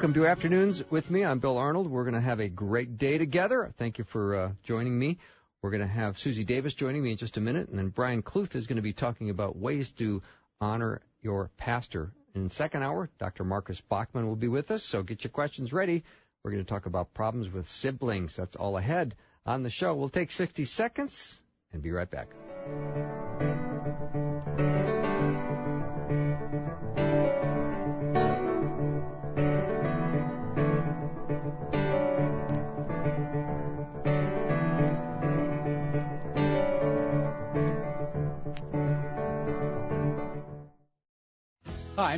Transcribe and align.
Welcome 0.00 0.14
to 0.14 0.26
Afternoons 0.26 0.82
with 0.88 1.10
me. 1.10 1.26
I'm 1.26 1.40
Bill 1.40 1.58
Arnold. 1.58 1.90
We're 1.90 2.04
going 2.04 2.14
to 2.14 2.22
have 2.22 2.40
a 2.40 2.48
great 2.48 2.96
day 2.96 3.18
together. 3.18 3.70
Thank 3.78 3.98
you 3.98 4.04
for 4.10 4.34
uh, 4.34 4.52
joining 4.62 4.98
me. 4.98 5.18
We're 5.60 5.68
going 5.68 5.82
to 5.82 5.86
have 5.86 6.16
Susie 6.16 6.42
Davis 6.42 6.72
joining 6.72 7.02
me 7.02 7.10
in 7.10 7.18
just 7.18 7.36
a 7.36 7.40
minute, 7.42 7.68
and 7.68 7.78
then 7.78 7.90
Brian 7.90 8.22
Kluth 8.22 8.56
is 8.56 8.66
going 8.66 8.76
to 8.76 8.82
be 8.82 8.94
talking 8.94 9.28
about 9.28 9.58
ways 9.58 9.92
to 9.98 10.22
honor 10.58 11.02
your 11.20 11.50
pastor. 11.58 12.12
In 12.34 12.44
the 12.44 12.54
second 12.54 12.82
hour, 12.82 13.10
Dr. 13.18 13.44
Marcus 13.44 13.78
Bachman 13.90 14.26
will 14.26 14.36
be 14.36 14.48
with 14.48 14.70
us, 14.70 14.82
so 14.84 15.02
get 15.02 15.22
your 15.22 15.32
questions 15.32 15.70
ready. 15.70 16.02
We're 16.42 16.52
going 16.52 16.64
to 16.64 16.70
talk 16.70 16.86
about 16.86 17.12
problems 17.12 17.52
with 17.52 17.66
siblings. 17.66 18.34
That's 18.38 18.56
all 18.56 18.78
ahead 18.78 19.14
on 19.44 19.62
the 19.62 19.70
show. 19.70 19.94
We'll 19.94 20.08
take 20.08 20.30
60 20.30 20.64
seconds 20.64 21.40
and 21.74 21.82
be 21.82 21.90
right 21.90 22.10
back. 22.10 22.28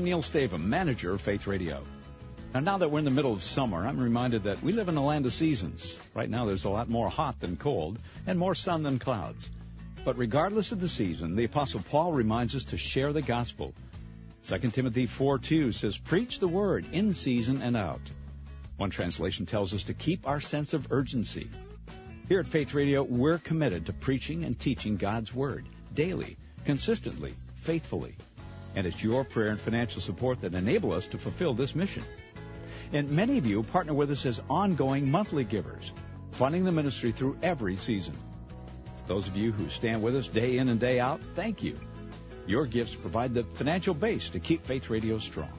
I'm 0.03 0.06
Neil 0.06 0.20
Stavum, 0.20 0.64
manager 0.64 1.12
of 1.12 1.20
Faith 1.20 1.47
Radio. 1.47 1.81
Now, 2.53 2.58
now 2.58 2.78
that 2.78 2.91
we're 2.91 2.98
in 2.98 3.05
the 3.05 3.12
middle 3.12 3.34
of 3.34 3.41
summer, 3.41 3.86
I'm 3.86 4.00
reminded 4.00 4.42
that 4.42 4.61
we 4.61 4.72
live 4.72 4.89
in 4.89 4.97
a 4.97 5.05
land 5.05 5.27
of 5.27 5.33
seasons. 5.33 5.97
Right 6.12 6.28
now, 6.28 6.45
there's 6.45 6.64
a 6.64 6.70
lot 6.70 6.89
more 6.89 7.08
hot 7.08 7.39
than 7.39 7.56
cold, 7.56 8.00
and 8.27 8.36
more 8.36 8.56
sun 8.56 8.83
than 8.83 8.98
clouds. 8.98 9.48
But 10.05 10.19
regardless 10.19 10.73
of 10.73 10.80
the 10.80 10.89
season, 10.89 11.36
the 11.36 11.45
Apostle 11.45 11.84
Paul 11.89 12.12
reminds 12.14 12.56
us 12.56 12.64
to 12.64 12.77
share 12.77 13.12
the 13.12 13.23
gospel. 13.23 13.75
2 14.48 14.73
Timothy 14.73 15.06
4:2 15.06 15.73
says, 15.73 15.97
Preach 15.97 16.41
the 16.41 16.48
word 16.48 16.84
in 16.92 17.12
season 17.12 17.62
and 17.62 17.77
out. 17.77 18.03
One 18.78 18.91
translation 18.91 19.47
tells 19.47 19.73
us 19.73 19.84
to 19.84 19.95
keep 19.95 20.27
our 20.27 20.41
sense 20.41 20.75
of 20.75 20.89
urgency. 20.91 21.48
Here 22.27 22.41
at 22.41 22.47
Faith 22.47 22.75
Radio, 22.75 23.05
we're 23.05 23.39
committed 23.39 23.86
to 23.86 23.92
preaching 23.92 24.42
and 24.42 24.58
teaching 24.58 24.97
God's 24.97 25.33
word 25.33 25.64
daily, 25.95 26.39
consistently, 26.67 27.34
faithfully. 27.64 28.17
And 28.75 28.87
it's 28.87 29.03
your 29.03 29.25
prayer 29.25 29.48
and 29.48 29.61
financial 29.61 30.01
support 30.01 30.41
that 30.41 30.55
enable 30.55 30.92
us 30.92 31.06
to 31.09 31.19
fulfill 31.19 31.55
this 31.55 31.75
mission. 31.75 32.05
And 32.92 33.11
many 33.11 33.39
of 33.39 33.47
you 33.47 33.62
partner 33.62 33.95
with 33.95 34.11
us 34.11 34.27
as 34.27 34.41
ongoing 34.51 35.11
monthly 35.11 35.45
givers, 35.45 35.92
funding 36.39 36.64
the 36.64 36.73
ministry 36.73 37.12
through 37.12 37.39
every 37.42 37.77
season. 37.77 38.17
Those 39.09 39.27
of 39.27 39.37
you 39.37 39.53
who 39.53 39.69
stand 39.69 40.03
with 40.03 40.14
us 40.17 40.29
day 40.29 40.59
in 40.59 40.69
and 40.69 40.79
day 40.79 41.01
out, 41.01 41.20
thank 41.34 41.62
you. 41.62 41.77
Your 42.47 42.67
gifts 42.67 42.95
provide 42.95 43.34
the 43.34 43.45
financial 43.56 43.95
base 43.95 44.31
to 44.31 44.41
keep 44.41 44.67
Faith 44.67 44.91
Radio 44.91 45.19
strong. 45.19 45.53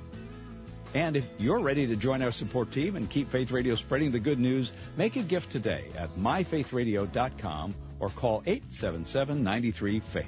And 0.94 1.16
if 1.16 1.26
you're 1.40 1.62
ready 1.62 1.88
to 1.88 1.96
join 1.96 2.22
our 2.22 2.32
support 2.32 2.72
team 2.72 2.96
and 2.96 3.10
keep 3.10 3.32
Faith 3.32 3.52
Radio 3.52 3.76
spreading 3.76 4.12
the 4.12 4.20
good 4.20 4.40
news, 4.40 4.72
make 4.96 5.16
a 5.16 5.24
gift 5.24 5.52
today 5.52 5.86
at 5.98 6.10
myfaithradio.com 6.12 7.76
or 8.00 8.10
call 8.10 8.44
877 8.46 9.44
93 9.44 10.02
Faith. 10.14 10.28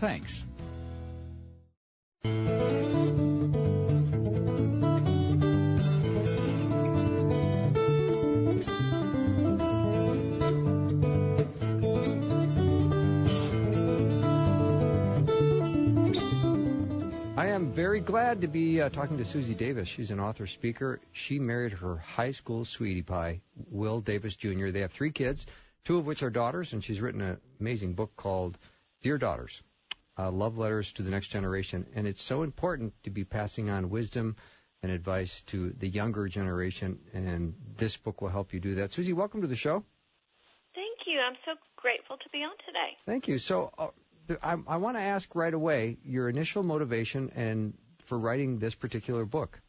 Thanks. 0.00 0.42
Glad 18.04 18.42
to 18.42 18.48
be 18.48 18.82
uh, 18.82 18.90
talking 18.90 19.16
to 19.16 19.24
Susie 19.24 19.54
Davis. 19.54 19.88
She's 19.88 20.10
an 20.10 20.20
author 20.20 20.46
speaker. 20.46 21.00
She 21.12 21.38
married 21.38 21.72
her 21.72 21.96
high 21.96 22.32
school 22.32 22.66
sweetie 22.66 23.02
pie, 23.02 23.40
Will 23.70 24.00
Davis 24.00 24.36
Jr. 24.36 24.70
They 24.70 24.80
have 24.80 24.92
three 24.92 25.10
kids, 25.10 25.46
two 25.84 25.96
of 25.96 26.04
which 26.04 26.22
are 26.22 26.28
daughters, 26.28 26.72
and 26.72 26.84
she's 26.84 27.00
written 27.00 27.22
an 27.22 27.38
amazing 27.60 27.94
book 27.94 28.14
called 28.16 28.58
Dear 29.02 29.16
Daughters 29.16 29.62
uh, 30.18 30.30
Love 30.30 30.58
Letters 30.58 30.92
to 30.96 31.02
the 31.02 31.10
Next 31.10 31.28
Generation. 31.28 31.86
And 31.94 32.06
it's 32.06 32.22
so 32.22 32.42
important 32.42 32.92
to 33.04 33.10
be 33.10 33.24
passing 33.24 33.70
on 33.70 33.88
wisdom 33.88 34.36
and 34.82 34.92
advice 34.92 35.42
to 35.46 35.70
the 35.80 35.88
younger 35.88 36.28
generation, 36.28 36.98
and 37.14 37.54
this 37.78 37.96
book 37.96 38.20
will 38.20 38.28
help 38.28 38.52
you 38.52 38.60
do 38.60 38.74
that. 38.74 38.92
Susie, 38.92 39.14
welcome 39.14 39.40
to 39.40 39.48
the 39.48 39.56
show. 39.56 39.82
Thank 40.74 41.06
you. 41.06 41.20
I'm 41.20 41.36
so 41.46 41.52
grateful 41.76 42.16
to 42.18 42.28
be 42.30 42.38
on 42.38 42.52
today. 42.66 42.98
Thank 43.06 43.28
you. 43.28 43.38
So, 43.38 43.72
uh, 43.78 43.88
I, 44.42 44.56
I 44.66 44.76
want 44.76 44.96
to 44.96 45.02
ask 45.02 45.34
right 45.34 45.52
away 45.52 45.98
your 46.02 46.28
initial 46.28 46.62
motivation 46.62 47.30
and 47.34 47.74
for 48.06 48.18
writing 48.18 48.58
this 48.58 48.74
particular 48.74 49.24
book. 49.24 49.60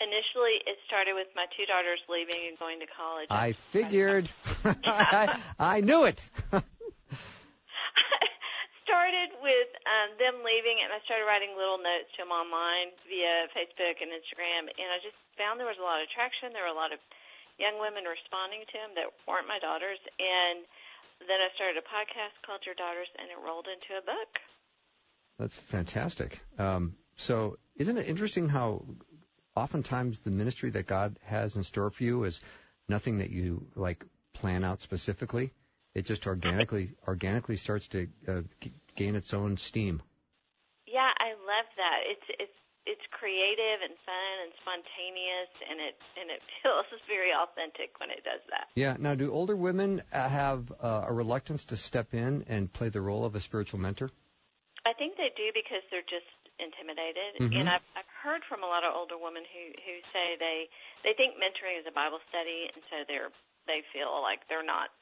Initially, 0.00 0.64
it 0.64 0.78
started 0.86 1.12
with 1.12 1.28
my 1.36 1.44
two 1.56 1.66
daughters 1.66 2.00
leaving 2.08 2.48
and 2.48 2.58
going 2.58 2.80
to 2.80 2.88
college. 2.88 3.28
I 3.28 3.52
figured. 3.72 4.30
I, 4.64 5.40
I 5.58 5.80
knew 5.80 6.04
it. 6.04 6.20
started 8.90 9.30
with 9.38 9.70
um, 9.86 10.18
them 10.18 10.42
leaving, 10.42 10.82
and 10.82 10.90
I 10.90 10.98
started 11.06 11.28
writing 11.28 11.54
little 11.54 11.78
notes 11.78 12.10
to 12.16 12.26
them 12.26 12.34
online 12.34 12.90
via 13.06 13.46
Facebook 13.54 14.02
and 14.02 14.10
Instagram, 14.10 14.66
and 14.66 14.88
I 14.90 14.98
just 14.98 15.14
found 15.38 15.62
there 15.62 15.70
was 15.70 15.78
a 15.78 15.86
lot 15.86 16.02
of 16.02 16.10
traction. 16.10 16.50
There 16.50 16.66
were 16.66 16.74
a 16.74 16.76
lot 16.76 16.90
of 16.90 16.98
young 17.60 17.78
women 17.78 18.08
responding 18.08 18.66
to 18.66 18.76
them 18.82 18.90
that 18.98 19.12
weren't 19.28 19.46
my 19.46 19.62
daughters, 19.62 20.00
and 20.18 20.66
then 21.22 21.38
I 21.38 21.52
started 21.54 21.78
a 21.78 21.86
podcast 21.86 22.34
called 22.42 22.64
Dear 22.64 22.74
Daughters, 22.74 23.08
and 23.20 23.28
it 23.28 23.38
rolled 23.38 23.68
into 23.68 24.00
a 24.00 24.04
book. 24.04 24.32
That's 25.38 25.56
fantastic. 25.70 26.40
Um, 26.58 26.96
so, 27.26 27.58
isn't 27.76 27.96
it 27.96 28.08
interesting 28.08 28.48
how 28.48 28.84
oftentimes 29.56 30.20
the 30.24 30.30
ministry 30.30 30.70
that 30.70 30.86
God 30.86 31.18
has 31.22 31.56
in 31.56 31.62
store 31.62 31.90
for 31.90 32.04
you 32.04 32.24
is 32.24 32.40
nothing 32.88 33.18
that 33.18 33.30
you 33.30 33.66
like 33.74 34.04
plan 34.34 34.64
out 34.64 34.80
specifically? 34.80 35.52
It 35.94 36.06
just 36.06 36.26
organically 36.26 36.92
organically 37.06 37.56
starts 37.56 37.88
to 37.88 38.06
uh, 38.28 38.42
gain 38.96 39.16
its 39.16 39.34
own 39.34 39.56
steam. 39.56 40.02
Yeah, 40.86 41.10
I 41.18 41.30
love 41.30 41.66
that. 41.76 41.98
It's 42.06 42.26
it's 42.38 42.60
it's 42.86 43.02
creative 43.10 43.84
and 43.84 43.94
fun 44.06 44.34
and 44.42 44.52
spontaneous, 44.62 45.50
and 45.68 45.80
it 45.80 45.96
and 46.20 46.30
it 46.30 46.40
feels 46.62 46.86
very 47.06 47.30
authentic 47.34 47.98
when 47.98 48.10
it 48.10 48.22
does 48.24 48.40
that. 48.50 48.68
Yeah. 48.74 48.96
Now, 48.98 49.14
do 49.14 49.32
older 49.32 49.56
women 49.56 50.02
uh, 50.12 50.28
have 50.28 50.72
uh, 50.82 51.06
a 51.08 51.12
reluctance 51.12 51.64
to 51.66 51.76
step 51.76 52.14
in 52.14 52.44
and 52.48 52.72
play 52.72 52.88
the 52.88 53.00
role 53.00 53.24
of 53.24 53.34
a 53.34 53.40
spiritual 53.40 53.80
mentor? 53.80 54.10
I 54.86 54.92
think 54.94 55.16
they 55.16 55.28
do 55.36 55.52
because 55.52 55.84
they're 55.90 56.08
just 56.08 56.39
intimidated, 56.60 57.40
Mhm. 57.40 57.56
and 57.56 57.66
I've 57.68 57.86
I've 57.96 58.12
heard 58.22 58.44
from 58.44 58.62
a 58.62 58.68
lot 58.68 58.84
of 58.84 58.94
older 58.94 59.16
women 59.16 59.44
who 59.44 59.64
who 59.82 59.94
say 60.12 60.36
they 60.36 60.68
they 61.02 61.14
think 61.14 61.36
mentoring 61.40 61.80
is 61.80 61.86
a 61.86 61.94
Bible 61.94 62.20
study, 62.28 62.70
and 62.72 62.82
so 62.92 63.04
they're 63.08 63.32
they 63.66 63.82
feel 63.92 64.20
like 64.20 64.46
they're 64.48 64.62
not 64.66 64.92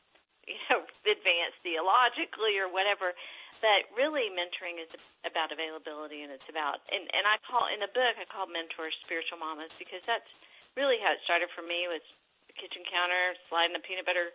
you 0.47 0.59
know 0.71 0.87
advanced 1.05 1.59
theologically 1.63 2.59
or 2.59 2.69
whatever. 2.71 3.15
But 3.59 3.91
really, 3.99 4.31
mentoring 4.31 4.79
is 4.79 4.87
about 5.27 5.51
availability, 5.51 6.23
and 6.23 6.31
it's 6.31 6.47
about 6.49 6.79
and 6.95 7.11
and 7.11 7.27
I 7.27 7.43
call 7.43 7.67
in 7.67 7.83
the 7.83 7.91
book 7.91 8.15
I 8.15 8.25
call 8.25 8.47
mentors 8.47 8.95
spiritual 9.03 9.43
mamas 9.43 9.75
because 9.83 10.03
that's 10.07 10.31
really 10.79 11.03
how 11.03 11.11
it 11.11 11.21
started 11.27 11.51
for 11.59 11.67
me 11.67 11.91
was 11.91 12.03
the 12.47 12.55
kitchen 12.55 12.87
counter 12.87 13.35
sliding 13.51 13.75
a 13.75 13.83
peanut 13.83 14.07
butter 14.07 14.31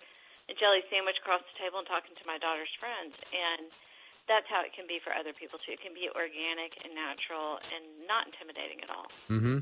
and 0.51 0.59
jelly 0.59 0.83
sandwich 0.91 1.15
across 1.23 1.39
the 1.39 1.55
table 1.55 1.79
and 1.79 1.87
talking 1.87 2.11
to 2.19 2.25
my 2.27 2.35
daughter's 2.35 2.71
friends 2.83 3.15
and 3.31 3.71
that's 4.27 4.47
how 4.47 4.63
it 4.63 4.71
can 4.71 4.87
be 4.87 4.99
for 5.03 5.11
other 5.11 5.35
people 5.35 5.59
too. 5.63 5.75
It 5.75 5.83
can 5.83 5.91
be 5.91 6.07
organic 6.11 6.71
and 6.83 6.95
natural 6.95 7.59
and 7.59 8.07
not 8.07 8.27
intimidating 8.27 8.79
at 8.79 8.89
all. 8.89 9.09
Mm-hmm. 9.27 9.57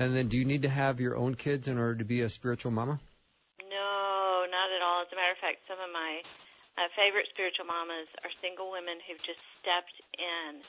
And 0.00 0.08
then, 0.16 0.32
do 0.32 0.40
you 0.40 0.48
need 0.48 0.64
to 0.64 0.72
have 0.72 0.96
your 0.96 1.12
own 1.12 1.36
kids 1.36 1.68
in 1.68 1.76
order 1.76 2.00
to 2.00 2.08
be 2.08 2.24
a 2.24 2.30
spiritual 2.32 2.72
mama? 2.72 2.96
No, 3.60 4.48
not 4.48 4.72
at 4.72 4.80
all. 4.80 5.04
As 5.04 5.12
a 5.12 5.16
matter 5.16 5.36
of 5.36 5.42
fact, 5.44 5.60
some 5.68 5.76
of 5.76 5.92
my 5.92 6.24
uh, 6.80 6.88
favorite 6.96 7.28
spiritual 7.28 7.68
mamas 7.68 8.08
are 8.24 8.32
single 8.40 8.72
women 8.72 8.96
who've 9.04 9.20
just 9.28 9.40
stepped 9.60 9.92
in 10.16 10.64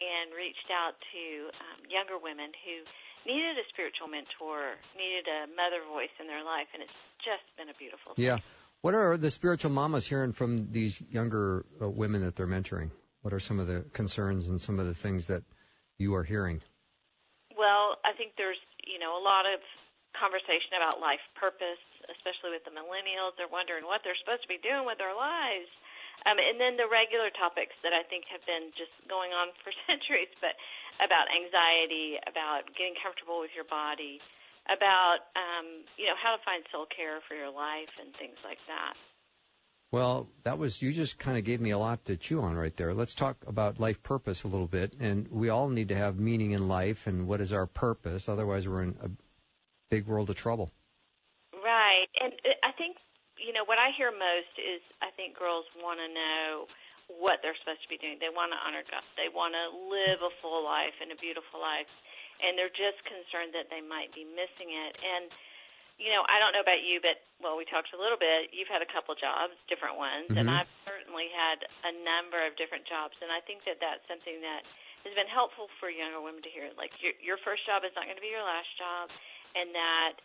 and 0.00 0.32
reached 0.32 0.72
out 0.72 0.96
to 1.12 1.52
um, 1.60 1.84
younger 1.92 2.16
women 2.16 2.48
who 2.64 2.80
needed 3.28 3.60
a 3.60 3.66
spiritual 3.68 4.08
mentor, 4.08 4.80
needed 4.96 5.28
a 5.28 5.44
mother 5.52 5.84
voice 5.84 6.12
in 6.16 6.24
their 6.24 6.40
life, 6.40 6.72
and 6.72 6.80
it's 6.80 7.00
just 7.20 7.44
been 7.60 7.68
a 7.68 7.76
beautiful 7.76 8.16
thing. 8.16 8.32
Yeah. 8.32 8.40
What 8.82 8.94
are 8.94 9.16
the 9.16 9.30
spiritual 9.30 9.70
mamas 9.70 10.06
hearing 10.06 10.32
from 10.32 10.72
these 10.72 11.00
younger 11.10 11.66
uh, 11.80 11.88
women 11.88 12.22
that 12.22 12.36
they're 12.36 12.46
mentoring? 12.46 12.90
What 13.22 13.34
are 13.34 13.40
some 13.40 13.60
of 13.60 13.66
the 13.66 13.84
concerns 13.92 14.46
and 14.46 14.60
some 14.60 14.80
of 14.80 14.86
the 14.86 14.94
things 14.94 15.26
that 15.26 15.42
you 15.98 16.14
are 16.14 16.24
hearing? 16.24 16.62
Well, 17.58 17.98
I 18.04 18.16
think 18.16 18.32
there's 18.38 18.56
you 18.90 18.98
know, 18.98 19.14
a 19.14 19.22
lot 19.22 19.46
of 19.46 19.62
conversation 20.16 20.74
about 20.74 20.98
life 20.98 21.22
purpose, 21.38 21.80
especially 22.10 22.50
with 22.56 22.66
the 22.66 22.74
millennials. 22.74 23.38
They're 23.38 23.50
wondering 23.50 23.86
what 23.86 24.02
they're 24.02 24.18
supposed 24.18 24.42
to 24.42 24.50
be 24.50 24.58
doing 24.58 24.82
with 24.82 24.98
their 24.98 25.14
lives. 25.14 25.70
Um, 26.28 26.36
and 26.36 26.60
then 26.60 26.76
the 26.76 26.90
regular 26.90 27.32
topics 27.32 27.72
that 27.80 27.96
I 27.96 28.04
think 28.04 28.28
have 28.28 28.44
been 28.44 28.74
just 28.76 28.92
going 29.08 29.32
on 29.32 29.54
for 29.64 29.72
centuries, 29.86 30.32
but 30.42 30.58
about 31.00 31.30
anxiety, 31.32 32.20
about 32.28 32.68
getting 32.76 32.98
comfortable 33.00 33.40
with 33.40 33.54
your 33.56 33.64
body, 33.68 34.20
about 34.66 35.30
um, 35.36 35.84
you 35.96 36.06
know 36.06 36.18
how 36.22 36.36
to 36.36 36.42
find 36.44 36.62
soul 36.72 36.86
care 36.94 37.20
for 37.28 37.34
your 37.34 37.50
life 37.50 37.90
and 38.00 38.12
things 38.18 38.36
like 38.44 38.58
that. 38.68 38.94
Well, 39.92 40.28
that 40.44 40.58
was 40.58 40.80
you 40.80 40.92
just 40.92 41.18
kind 41.18 41.36
of 41.36 41.44
gave 41.44 41.60
me 41.60 41.70
a 41.70 41.78
lot 41.78 42.04
to 42.04 42.16
chew 42.16 42.40
on 42.40 42.54
right 42.54 42.76
there. 42.76 42.94
Let's 42.94 43.14
talk 43.14 43.36
about 43.46 43.80
life 43.80 44.02
purpose 44.02 44.44
a 44.44 44.48
little 44.48 44.68
bit, 44.68 44.94
and 45.00 45.26
we 45.28 45.48
all 45.48 45.68
need 45.68 45.88
to 45.88 45.96
have 45.96 46.16
meaning 46.16 46.52
in 46.52 46.68
life 46.68 46.98
and 47.06 47.26
what 47.26 47.40
is 47.40 47.52
our 47.52 47.66
purpose. 47.66 48.28
Otherwise, 48.28 48.68
we're 48.68 48.82
in 48.82 48.96
a 49.02 49.10
big 49.90 50.06
world 50.06 50.30
of 50.30 50.36
trouble. 50.36 50.70
Right, 51.52 52.06
and 52.20 52.32
I 52.62 52.70
think 52.78 52.96
you 53.40 53.56
know, 53.56 53.64
what 53.64 53.80
I 53.80 53.90
hear 53.96 54.12
most 54.12 54.52
is 54.60 54.84
I 55.00 55.08
think 55.16 55.34
girls 55.34 55.64
want 55.80 55.98
to 55.98 56.08
know 56.12 56.68
what 57.08 57.42
they're 57.42 57.56
supposed 57.58 57.82
to 57.82 57.90
be 57.90 57.98
doing. 57.98 58.20
They 58.20 58.30
want 58.30 58.52
to 58.54 58.60
honor 58.60 58.84
God. 58.86 59.02
They 59.16 59.32
want 59.32 59.56
to 59.56 59.64
live 59.90 60.22
a 60.22 60.30
full 60.44 60.62
life 60.62 60.94
and 61.00 61.10
a 61.10 61.18
beautiful 61.18 61.58
life. 61.58 61.90
And 62.40 62.56
they're 62.56 62.72
just 62.72 63.00
concerned 63.04 63.52
that 63.52 63.68
they 63.68 63.84
might 63.84 64.10
be 64.16 64.24
missing 64.24 64.72
it. 64.72 64.96
And, 64.96 65.28
you 66.00 66.08
know, 66.08 66.24
I 66.26 66.40
don't 66.40 66.56
know 66.56 66.64
about 66.64 66.80
you, 66.80 66.98
but, 67.04 67.20
well, 67.38 67.60
we 67.60 67.68
talked 67.68 67.92
a 67.92 68.00
little 68.00 68.16
bit. 68.16 68.50
You've 68.50 68.70
had 68.72 68.80
a 68.80 68.88
couple 68.88 69.12
jobs, 69.14 69.52
different 69.68 70.00
ones. 70.00 70.32
Mm-hmm. 70.32 70.40
And 70.40 70.46
I've 70.48 70.70
certainly 70.88 71.28
had 71.30 71.60
a 71.84 71.92
number 72.00 72.40
of 72.40 72.56
different 72.56 72.88
jobs. 72.88 73.14
And 73.20 73.28
I 73.28 73.44
think 73.44 73.62
that 73.68 73.76
that's 73.78 74.02
something 74.08 74.40
that 74.40 74.64
has 75.04 75.12
been 75.16 75.28
helpful 75.28 75.68
for 75.80 75.92
younger 75.92 76.20
women 76.20 76.40
to 76.44 76.50
hear. 76.52 76.72
Like, 76.76 76.92
your, 77.04 77.12
your 77.20 77.38
first 77.44 77.64
job 77.68 77.84
is 77.84 77.92
not 77.92 78.08
going 78.08 78.16
to 78.16 78.24
be 78.24 78.32
your 78.32 78.44
last 78.44 78.68
job. 78.80 79.12
And 79.52 79.72
that, 79.76 80.20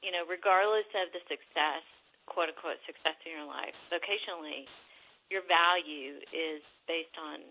you 0.00 0.12
know, 0.12 0.24
regardless 0.24 0.88
of 0.96 1.12
the 1.12 1.20
success, 1.28 1.84
quote 2.30 2.52
unquote 2.52 2.78
success 2.86 3.18
in 3.26 3.34
your 3.34 3.48
life 3.48 3.74
vocationally, 3.90 4.70
your 5.28 5.42
value 5.46 6.22
is 6.30 6.62
based 6.86 7.14
on 7.18 7.42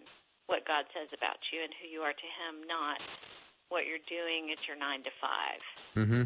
what 0.48 0.66
God 0.66 0.88
says 0.96 1.08
about 1.14 1.38
you 1.54 1.62
and 1.62 1.72
who 1.78 1.88
you 1.88 2.02
are 2.02 2.16
to 2.16 2.30
Him, 2.42 2.66
not 2.66 2.98
what 3.70 3.86
you're 3.86 4.04
doing 4.10 4.52
at 4.52 4.62
your 4.68 4.78
nine 4.78 5.02
to 5.04 5.14
5 5.22 6.06
Mm-hmm. 6.06 6.24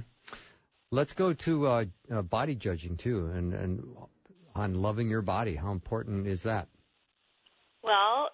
Let's 0.92 1.14
go 1.14 1.34
to 1.34 1.68
uh, 1.68 1.86
uh, 2.12 2.22
body 2.22 2.54
judging 2.54 2.98
too, 2.98 3.32
and 3.34 3.54
and 3.54 3.82
on 4.54 4.78
loving 4.78 5.10
your 5.10 5.24
body. 5.24 5.56
How 5.56 5.72
important 5.72 6.28
is 6.28 6.44
that? 6.44 6.68
Well, 7.82 8.30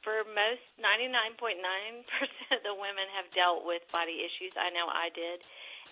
for 0.00 0.24
most, 0.24 0.64
99.9% 0.80 1.60
of 2.56 2.60
the 2.64 2.76
women 2.76 3.06
have 3.16 3.28
dealt 3.36 3.64
with 3.64 3.84
body 3.92 4.24
issues. 4.24 4.52
I 4.56 4.72
know 4.72 4.88
I 4.88 5.08
did. 5.12 5.40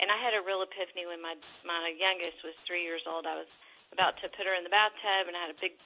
And 0.00 0.08
I 0.08 0.16
had 0.20 0.32
a 0.32 0.40
real 0.40 0.64
epiphany 0.64 1.04
when 1.04 1.20
my 1.20 1.36
my 1.68 1.92
youngest 1.92 2.40
was 2.40 2.56
three 2.64 2.80
years 2.80 3.04
old. 3.04 3.28
I 3.28 3.36
was 3.36 3.50
about 3.92 4.16
to 4.24 4.32
put 4.32 4.48
her 4.48 4.56
in 4.56 4.64
the 4.64 4.72
bathtub, 4.72 5.28
and 5.28 5.36
I 5.36 5.48
had 5.48 5.52
a 5.52 5.60
big 5.60 5.76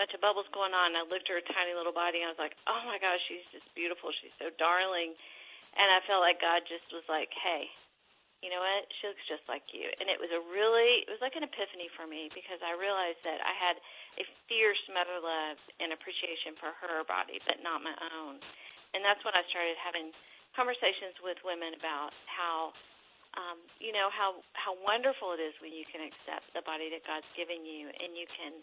bunch 0.00 0.16
of 0.16 0.24
bubbles 0.24 0.48
going 0.56 0.72
on. 0.72 0.96
And 0.96 0.98
I 1.00 1.04
looked 1.04 1.28
at 1.28 1.36
her 1.36 1.44
tiny 1.44 1.76
little 1.76 1.92
body, 1.92 2.24
and 2.24 2.32
I 2.32 2.34
was 2.34 2.40
like, 2.40 2.56
"Oh 2.64 2.80
my 2.88 2.96
gosh, 2.96 3.20
she's 3.28 3.44
just 3.52 3.68
beautiful. 3.76 4.08
She's 4.16 4.32
so 4.40 4.48
darling." 4.56 5.12
And 5.76 5.88
I 5.90 6.02
felt 6.06 6.24
like 6.24 6.42
God 6.42 6.66
just 6.66 6.86
was 6.90 7.06
like, 7.06 7.30
"Hey, 7.34 7.70
you 8.42 8.50
know 8.50 8.60
what? 8.60 8.90
She 8.98 9.06
looks 9.06 9.24
just 9.30 9.46
like 9.46 9.64
you." 9.70 9.86
And 10.00 10.10
it 10.10 10.18
was 10.18 10.30
a 10.34 10.42
really, 10.50 11.06
it 11.06 11.10
was 11.10 11.22
like 11.22 11.36
an 11.36 11.46
epiphany 11.46 11.88
for 11.94 12.06
me 12.06 12.30
because 12.34 12.58
I 12.62 12.74
realized 12.74 13.22
that 13.22 13.38
I 13.42 13.54
had 13.54 13.76
a 14.18 14.24
fierce 14.50 14.82
mother 14.90 15.22
love 15.22 15.58
and 15.78 15.92
appreciation 15.94 16.56
for 16.58 16.74
her 16.82 17.04
body, 17.06 17.38
but 17.46 17.62
not 17.62 17.82
my 17.82 17.94
own. 18.18 18.42
And 18.94 19.04
that's 19.06 19.22
when 19.22 19.34
I 19.38 19.46
started 19.48 19.78
having 19.78 20.10
conversations 20.58 21.14
with 21.22 21.38
women 21.46 21.78
about 21.78 22.10
how 22.26 22.74
um, 23.38 23.62
you 23.78 23.94
know 23.94 24.10
how 24.10 24.42
how 24.58 24.74
wonderful 24.82 25.30
it 25.38 25.40
is 25.42 25.54
when 25.62 25.70
you 25.70 25.86
can 25.86 26.02
accept 26.02 26.50
the 26.50 26.66
body 26.66 26.90
that 26.90 27.06
God's 27.06 27.28
given 27.38 27.62
you, 27.62 27.86
and 27.86 28.18
you 28.18 28.26
can 28.26 28.58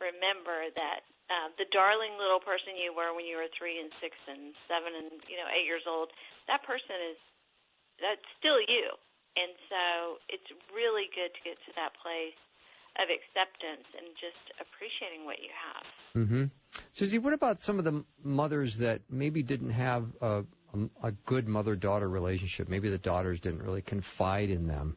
remember 0.00 0.72
that 0.72 1.04
uh, 1.28 1.48
the 1.60 1.68
darling 1.70 2.16
little 2.16 2.40
person 2.40 2.76
you 2.76 2.92
were 2.92 3.12
when 3.12 3.28
you 3.28 3.36
were 3.36 3.48
three 3.56 3.76
and 3.80 3.92
six 4.00 4.16
and 4.28 4.56
seven 4.64 4.96
and 4.96 5.20
you 5.28 5.36
know 5.36 5.48
eight 5.52 5.68
years 5.68 5.84
old, 5.84 6.08
that 6.48 6.64
person 6.64 6.96
is 7.12 7.18
that's 8.00 8.26
still 8.40 8.60
you, 8.60 8.88
and 9.36 9.52
so 9.68 9.84
it's 10.32 10.48
really 10.72 11.12
good 11.12 11.32
to 11.34 11.40
get 11.44 11.56
to 11.68 11.72
that 11.76 11.92
place 12.00 12.38
of 12.98 13.06
acceptance 13.12 13.86
and 13.94 14.10
just 14.18 14.42
appreciating 14.58 15.22
what 15.22 15.38
you 15.38 15.52
have. 15.54 15.86
Mm-hmm. 16.18 16.44
Susie, 16.94 17.18
what 17.18 17.32
about 17.32 17.60
some 17.60 17.78
of 17.78 17.84
the 17.84 18.02
mothers 18.24 18.78
that 18.78 19.02
maybe 19.08 19.42
didn't 19.42 19.70
have 19.70 20.06
a 20.20 20.42
a, 20.74 21.08
a 21.08 21.12
good 21.26 21.48
mother-daughter 21.48 22.08
relationship. 22.08 22.68
Maybe 22.68 22.90
the 22.90 22.98
daughters 22.98 23.40
didn't 23.40 23.62
really 23.62 23.82
confide 23.82 24.50
in 24.50 24.66
them, 24.66 24.96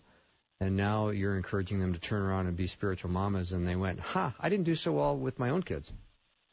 and 0.59 0.75
now 0.75 1.09
you're 1.09 1.37
encouraging 1.37 1.79
them 1.79 1.93
to 1.93 1.99
turn 1.99 2.21
around 2.21 2.47
and 2.47 2.57
be 2.57 2.67
spiritual 2.67 3.11
mamas, 3.11 3.51
and 3.51 3.67
they 3.67 3.75
went, 3.75 3.99
"Ha! 3.99 4.35
I 4.39 4.49
didn't 4.49 4.65
do 4.65 4.75
so 4.75 4.91
well 4.91 5.17
with 5.17 5.39
my 5.39 5.49
own 5.49 5.63
kids." 5.63 5.91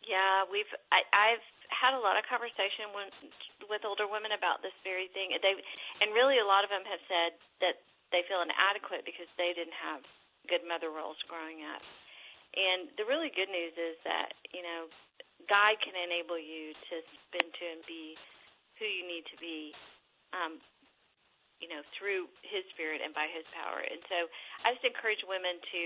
Yeah, 0.09 0.49
we've 0.49 0.69
I, 0.89 1.05
I've 1.13 1.45
had 1.69 1.93
a 1.93 2.01
lot 2.01 2.17
of 2.17 2.25
conversation 2.25 2.97
with, 2.97 3.13
with 3.69 3.85
older 3.85 4.09
women 4.09 4.33
about 4.33 4.65
this 4.65 4.73
very 4.81 5.13
thing. 5.13 5.37
They 5.37 5.53
and 6.01 6.17
really 6.17 6.41
a 6.41 6.49
lot 6.49 6.65
of 6.65 6.73
them 6.73 6.83
have 6.89 7.03
said 7.05 7.37
that 7.61 7.77
they 8.09 8.25
feel 8.25 8.41
inadequate 8.41 9.05
because 9.05 9.29
they 9.37 9.53
didn't 9.53 9.77
have 9.77 10.01
good 10.49 10.65
mother 10.65 10.89
roles 10.89 11.21
growing 11.29 11.61
up. 11.69 11.85
And 12.57 12.89
the 12.97 13.05
really 13.05 13.29
good 13.29 13.53
news 13.53 13.77
is 13.77 14.01
that 14.09 14.33
you 14.57 14.65
know 14.65 14.89
God 15.45 15.77
can 15.85 15.93
enable 15.93 16.41
you 16.41 16.73
to 16.73 16.95
spin 17.29 17.45
to 17.45 17.65
and 17.69 17.85
be 17.85 18.17
who 18.81 18.89
you 18.89 19.05
need 19.05 19.29
to 19.29 19.37
be, 19.37 19.75
um, 20.33 20.57
you 21.61 21.69
know, 21.69 21.83
through 21.99 22.31
His 22.47 22.65
Spirit 22.73 23.05
and 23.05 23.13
by 23.13 23.29
His 23.29 23.45
power. 23.53 23.85
And 23.85 24.01
so 24.09 24.31
I 24.65 24.73
just 24.73 24.87
encourage 24.89 25.21
women 25.29 25.61
to 25.61 25.83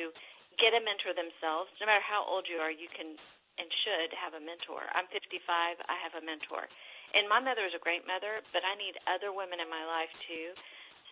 get 0.60 0.76
a 0.76 0.80
mentor 0.80 1.16
themselves. 1.16 1.72
No 1.80 1.90
matter 1.90 2.04
how 2.04 2.22
old 2.22 2.46
you 2.46 2.60
are, 2.60 2.70
you 2.70 2.86
can 2.92 3.18
and 3.60 3.68
should 3.84 4.10
have 4.16 4.32
a 4.36 4.42
mentor. 4.42 4.86
I'm 4.96 5.08
55. 5.12 5.42
I 5.84 5.96
have 6.00 6.16
a 6.16 6.24
mentor. 6.24 6.68
And 7.12 7.28
my 7.28 7.40
mother 7.40 7.68
is 7.68 7.76
a 7.76 7.82
great 7.82 8.08
mother, 8.08 8.40
but 8.56 8.64
I 8.64 8.72
need 8.80 8.96
other 9.04 9.32
women 9.36 9.60
in 9.60 9.68
my 9.68 9.84
life 9.84 10.12
too. 10.24 10.56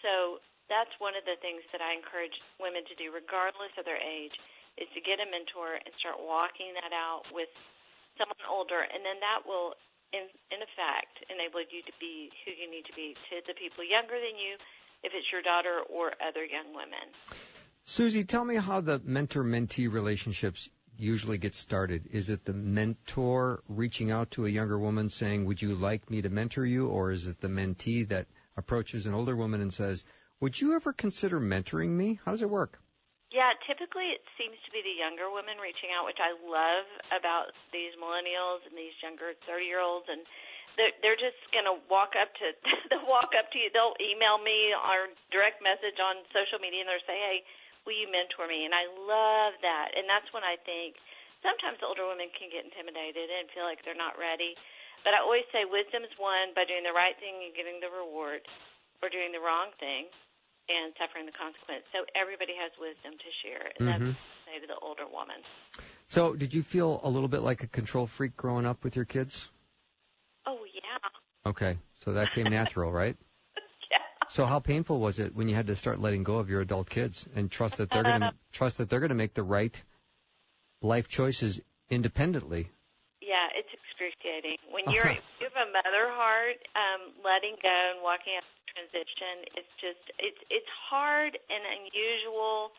So 0.01 0.41
that's 0.73 0.93
one 0.97 1.13
of 1.13 1.29
the 1.29 1.37
things 1.45 1.61
that 1.77 1.85
I 1.85 1.93
encourage 1.93 2.33
women 2.57 2.87
to 2.89 2.95
do, 2.97 3.13
regardless 3.13 3.75
of 3.77 3.85
their 3.85 4.01
age, 4.01 4.33
is 4.81 4.89
to 4.97 5.01
get 5.05 5.21
a 5.21 5.29
mentor 5.29 5.77
and 5.77 5.93
start 6.01 6.17
walking 6.17 6.73
that 6.81 6.95
out 6.97 7.29
with 7.35 7.53
someone 8.17 8.41
older, 8.49 8.81
and 8.81 9.05
then 9.05 9.21
that 9.21 9.45
will 9.45 9.77
in, 10.13 10.27
in 10.51 10.61
effect, 10.63 11.23
enabled 11.31 11.71
you 11.71 11.83
to 11.87 11.95
be 12.03 12.31
who 12.43 12.51
you 12.51 12.67
need 12.67 12.83
to 12.87 12.95
be 12.95 13.15
to 13.31 13.43
the 13.47 13.55
people 13.55 13.87
younger 13.87 14.19
than 14.19 14.35
you, 14.35 14.59
if 15.03 15.13
it's 15.15 15.31
your 15.31 15.43
daughter 15.43 15.87
or 15.89 16.13
other 16.19 16.45
young 16.45 16.75
women. 16.75 17.15
Susie, 17.85 18.25
tell 18.25 18.45
me 18.45 18.57
how 18.57 18.81
the 18.81 19.01
mentor 19.05 19.43
mentee 19.43 19.91
relationships 19.91 20.69
usually 21.01 21.39
get 21.39 21.55
started. 21.55 22.09
Is 22.13 22.29
it 22.29 22.45
the 22.45 22.53
mentor 22.53 23.63
reaching 23.69 24.11
out 24.11 24.31
to 24.33 24.47
a 24.47 24.51
younger 24.51 24.79
woman 24.79 25.09
saying, 25.09 25.45
Would 25.47 25.63
you 25.63 25.75
like 25.75 26.11
me 26.11 26.23
to 26.23 26.29
mentor 26.29 26.67
you? 26.67 26.89
Or 26.89 27.11
is 27.11 27.27
it 27.27 27.41
the 27.41 27.49
mentee 27.49 28.09
that 28.09 28.27
approaches 28.57 29.07
an 29.07 29.15
older 29.15 29.37
woman 29.37 29.61
and 29.61 29.73
says, 29.73 30.05
Would 30.41 30.61
you 30.61 30.75
ever 30.75 30.93
consider 30.93 31.41
mentoring 31.41 31.91
me? 31.91 32.21
How 32.25 32.33
does 32.33 32.43
it 32.43 32.51
work? 32.51 32.79
Yeah, 33.31 33.55
typically 33.63 34.11
it 34.11 34.27
seems 34.35 34.59
to 34.67 34.71
be 34.75 34.83
the 34.83 34.99
younger 34.99 35.31
women 35.31 35.63
reaching 35.63 35.95
out, 35.95 36.03
which 36.03 36.19
I 36.19 36.35
love 36.35 36.87
about 37.15 37.55
these 37.71 37.95
millennials 37.95 38.67
and 38.67 38.75
these 38.75 38.95
younger 38.99 39.39
30-year-olds, 39.47 40.11
and 40.11 40.27
they're, 40.75 40.95
they're 40.99 41.23
just 41.23 41.39
going 41.55 41.67
to 41.67 41.79
walk 41.87 42.19
up 42.19 42.35
to 42.43 42.51
they'll 42.91 43.07
walk 43.07 43.31
up 43.39 43.55
to 43.55 43.59
you. 43.59 43.71
They'll 43.71 43.95
email 44.03 44.43
me 44.43 44.75
or 44.75 45.15
direct 45.31 45.63
message 45.63 46.03
on 46.03 46.27
social 46.35 46.59
media, 46.59 46.83
and 46.83 46.91
they'll 46.91 47.07
say, 47.07 47.19
"Hey, 47.23 47.47
will 47.91 47.99
you 47.99 48.07
mentor 48.07 48.47
me?" 48.47 48.63
And 48.63 48.71
I 48.71 48.87
love 48.87 49.59
that, 49.67 49.99
and 49.99 50.07
that's 50.07 50.31
when 50.31 50.47
I 50.47 50.55
think 50.63 50.95
sometimes 51.43 51.83
older 51.83 52.07
women 52.07 52.31
can 52.39 52.47
get 52.55 52.63
intimidated 52.63 53.27
and 53.27 53.51
feel 53.51 53.67
like 53.67 53.83
they're 53.83 53.99
not 53.99 54.15
ready. 54.15 54.55
But 55.03 55.19
I 55.19 55.27
always 55.27 55.49
say 55.51 55.67
wisdom's 55.67 56.15
won 56.23 56.55
by 56.55 56.63
doing 56.71 56.87
the 56.87 56.95
right 56.95 57.19
thing 57.19 57.43
and 57.43 57.51
getting 57.59 57.83
the 57.83 57.91
reward, 57.91 58.47
or 59.03 59.11
doing 59.11 59.35
the 59.35 59.43
wrong 59.43 59.75
thing 59.83 60.07
and 60.69 60.95
suffering 61.01 61.27
the 61.27 61.35
consequence. 61.35 61.83
So 61.91 62.07
everybody 62.15 62.55
has 62.55 62.71
wisdom 62.79 63.19
to 63.19 63.31
share, 63.43 63.65
and 63.75 63.83
mm-hmm. 63.83 63.91
that's 63.91 64.15
what 64.15 64.39
I 64.39 64.47
say 64.47 64.57
to 64.63 64.69
the 64.71 64.79
older 64.85 65.09
woman. 65.11 65.41
So, 66.09 66.35
did 66.35 66.55
you 66.55 66.63
feel 66.63 67.01
a 67.03 67.11
little 67.11 67.29
bit 67.29 67.43
like 67.43 67.63
a 67.63 67.67
control 67.67 68.07
freak 68.07 68.37
growing 68.37 68.67
up 68.67 68.85
with 68.85 68.95
your 68.95 69.05
kids? 69.05 69.49
Oh 70.47 70.63
yeah. 70.75 71.51
Okay, 71.51 71.79
so 72.05 72.13
that 72.13 72.33
came 72.33 72.51
natural, 72.51 72.93
right? 72.93 73.17
So, 74.33 74.47
how 74.47 74.61
painful 74.61 75.01
was 75.01 75.19
it 75.19 75.35
when 75.35 75.49
you 75.49 75.57
had 75.57 75.67
to 75.67 75.77
start 75.77 76.01
letting 76.01 76.23
go 76.23 76.37
of 76.39 76.49
your 76.49 76.61
adult 76.61 76.89
kids 76.89 77.27
and 77.35 77.51
trust 77.51 77.79
that 77.79 77.91
they're 77.91 78.05
going 78.05 78.21
to 78.27 78.33
trust 78.53 78.79
that 78.79 78.89
they're 78.89 79.01
going 79.01 79.11
to 79.11 79.19
make 79.19 79.35
the 79.35 79.43
right 79.43 79.75
life 80.83 81.09
choices 81.09 81.61
independently? 81.91 82.71
Yeah, 83.21 83.51
it's 83.59 83.69
excruciating 83.75 84.59
when 84.71 84.87
you're 84.95 85.11
you 85.11 85.51
have 85.51 85.59
a 85.59 85.71
mother 85.75 86.15
heart, 86.15 86.63
um, 86.79 87.11
letting 87.27 87.59
go 87.59 87.75
and 87.95 88.03
walking 88.03 88.39
out 88.39 88.47
transition. 88.71 89.51
It's 89.59 89.75
just 89.83 90.05
it's 90.23 90.41
it's 90.49 90.71
hard 90.89 91.35
and 91.35 91.63
unusual 91.83 92.71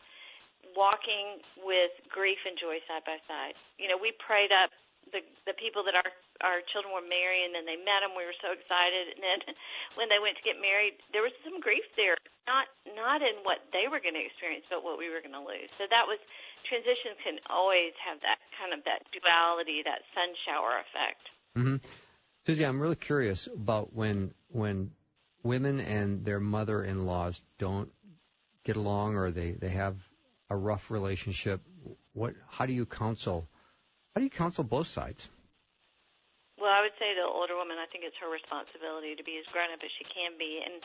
walking 0.72 1.42
with 1.60 1.92
grief 2.08 2.38
and 2.48 2.56
joy 2.56 2.80
side 2.88 3.04
by 3.04 3.20
side. 3.28 3.54
You 3.76 3.92
know, 3.92 3.98
we 4.00 4.16
prayed 4.24 4.56
up 4.56 4.72
the 5.12 5.20
the 5.44 5.52
people 5.60 5.84
that 5.84 5.94
our 5.94 6.10
our 6.42 6.60
children 6.74 6.90
were 6.92 7.06
married, 7.06 7.48
and 7.48 7.54
then 7.54 7.66
they 7.66 7.78
met 7.78 8.02
him. 8.02 8.14
We 8.18 8.26
were 8.26 8.36
so 8.42 8.52
excited, 8.52 9.16
and 9.16 9.22
then 9.22 9.38
when 9.98 10.10
they 10.10 10.18
went 10.18 10.36
to 10.38 10.44
get 10.44 10.58
married, 10.58 10.98
there 11.14 11.22
was 11.22 11.34
some 11.46 11.62
grief 11.62 11.86
there. 11.94 12.18
Not 12.44 12.66
not 12.98 13.22
in 13.22 13.46
what 13.46 13.62
they 13.70 13.86
were 13.86 14.02
going 14.02 14.18
to 14.18 14.24
experience, 14.24 14.66
but 14.66 14.82
what 14.82 14.98
we 14.98 15.06
were 15.06 15.22
going 15.22 15.38
to 15.38 15.46
lose. 15.46 15.70
So 15.78 15.86
that 15.86 16.04
was 16.10 16.18
transitions 16.66 17.18
can 17.22 17.38
always 17.46 17.94
have 18.02 18.18
that 18.26 18.38
kind 18.58 18.74
of 18.74 18.82
that 18.84 19.06
duality, 19.14 19.82
that 19.86 20.02
sun 20.14 20.30
shower 20.42 20.82
effect. 20.82 21.22
Mm-hmm. 21.54 21.76
Susie, 22.46 22.66
I'm 22.66 22.80
really 22.80 22.96
curious 22.96 23.46
about 23.46 23.94
when 23.94 24.34
when 24.50 24.90
women 25.42 25.80
and 25.80 26.24
their 26.24 26.40
mother-in-laws 26.40 27.40
don't 27.58 27.90
get 28.64 28.76
along 28.76 29.16
or 29.16 29.30
they 29.30 29.52
they 29.52 29.70
have 29.70 29.96
a 30.50 30.56
rough 30.56 30.90
relationship. 30.90 31.60
What? 32.12 32.34
How 32.48 32.66
do 32.66 32.72
you 32.72 32.86
counsel? 32.86 33.46
How 34.14 34.20
do 34.20 34.24
you 34.24 34.30
counsel 34.30 34.64
both 34.64 34.88
sides? 34.88 35.28
Well, 36.62 36.70
I 36.70 36.78
would 36.78 36.94
say 37.02 37.10
the 37.18 37.26
older 37.26 37.58
woman, 37.58 37.82
I 37.82 37.90
think 37.90 38.06
it's 38.06 38.14
her 38.22 38.30
responsibility 38.30 39.18
to 39.18 39.24
be 39.26 39.34
as 39.42 39.46
grown 39.50 39.74
up 39.74 39.82
as 39.82 39.90
she 39.98 40.06
can 40.06 40.38
be 40.38 40.62
and 40.62 40.78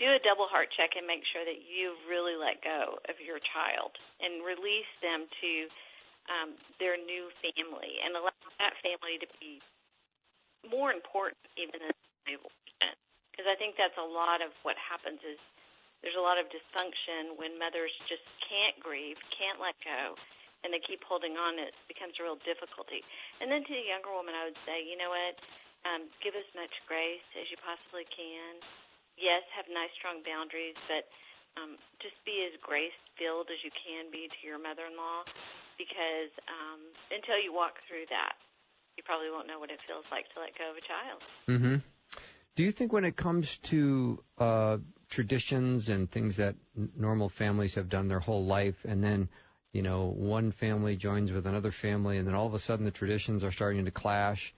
do 0.00 0.08
a 0.08 0.24
double 0.24 0.48
heart 0.48 0.72
check 0.72 0.96
and 0.96 1.04
make 1.04 1.20
sure 1.36 1.44
that 1.44 1.60
you've 1.68 2.00
really 2.08 2.32
let 2.32 2.64
go 2.64 2.96
of 3.12 3.20
your 3.20 3.36
child 3.52 3.92
and 4.24 4.40
release 4.40 4.88
them 5.04 5.28
to 5.28 5.52
um, 6.32 6.48
their 6.80 6.96
new 6.96 7.28
family 7.44 8.00
and 8.00 8.16
allow 8.16 8.32
that 8.56 8.72
family 8.80 9.20
to 9.20 9.28
be 9.36 9.60
more 10.64 10.96
important 10.96 11.44
even 11.60 11.76
than 11.76 11.92
because 13.38 13.48
I 13.48 13.56
think 13.56 13.78
that's 13.78 13.96
a 14.00 14.04
lot 14.04 14.40
of 14.40 14.50
what 14.66 14.74
happens 14.80 15.22
is 15.22 15.38
there's 16.02 16.18
a 16.18 16.24
lot 16.24 16.36
of 16.40 16.50
dysfunction 16.50 17.38
when 17.38 17.54
mothers 17.54 17.92
just 18.10 18.24
can't 18.44 18.74
grieve, 18.82 19.16
can't 19.32 19.62
let 19.62 19.78
go, 19.80 20.18
and 20.66 20.74
they 20.74 20.82
keep 20.82 21.04
holding 21.06 21.38
on. 21.38 21.58
It 21.58 21.74
becomes 21.86 22.18
a 22.18 22.26
real 22.26 22.40
difficulty. 22.42 23.04
And 23.38 23.46
then 23.50 23.62
to 23.62 23.72
the 23.72 23.86
younger 23.86 24.10
woman, 24.10 24.34
I 24.34 24.50
would 24.50 24.60
say, 24.66 24.82
you 24.82 24.98
know 24.98 25.10
what? 25.10 25.36
Um, 25.86 26.10
give 26.20 26.34
as 26.34 26.48
much 26.58 26.74
grace 26.90 27.22
as 27.38 27.46
you 27.48 27.56
possibly 27.62 28.02
can 28.10 28.58
yes, 29.20 29.42
have 29.54 29.66
nice, 29.68 29.90
strong 29.98 30.22
boundaries, 30.22 30.78
but 30.86 31.04
um, 31.58 31.74
just 31.98 32.14
be 32.22 32.46
as 32.46 32.54
grace 32.62 32.94
filled 33.18 33.50
as 33.50 33.58
you 33.66 33.74
can 33.74 34.08
be 34.14 34.30
to 34.30 34.40
your 34.46 34.62
mother 34.62 34.86
in 34.86 34.94
law 34.94 35.26
because 35.76 36.30
um, 36.46 36.80
until 37.10 37.38
you 37.42 37.50
walk 37.50 37.82
through 37.90 38.06
that, 38.14 38.38
you 38.96 39.02
probably 39.02 39.30
won't 39.30 39.46
know 39.46 39.58
what 39.58 39.70
it 39.70 39.78
feels 39.86 40.06
like 40.10 40.26
to 40.34 40.42
let 40.42 40.54
go 40.54 40.70
of 40.70 40.78
a 40.78 40.84
child. 40.86 41.20
Mm-hmm. 41.50 41.76
Do 42.56 42.62
you 42.64 42.72
think 42.72 42.92
when 42.92 43.04
it 43.04 43.16
comes 43.16 43.58
to 43.70 44.22
uh, 44.38 44.78
traditions 45.10 45.88
and 45.88 46.10
things 46.10 46.38
that 46.38 46.56
n- 46.76 46.90
normal 46.96 47.28
families 47.28 47.74
have 47.76 47.88
done 47.88 48.08
their 48.08 48.18
whole 48.18 48.46
life, 48.46 48.74
and 48.84 49.02
then 49.02 49.28
you 49.72 49.82
know 49.82 50.12
one 50.16 50.52
family 50.52 50.96
joins 50.96 51.32
with 51.32 51.46
another 51.46 51.72
family, 51.72 52.18
and 52.18 52.26
then 52.26 52.34
all 52.34 52.46
of 52.46 52.54
a 52.54 52.58
sudden 52.58 52.84
the 52.84 52.90
traditions 52.90 53.44
are 53.44 53.52
starting 53.52 53.84
to 53.84 53.90
clash? 53.90 54.54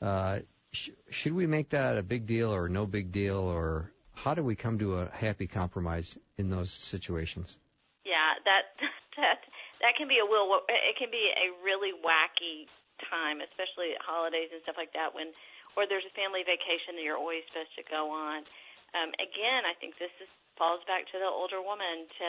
Uh, 0.00 0.40
sh- 0.72 0.90
should 1.10 1.32
we 1.32 1.46
make 1.46 1.70
that 1.70 1.96
a 1.98 2.02
big 2.02 2.26
deal 2.26 2.52
or 2.52 2.68
no 2.68 2.86
big 2.86 3.12
deal, 3.12 3.36
or 3.36 3.90
how 4.14 4.34
do 4.34 4.42
we 4.42 4.56
come 4.56 4.78
to 4.78 4.98
a 4.98 5.10
happy 5.10 5.46
compromise 5.46 6.16
in 6.38 6.50
those 6.50 6.72
situations? 6.90 7.56
Yeah, 8.04 8.38
that 8.44 8.76
that 9.16 9.38
that 9.80 9.92
can 9.96 10.08
be 10.08 10.18
a 10.22 10.26
will. 10.26 10.60
It 10.68 10.96
can 10.98 11.10
be 11.10 11.30
a 11.36 11.52
really 11.64 11.92
wacky 12.04 12.66
time, 13.10 13.40
especially 13.44 13.92
at 13.92 14.00
holidays 14.00 14.48
and 14.52 14.62
stuff 14.64 14.76
like 14.78 14.92
that. 14.94 15.14
When 15.14 15.32
or 15.76 15.84
there's 15.84 16.08
a 16.08 16.14
family 16.16 16.40
vacation 16.42 16.96
that 16.96 17.04
you're 17.04 17.20
always 17.20 17.44
supposed 17.52 17.70
to 17.76 17.84
go 17.84 18.08
on. 18.08 18.48
Um, 18.96 19.12
again, 19.20 19.68
I 19.68 19.76
think 19.76 20.00
this 20.00 20.10
is, 20.24 20.30
falls 20.56 20.82
back 20.88 21.08
to 21.12 21.16
the 21.20 21.28
older 21.28 21.60
woman 21.60 22.08
to 22.20 22.28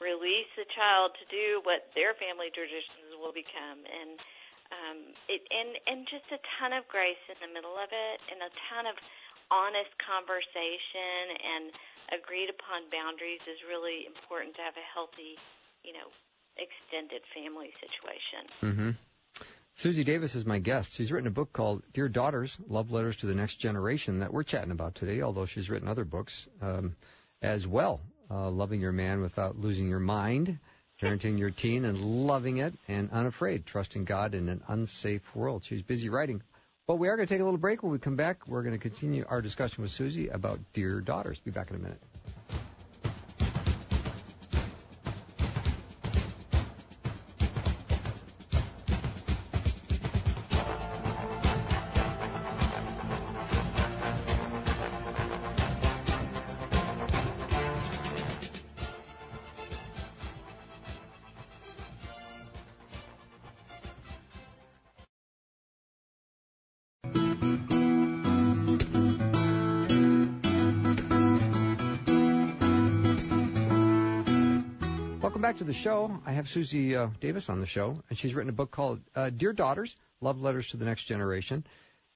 release 0.00 0.48
the 0.56 0.68
child 0.76 1.16
to 1.16 1.24
do 1.32 1.64
what 1.64 1.88
their 1.96 2.12
family 2.16 2.52
traditions 2.52 3.16
will 3.16 3.32
become, 3.32 3.80
and 3.84 4.16
um, 4.72 4.98
it 5.30 5.40
and 5.48 5.78
and 5.86 5.98
just 6.10 6.26
a 6.34 6.40
ton 6.58 6.74
of 6.74 6.84
grace 6.90 7.20
in 7.30 7.38
the 7.40 7.52
middle 7.52 7.76
of 7.78 7.88
it, 7.92 8.16
and 8.28 8.42
a 8.44 8.52
ton 8.68 8.84
of 8.88 8.96
honest 9.48 9.94
conversation 10.02 11.38
and 11.38 11.64
agreed 12.14 12.50
upon 12.50 12.86
boundaries 12.90 13.42
is 13.46 13.58
really 13.66 14.06
important 14.06 14.54
to 14.58 14.62
have 14.62 14.74
a 14.74 14.86
healthy, 14.90 15.38
you 15.82 15.94
know, 15.94 16.10
extended 16.58 17.22
family 17.34 17.70
situation. 17.78 18.42
Mm-hmm. 18.62 18.90
Susie 19.76 20.04
Davis 20.04 20.34
is 20.34 20.46
my 20.46 20.58
guest. 20.58 20.90
She's 20.94 21.12
written 21.12 21.26
a 21.26 21.32
book 21.32 21.52
called 21.52 21.82
Dear 21.92 22.08
Daughters 22.08 22.56
Love 22.66 22.90
Letters 22.90 23.16
to 23.18 23.26
the 23.26 23.34
Next 23.34 23.56
Generation 23.56 24.20
that 24.20 24.32
we're 24.32 24.42
chatting 24.42 24.70
about 24.70 24.94
today, 24.94 25.20
although 25.20 25.44
she's 25.44 25.68
written 25.68 25.86
other 25.86 26.04
books 26.04 26.48
um, 26.62 26.96
as 27.42 27.66
well 27.66 28.00
uh, 28.30 28.50
Loving 28.50 28.80
Your 28.80 28.92
Man 28.92 29.20
Without 29.20 29.58
Losing 29.58 29.88
Your 29.88 30.00
Mind, 30.00 30.58
Parenting 31.00 31.38
Your 31.38 31.50
Teen 31.50 31.84
and 31.84 31.98
Loving 31.98 32.58
It, 32.58 32.74
and 32.88 33.10
Unafraid, 33.10 33.66
Trusting 33.66 34.04
God 34.04 34.34
in 34.34 34.48
an 34.48 34.62
Unsafe 34.68 35.22
World. 35.34 35.64
She's 35.66 35.82
busy 35.82 36.08
writing 36.08 36.42
but 36.86 36.96
we 36.96 37.08
are 37.08 37.16
going 37.16 37.26
to 37.26 37.34
take 37.34 37.40
a 37.40 37.44
little 37.44 37.58
break. 37.58 37.82
When 37.82 37.90
we 37.90 37.98
come 37.98 38.16
back, 38.16 38.46
we're 38.46 38.62
going 38.62 38.78
to 38.78 38.80
continue 38.80 39.24
our 39.28 39.42
discussion 39.42 39.82
with 39.82 39.90
Susie 39.90 40.28
about 40.28 40.60
Dear 40.72 41.00
Daughters. 41.00 41.40
Be 41.44 41.50
back 41.50 41.70
in 41.70 41.76
a 41.76 41.80
minute. 41.80 42.00
Show. 75.76 76.10
I 76.24 76.32
have 76.32 76.48
Susie 76.48 76.96
uh, 76.96 77.08
Davis 77.20 77.48
on 77.48 77.60
the 77.60 77.66
show, 77.66 78.02
and 78.08 78.18
she's 78.18 78.34
written 78.34 78.48
a 78.48 78.52
book 78.52 78.70
called 78.70 79.00
uh, 79.14 79.30
Dear 79.30 79.52
Daughters 79.52 79.94
Love 80.20 80.38
Letters 80.38 80.68
to 80.70 80.76
the 80.76 80.84
Next 80.84 81.06
Generation. 81.06 81.64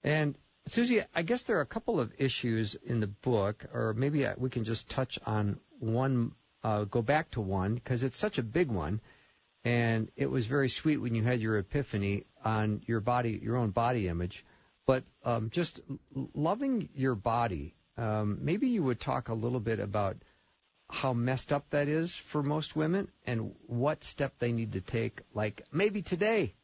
And 0.02 0.34
Susie, 0.66 1.00
I 1.14 1.22
guess 1.22 1.42
there 1.42 1.58
are 1.58 1.62
a 1.62 1.66
couple 1.66 2.00
of 2.00 2.10
issues 2.18 2.76
in 2.84 3.00
the 3.00 3.06
book, 3.06 3.64
or 3.72 3.92
maybe 3.94 4.24
uh, 4.24 4.34
we 4.38 4.50
can 4.50 4.64
just 4.64 4.88
touch 4.88 5.18
on 5.26 5.60
one, 5.78 6.32
uh, 6.64 6.84
go 6.84 7.02
back 7.02 7.30
to 7.32 7.40
one, 7.40 7.74
because 7.74 8.02
it's 8.02 8.18
such 8.18 8.38
a 8.38 8.42
big 8.42 8.70
one. 8.70 9.00
And 9.64 10.10
it 10.16 10.26
was 10.26 10.46
very 10.46 10.70
sweet 10.70 10.96
when 10.96 11.14
you 11.14 11.22
had 11.22 11.40
your 11.40 11.58
epiphany 11.58 12.24
on 12.42 12.82
your 12.86 13.00
body, 13.00 13.38
your 13.42 13.56
own 13.56 13.70
body 13.70 14.08
image. 14.08 14.44
But 14.86 15.04
um, 15.22 15.50
just 15.52 15.80
loving 16.34 16.88
your 16.94 17.14
body, 17.14 17.74
um, 17.98 18.38
maybe 18.40 18.68
you 18.68 18.82
would 18.82 19.00
talk 19.00 19.28
a 19.28 19.34
little 19.34 19.60
bit 19.60 19.80
about 19.80 20.16
how 20.90 21.14
messed 21.14 21.52
up 21.52 21.70
that 21.70 21.88
is 21.88 22.10
for 22.30 22.42
most 22.42 22.74
women 22.74 23.08
and 23.24 23.54
what 23.66 24.02
step 24.02 24.34
they 24.38 24.52
need 24.52 24.72
to 24.72 24.80
take, 24.82 25.22
like 25.32 25.62
maybe 25.72 26.02
today. 26.02 26.54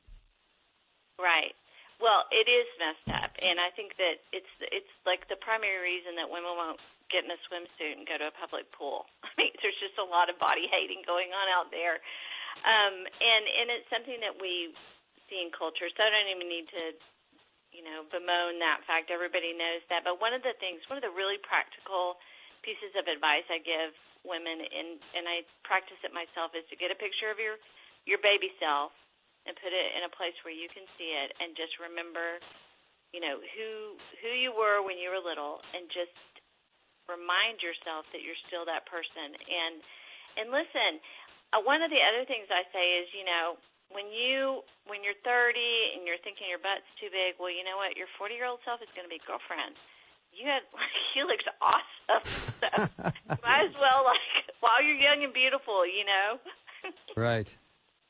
Right. 1.16 1.54
Well, 1.96 2.28
it 2.28 2.44
is 2.44 2.68
messed 2.76 3.08
up, 3.08 3.32
and 3.40 3.56
I 3.56 3.72
think 3.72 3.96
that 3.96 4.20
it's 4.28 4.52
it's 4.68 4.92
like 5.08 5.24
the 5.32 5.40
primary 5.40 5.80
reason 5.80 6.12
that 6.20 6.28
women 6.28 6.52
won't 6.52 6.82
get 7.08 7.24
in 7.24 7.32
a 7.32 7.40
swimsuit 7.48 7.96
and 7.96 8.04
go 8.04 8.20
to 8.20 8.28
a 8.28 8.34
public 8.36 8.68
pool. 8.76 9.08
I 9.24 9.32
mean, 9.40 9.54
there's 9.64 9.80
just 9.80 9.96
a 9.96 10.04
lot 10.04 10.28
of 10.28 10.36
body 10.36 10.68
hating 10.68 11.08
going 11.08 11.32
on 11.32 11.46
out 11.48 11.72
there, 11.72 11.96
um, 12.68 12.94
and 13.08 13.42
and 13.48 13.66
it's 13.72 13.88
something 13.88 14.20
that 14.20 14.36
we 14.36 14.76
see 15.32 15.40
in 15.40 15.48
culture. 15.56 15.88
So 15.88 16.04
I 16.04 16.12
don't 16.12 16.30
even 16.36 16.52
need 16.52 16.68
to, 16.68 16.84
you 17.72 17.80
know, 17.80 18.04
bemoan 18.12 18.60
that 18.60 18.84
fact. 18.84 19.08
Everybody 19.08 19.56
knows 19.56 19.80
that. 19.88 20.04
But 20.04 20.20
one 20.20 20.36
of 20.36 20.44
the 20.44 20.52
things, 20.60 20.84
one 20.92 21.00
of 21.00 21.06
the 21.06 21.16
really 21.16 21.40
practical 21.40 22.20
pieces 22.60 22.92
of 22.92 23.08
advice 23.08 23.48
I 23.48 23.62
give 23.62 23.96
women 24.26 24.60
and 24.60 24.98
and 25.14 25.24
I 25.30 25.46
practice 25.62 25.98
it 26.02 26.12
myself 26.12 26.52
is 26.52 26.66
to 26.68 26.76
get 26.76 26.90
a 26.90 26.98
picture 26.98 27.30
of 27.30 27.38
your 27.38 27.56
your 28.04 28.20
baby 28.20 28.52
self 28.58 28.92
and 29.46 29.54
put 29.62 29.70
it 29.70 29.88
in 29.94 30.02
a 30.02 30.12
place 30.12 30.34
where 30.42 30.54
you 30.54 30.66
can 30.70 30.84
see 30.98 31.14
it 31.14 31.30
and 31.38 31.54
just 31.54 31.78
remember 31.78 32.42
you 33.14 33.22
know 33.22 33.38
who 33.38 33.96
who 34.20 34.30
you 34.34 34.50
were 34.50 34.82
when 34.82 34.98
you 34.98 35.08
were 35.08 35.22
little 35.22 35.62
and 35.72 35.86
just 35.94 36.14
remind 37.06 37.62
yourself 37.62 38.06
that 38.10 38.22
you're 38.22 38.38
still 38.50 38.66
that 38.66 38.86
person. 38.90 39.34
And 39.34 39.74
and 40.36 40.46
listen 40.50 40.98
uh, 41.54 41.62
one 41.62 41.80
of 41.80 41.90
the 41.94 42.02
other 42.02 42.26
things 42.26 42.50
I 42.50 42.66
say 42.74 42.86
is 43.02 43.06
you 43.14 43.24
know 43.26 43.56
when 43.94 44.10
you 44.10 44.66
when 44.90 45.06
you're 45.06 45.18
30 45.22 45.54
and 45.94 46.02
you're 46.02 46.20
thinking 46.26 46.50
your 46.50 46.62
butt's 46.62 46.86
too 46.98 47.10
big 47.10 47.38
well 47.38 47.54
you 47.54 47.62
know 47.62 47.78
what? 47.78 47.94
Your 47.94 48.10
40 48.18 48.34
year 48.34 48.50
old 48.50 48.60
self 48.66 48.82
is 48.82 48.90
going 48.98 49.06
to 49.06 49.12
be 49.12 49.22
girlfriend 49.22 49.78
you 50.36 50.46
had 50.46 50.62
he 51.14 51.22
looks 51.22 51.44
awesome. 51.60 52.22
So 52.60 53.04
might 53.42 53.64
as 53.66 53.74
well 53.80 54.04
like 54.04 54.20
while 54.60 54.82
you're 54.82 54.96
young 54.96 55.24
and 55.24 55.32
beautiful, 55.32 55.86
you 55.86 56.04
know. 56.04 56.38
right. 57.16 57.48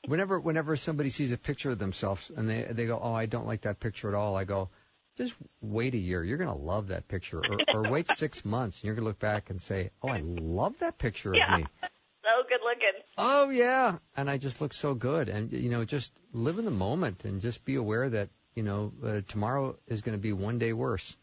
Whenever 0.06 0.38
whenever 0.38 0.76
somebody 0.76 1.11
sees 1.11 1.33
a 1.33 1.37
picture 1.37 1.71
of 1.71 1.78
themselves 1.78 2.30
and 2.37 2.49
they 2.49 2.66
they 2.71 2.87
go, 2.87 2.99
oh, 3.02 3.12
I 3.12 3.26
don't 3.26 3.47
like 3.47 3.62
that 3.62 3.80
picture 3.80 4.09
at 4.09 4.14
all, 4.14 4.37
I 4.37 4.45
go, 4.45 4.68
just 5.16 5.35
wait 5.61 5.95
a 5.95 5.99
year. 5.99 6.23
You're 6.23 6.38
gonna 6.38 6.56
love 6.56 6.88
that 6.88 7.09
picture, 7.09 7.38
or, 7.38 7.59
or 7.75 7.90
wait 7.90 8.06
six 8.16 8.45
months, 8.45 8.78
and 8.78 8.85
you're 8.85 8.95
gonna 8.95 9.09
look 9.09 9.18
back 9.18 9.50
and 9.50 9.61
say, 9.61 9.90
oh, 10.02 10.09
I 10.09 10.21
love 10.23 10.75
that 10.80 10.99
picture 10.99 11.35
yeah. 11.35 11.54
of 11.54 11.61
me. 11.61 11.66
So 11.80 12.49
good 12.49 12.61
looking. 12.62 13.02
Oh 13.16 13.50
yeah, 13.50 13.99
and 14.16 14.28
I 14.28 14.37
just 14.37 14.61
look 14.61 14.75
so 14.75 14.95
good, 14.95 15.28
and 15.28 15.50
you 15.50 15.71
know, 15.71 15.85
just 15.85 16.11
live 16.33 16.59
in 16.59 16.64
the 16.64 16.71
moment 16.71 17.25
and 17.25 17.40
just 17.40 17.64
be 17.64 17.76
aware 17.76 18.11
that 18.11 18.28
you 18.56 18.62
know, 18.62 18.92
uh, 19.04 19.21
tomorrow 19.28 19.76
is 19.87 20.00
going 20.00 20.16
to 20.16 20.21
be 20.23 20.33
one 20.33 20.59
day 20.59 20.73
worse. 20.73 21.14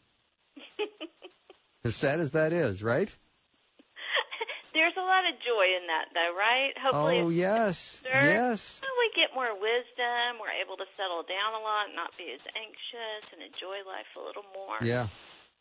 as 1.86 1.96
sad 1.96 2.20
as 2.20 2.32
that 2.32 2.54
is, 2.54 2.82
right? 2.82 3.10
There's 4.74 4.96
a 4.98 5.06
lot 5.06 5.28
of 5.28 5.36
joy 5.44 5.68
in 5.76 5.86
that, 5.92 6.10
though, 6.16 6.34
right? 6.34 6.74
Hopefully, 6.80 7.20
oh 7.20 7.30
yes, 7.30 7.78
yes. 8.04 8.82
We 8.82 9.12
get 9.20 9.36
more 9.36 9.52
wisdom. 9.54 10.40
We're 10.40 10.56
able 10.64 10.78
to 10.78 10.88
settle 10.96 11.22
down 11.28 11.54
a 11.54 11.62
lot, 11.62 11.92
not 11.94 12.12
be 12.18 12.32
as 12.34 12.42
anxious, 12.56 13.24
and 13.36 13.44
enjoy 13.44 13.84
life 13.86 14.08
a 14.16 14.24
little 14.26 14.48
more. 14.56 14.80
Yeah. 14.82 15.10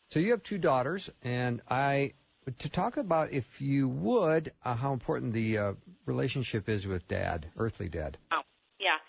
So 0.09 0.19
you 0.19 0.31
have 0.31 0.41
two 0.43 0.57
daughters, 0.57 1.09
and 1.21 1.61
I 1.69 2.13
to 2.59 2.69
talk 2.69 2.97
about, 2.97 3.31
if 3.31 3.45
you 3.59 3.87
would, 3.87 4.51
uh, 4.63 4.75
how 4.75 4.93
important 4.93 5.33
the 5.33 5.57
uh, 5.57 5.73
relationship 6.05 6.67
is 6.67 6.87
with 6.87 7.07
Dad, 7.07 7.47
earthly 7.57 7.87
Dad. 7.87 8.17
Oh, 8.31 8.43
yeah. 8.79 8.99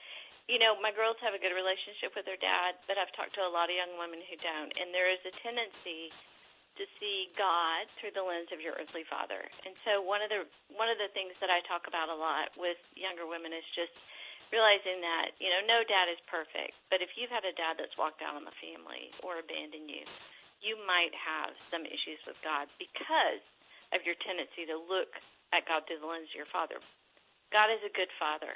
You 0.46 0.58
know, 0.58 0.78
my 0.78 0.92
girls 0.94 1.16
have 1.24 1.34
a 1.34 1.40
good 1.40 1.54
relationship 1.56 2.14
with 2.14 2.28
their 2.28 2.38
dad, 2.38 2.76
but 2.86 3.00
I've 3.00 3.10
talked 3.16 3.34
to 3.40 3.42
a 3.42 3.50
lot 3.50 3.72
of 3.72 3.74
young 3.74 3.96
women 3.96 4.20
who 4.22 4.36
don't, 4.38 4.70
and 4.76 4.92
there 4.92 5.08
is 5.08 5.18
a 5.24 5.32
tendency 5.40 6.12
to 6.74 6.84
see 6.98 7.30
God 7.38 7.86
through 7.98 8.14
the 8.18 8.24
lens 8.24 8.50
of 8.50 8.58
your 8.58 8.74
earthly 8.74 9.06
father. 9.06 9.42
And 9.62 9.78
so 9.86 10.02
one 10.02 10.22
of 10.22 10.30
the 10.30 10.42
one 10.74 10.90
of 10.90 10.98
the 10.98 11.10
things 11.14 11.34
that 11.38 11.50
I 11.50 11.62
talk 11.70 11.86
about 11.86 12.10
a 12.10 12.18
lot 12.18 12.50
with 12.58 12.78
younger 12.98 13.30
women 13.30 13.54
is 13.54 13.66
just 13.78 13.94
realizing 14.50 15.02
that, 15.02 15.34
you 15.42 15.50
know, 15.50 15.62
no 15.66 15.82
dad 15.86 16.06
is 16.10 16.20
perfect, 16.30 16.78
but 16.86 17.02
if 17.02 17.10
you've 17.18 17.32
had 17.32 17.46
a 17.46 17.54
dad 17.58 17.74
that's 17.74 17.94
walked 17.98 18.22
out 18.22 18.38
on 18.38 18.46
the 18.46 18.54
family 18.62 19.10
or 19.24 19.42
abandoned 19.42 19.90
you, 19.90 20.04
you 20.62 20.78
might 20.86 21.10
have 21.16 21.50
some 21.74 21.82
issues 21.82 22.20
with 22.22 22.38
God 22.44 22.70
because 22.78 23.42
of 23.90 24.06
your 24.06 24.14
tendency 24.22 24.62
to 24.70 24.78
look 24.78 25.10
at 25.50 25.66
God 25.66 25.82
through 25.86 26.02
the 26.02 26.10
lens 26.10 26.30
of 26.30 26.38
your 26.38 26.50
father. 26.54 26.78
God 27.50 27.70
is 27.70 27.82
a 27.82 27.92
good 27.98 28.10
father, 28.18 28.54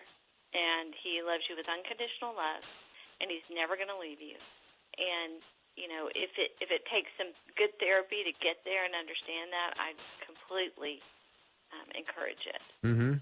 and 0.54 0.94
he 1.02 1.22
loves 1.22 1.46
you 1.50 1.54
with 1.54 1.66
unconditional 1.70 2.34
love, 2.34 2.64
and 3.22 3.30
he's 3.30 3.46
never 3.50 3.78
going 3.78 3.90
to 3.90 3.98
leave 3.98 4.22
you. 4.22 4.38
And 4.98 5.42
you 5.78 5.88
know, 5.88 6.10
if 6.10 6.30
it 6.36 6.50
if 6.60 6.70
it 6.74 6.82
takes 6.90 7.08
some 7.16 7.30
good 7.54 7.70
therapy 7.78 8.26
to 8.26 8.32
get 8.42 8.58
there 8.66 8.84
and 8.84 8.94
understand 8.98 9.54
that, 9.54 9.78
I 9.78 9.94
completely 10.26 10.98
um, 11.72 11.88
encourage 11.94 12.44
it. 12.46 12.62
Mm-hmm. 12.86 13.12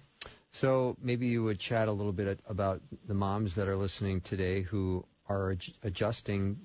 So 0.53 0.97
maybe 1.03 1.27
you 1.27 1.45
would 1.45 1.61
chat 1.61 1.89
a 1.89 1.93
little 1.93 2.13
bit 2.13 2.41
about 2.49 2.81
the 3.07 3.15
moms 3.15 3.55
that 3.57 3.69
are 3.69 3.77
listening 3.77 4.23
today 4.23 4.63
who 4.63 5.05
are 5.29 5.53
ad- 5.53 5.75
adjusting 5.83 6.57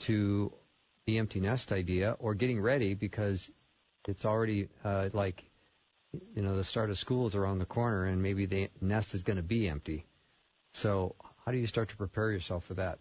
to 0.00 0.52
the 1.06 1.18
empty 1.18 1.40
nest 1.40 1.72
idea 1.72 2.16
or 2.18 2.34
getting 2.34 2.60
ready 2.60 2.94
because 2.94 3.48
it's 4.06 4.24
already 4.24 4.68
uh, 4.84 5.08
like 5.12 5.42
you 6.34 6.42
know 6.42 6.56
the 6.56 6.64
start 6.64 6.90
of 6.90 6.98
school 6.98 7.26
is 7.26 7.34
around 7.34 7.58
the 7.58 7.64
corner 7.64 8.04
and 8.04 8.22
maybe 8.22 8.46
the 8.46 8.68
nest 8.80 9.14
is 9.14 9.22
going 9.22 9.38
to 9.38 9.42
be 9.42 9.68
empty. 9.68 10.04
So 10.74 11.14
how 11.44 11.52
do 11.52 11.58
you 11.58 11.66
start 11.66 11.88
to 11.90 11.96
prepare 11.96 12.30
yourself 12.30 12.64
for 12.66 12.74
that? 12.74 12.98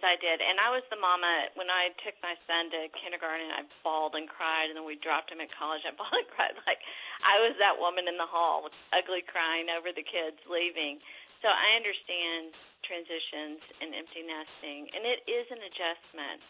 Things 0.00 0.08
I 0.08 0.16
did, 0.16 0.40
and 0.40 0.56
I 0.56 0.72
was 0.72 0.80
the 0.88 0.96
mama 0.96 1.52
when 1.60 1.68
I 1.68 1.92
took 2.00 2.16
my 2.24 2.32
son 2.48 2.72
to 2.72 2.88
kindergarten. 2.96 3.52
I 3.52 3.68
bawled 3.84 4.16
and 4.16 4.24
cried, 4.24 4.72
and 4.72 4.76
then 4.80 4.88
we 4.88 4.96
dropped 4.96 5.28
him 5.28 5.44
at 5.44 5.52
college. 5.52 5.84
I 5.84 5.92
bawled 6.00 6.16
and 6.16 6.32
cried 6.32 6.56
like 6.64 6.80
I 7.20 7.36
was 7.44 7.52
that 7.60 7.76
woman 7.76 8.08
in 8.08 8.16
the 8.16 8.26
hall, 8.28 8.64
with 8.64 8.72
ugly 8.96 9.20
crying 9.28 9.68
over 9.68 9.92
the 9.92 10.04
kids 10.04 10.40
leaving. 10.48 11.04
So 11.44 11.52
I 11.52 11.76
understand 11.76 12.56
transitions 12.84 13.60
and 13.84 13.92
empty 13.92 14.24
nesting, 14.24 14.88
and 14.96 15.04
it 15.04 15.20
is 15.28 15.46
an 15.52 15.60
adjustment. 15.60 16.40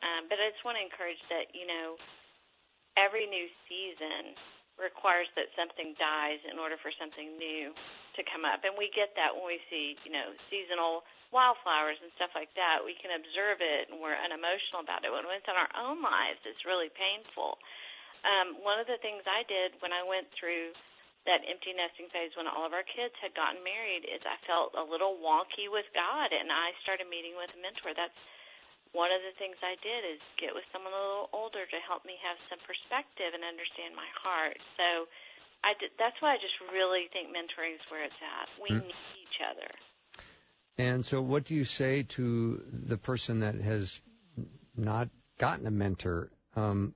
Um, 0.00 0.28
but 0.28 0.40
I 0.40 0.52
just 0.52 0.64
want 0.64 0.80
to 0.80 0.84
encourage 0.84 1.20
that 1.28 1.52
you 1.52 1.68
know 1.68 2.00
every 2.96 3.28
new 3.28 3.48
season 3.68 4.36
requires 4.76 5.28
that 5.36 5.48
something 5.56 5.96
dies 5.96 6.40
in 6.48 6.60
order 6.60 6.76
for 6.80 6.92
something 7.00 7.36
new 7.40 7.72
to 8.16 8.22
come 8.26 8.48
up, 8.48 8.64
and 8.64 8.74
we 8.74 8.88
get 8.92 9.12
that 9.14 9.32
when 9.32 9.46
we 9.46 9.60
see 9.68 9.96
you 10.04 10.12
know 10.12 10.32
seasonal 10.48 11.04
wildflowers 11.34 11.98
and 12.00 12.10
stuff 12.16 12.32
like 12.32 12.50
that, 12.54 12.80
we 12.82 12.94
can 12.96 13.12
observe 13.12 13.58
it 13.58 13.90
and 13.90 13.98
we're 13.98 14.14
unemotional 14.14 14.82
about 14.82 15.02
it. 15.02 15.10
When 15.10 15.26
it's 15.34 15.46
in 15.46 15.58
our 15.58 15.72
own 15.74 15.98
lives, 15.98 16.38
it's 16.46 16.62
really 16.62 16.90
painful. 16.94 17.58
Um, 18.22 18.58
one 18.62 18.78
of 18.78 18.86
the 18.86 18.98
things 19.02 19.22
I 19.26 19.42
did 19.46 19.78
when 19.82 19.90
I 19.90 20.02
went 20.06 20.30
through 20.38 20.74
that 21.26 21.42
empty 21.42 21.74
nesting 21.74 22.06
phase 22.14 22.30
when 22.38 22.46
all 22.46 22.62
of 22.62 22.70
our 22.70 22.86
kids 22.86 23.12
had 23.18 23.34
gotten 23.34 23.58
married 23.66 24.06
is 24.06 24.22
I 24.22 24.38
felt 24.46 24.78
a 24.78 24.86
little 24.86 25.18
wonky 25.18 25.66
with 25.66 25.86
God 25.90 26.30
and 26.30 26.54
I 26.54 26.70
started 26.86 27.10
meeting 27.10 27.34
with 27.34 27.50
a 27.50 27.58
mentor. 27.58 27.90
That's 27.98 28.14
one 28.94 29.10
of 29.10 29.18
the 29.26 29.34
things 29.34 29.58
I 29.58 29.74
did 29.82 30.06
is 30.06 30.22
get 30.38 30.54
with 30.54 30.62
someone 30.70 30.94
a 30.94 31.02
little 31.02 31.30
older 31.34 31.66
to 31.66 31.78
help 31.82 32.06
me 32.06 32.14
have 32.22 32.38
some 32.46 32.62
perspective 32.62 33.34
and 33.34 33.42
understand 33.42 33.98
my 33.98 34.06
heart. 34.22 34.56
So 34.78 35.10
I 35.66 35.74
did, 35.80 35.90
that's 35.98 36.14
why 36.20 36.32
I 36.32 36.36
just 36.36 36.54
really 36.72 37.10
think 37.12 37.28
mentoring 37.28 37.74
is 37.74 37.80
where 37.90 38.04
it's 38.04 38.14
at. 38.22 38.48
We 38.62 38.70
mm. 38.70 38.86
need 38.86 38.94
each 39.22 39.40
other. 39.42 39.68
And 40.78 41.04
so, 41.04 41.20
what 41.20 41.44
do 41.44 41.54
you 41.54 41.64
say 41.64 42.06
to 42.16 42.62
the 42.86 42.96
person 42.96 43.40
that 43.40 43.56
has 43.56 44.00
not 44.76 45.08
gotten 45.40 45.66
a 45.66 45.70
mentor? 45.70 46.30
Um, 46.54 46.94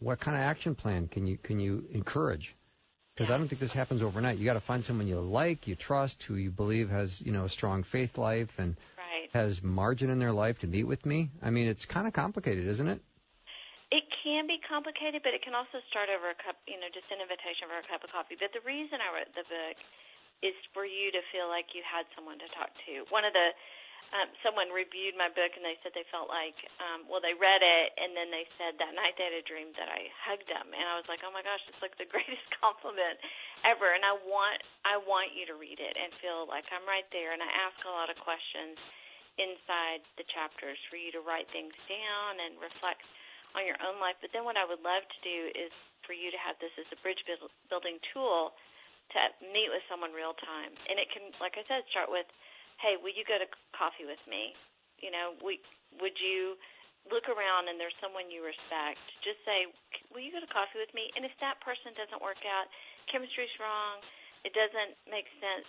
what 0.00 0.20
kind 0.20 0.36
of 0.36 0.42
action 0.42 0.74
plan 0.74 1.08
can 1.08 1.26
you 1.26 1.38
can 1.38 1.60
you 1.60 1.84
encourage? 1.92 2.54
Because 3.14 3.28
yeah. 3.28 3.36
I 3.36 3.38
don't 3.38 3.48
think 3.48 3.60
this 3.60 3.72
happens 3.72 4.02
overnight. 4.02 4.38
You 4.38 4.44
got 4.44 4.54
to 4.54 4.60
find 4.60 4.84
someone 4.84 5.06
you 5.06 5.20
like, 5.20 5.66
you 5.66 5.74
trust, 5.74 6.22
who 6.24 6.34
you 6.34 6.50
believe 6.50 6.90
has 6.90 7.20
you 7.20 7.32
know 7.32 7.44
a 7.44 7.48
strong 7.48 7.84
faith 7.84 8.18
life 8.18 8.50
and 8.58 8.76
right. 8.98 9.30
has 9.32 9.62
margin 9.62 10.10
in 10.10 10.18
their 10.18 10.32
life 10.32 10.58
to 10.60 10.66
meet 10.66 10.84
with 10.84 11.06
me. 11.06 11.30
I 11.40 11.50
mean, 11.50 11.68
it's 11.68 11.86
kind 11.86 12.06
of 12.06 12.12
complicated, 12.12 12.66
isn't 12.66 12.88
it? 12.88 12.96
It 12.96 12.96
can 12.96 12.98
be 12.98 13.09
complicated, 14.70 15.26
but 15.26 15.34
it 15.34 15.42
can 15.42 15.58
also 15.58 15.82
start 15.90 16.06
over 16.06 16.30
a 16.30 16.38
cup, 16.38 16.54
you 16.70 16.78
know, 16.78 16.86
just 16.94 17.10
an 17.10 17.18
invitation 17.18 17.66
for 17.66 17.82
a 17.82 17.86
cup 17.90 18.06
of 18.06 18.14
coffee. 18.14 18.38
But 18.38 18.54
the 18.54 18.62
reason 18.62 19.02
I 19.02 19.10
wrote 19.10 19.28
the 19.34 19.44
book 19.44 19.76
is 20.46 20.54
for 20.72 20.86
you 20.86 21.10
to 21.10 21.20
feel 21.34 21.50
like 21.50 21.74
you 21.74 21.82
had 21.82 22.06
someone 22.14 22.38
to 22.38 22.48
talk 22.54 22.70
to. 22.86 23.04
One 23.10 23.26
of 23.26 23.34
the 23.34 23.50
um, 24.10 24.26
someone 24.42 24.74
reviewed 24.74 25.14
my 25.14 25.30
book 25.30 25.54
and 25.54 25.62
they 25.62 25.78
said 25.86 25.94
they 25.94 26.06
felt 26.10 26.26
like, 26.26 26.58
um, 26.82 27.06
well, 27.06 27.22
they 27.22 27.30
read 27.30 27.62
it 27.62 27.94
and 27.94 28.10
then 28.10 28.26
they 28.34 28.42
said 28.58 28.74
that 28.82 28.90
night 28.90 29.14
they 29.14 29.30
had 29.30 29.38
a 29.38 29.46
dream 29.46 29.70
that 29.78 29.86
I 29.86 30.10
hugged 30.26 30.50
them, 30.50 30.66
and 30.74 30.82
I 30.82 30.98
was 30.98 31.06
like, 31.06 31.22
oh 31.22 31.30
my 31.30 31.46
gosh, 31.46 31.62
it's 31.70 31.78
like 31.78 31.94
the 31.94 32.10
greatest 32.14 32.42
compliment 32.58 33.22
ever. 33.62 33.94
And 33.94 34.02
I 34.02 34.18
want, 34.26 34.58
I 34.82 34.98
want 34.98 35.30
you 35.38 35.46
to 35.46 35.54
read 35.54 35.78
it 35.78 35.94
and 35.94 36.10
feel 36.18 36.50
like 36.50 36.66
I'm 36.74 36.82
right 36.90 37.06
there. 37.14 37.30
And 37.30 37.42
I 37.42 37.50
ask 37.70 37.78
a 37.86 37.92
lot 37.94 38.10
of 38.10 38.18
questions 38.18 38.82
inside 39.38 40.02
the 40.18 40.26
chapters 40.34 40.76
for 40.90 40.98
you 40.98 41.14
to 41.14 41.22
write 41.22 41.46
things 41.54 41.72
down 41.86 42.42
and 42.42 42.58
reflect 42.58 43.06
on 43.54 43.66
your 43.66 43.78
own 43.82 43.98
life. 43.98 44.18
But 44.22 44.30
then 44.34 44.46
what 44.46 44.58
I 44.58 44.64
would 44.64 44.82
love 44.82 45.02
to 45.02 45.20
do 45.24 45.38
is 45.54 45.72
for 46.06 46.14
you 46.16 46.30
to 46.32 46.40
have 46.40 46.58
this 46.58 46.72
as 46.80 46.88
a 46.90 46.98
bridge 47.02 47.20
building 47.68 47.98
tool 48.12 48.54
to 49.14 49.18
meet 49.50 49.70
with 49.70 49.82
someone 49.90 50.14
real 50.14 50.34
time. 50.38 50.72
And 50.86 50.96
it 50.98 51.10
can, 51.10 51.34
like 51.42 51.58
I 51.58 51.66
said, 51.66 51.82
start 51.90 52.10
with, 52.10 52.26
hey, 52.78 52.96
will 52.98 53.12
you 53.12 53.26
go 53.26 53.36
to 53.36 53.48
coffee 53.74 54.06
with 54.06 54.22
me? 54.30 54.54
You 55.02 55.10
know, 55.10 55.34
we, 55.42 55.58
would 55.98 56.14
you 56.18 56.54
look 57.08 57.26
around 57.32 57.72
and 57.72 57.80
there's 57.80 57.96
someone 57.98 58.28
you 58.28 58.44
respect, 58.44 59.00
just 59.24 59.40
say, 59.48 59.64
will 60.12 60.20
you 60.20 60.28
go 60.34 60.42
to 60.42 60.50
coffee 60.52 60.76
with 60.76 60.92
me? 60.92 61.08
And 61.16 61.24
if 61.24 61.32
that 61.40 61.56
person 61.64 61.96
doesn't 61.96 62.20
work 62.20 62.44
out, 62.44 62.68
chemistry's 63.08 63.52
wrong, 63.56 64.04
it 64.44 64.52
doesn't 64.52 65.00
make 65.08 65.24
sense, 65.40 65.64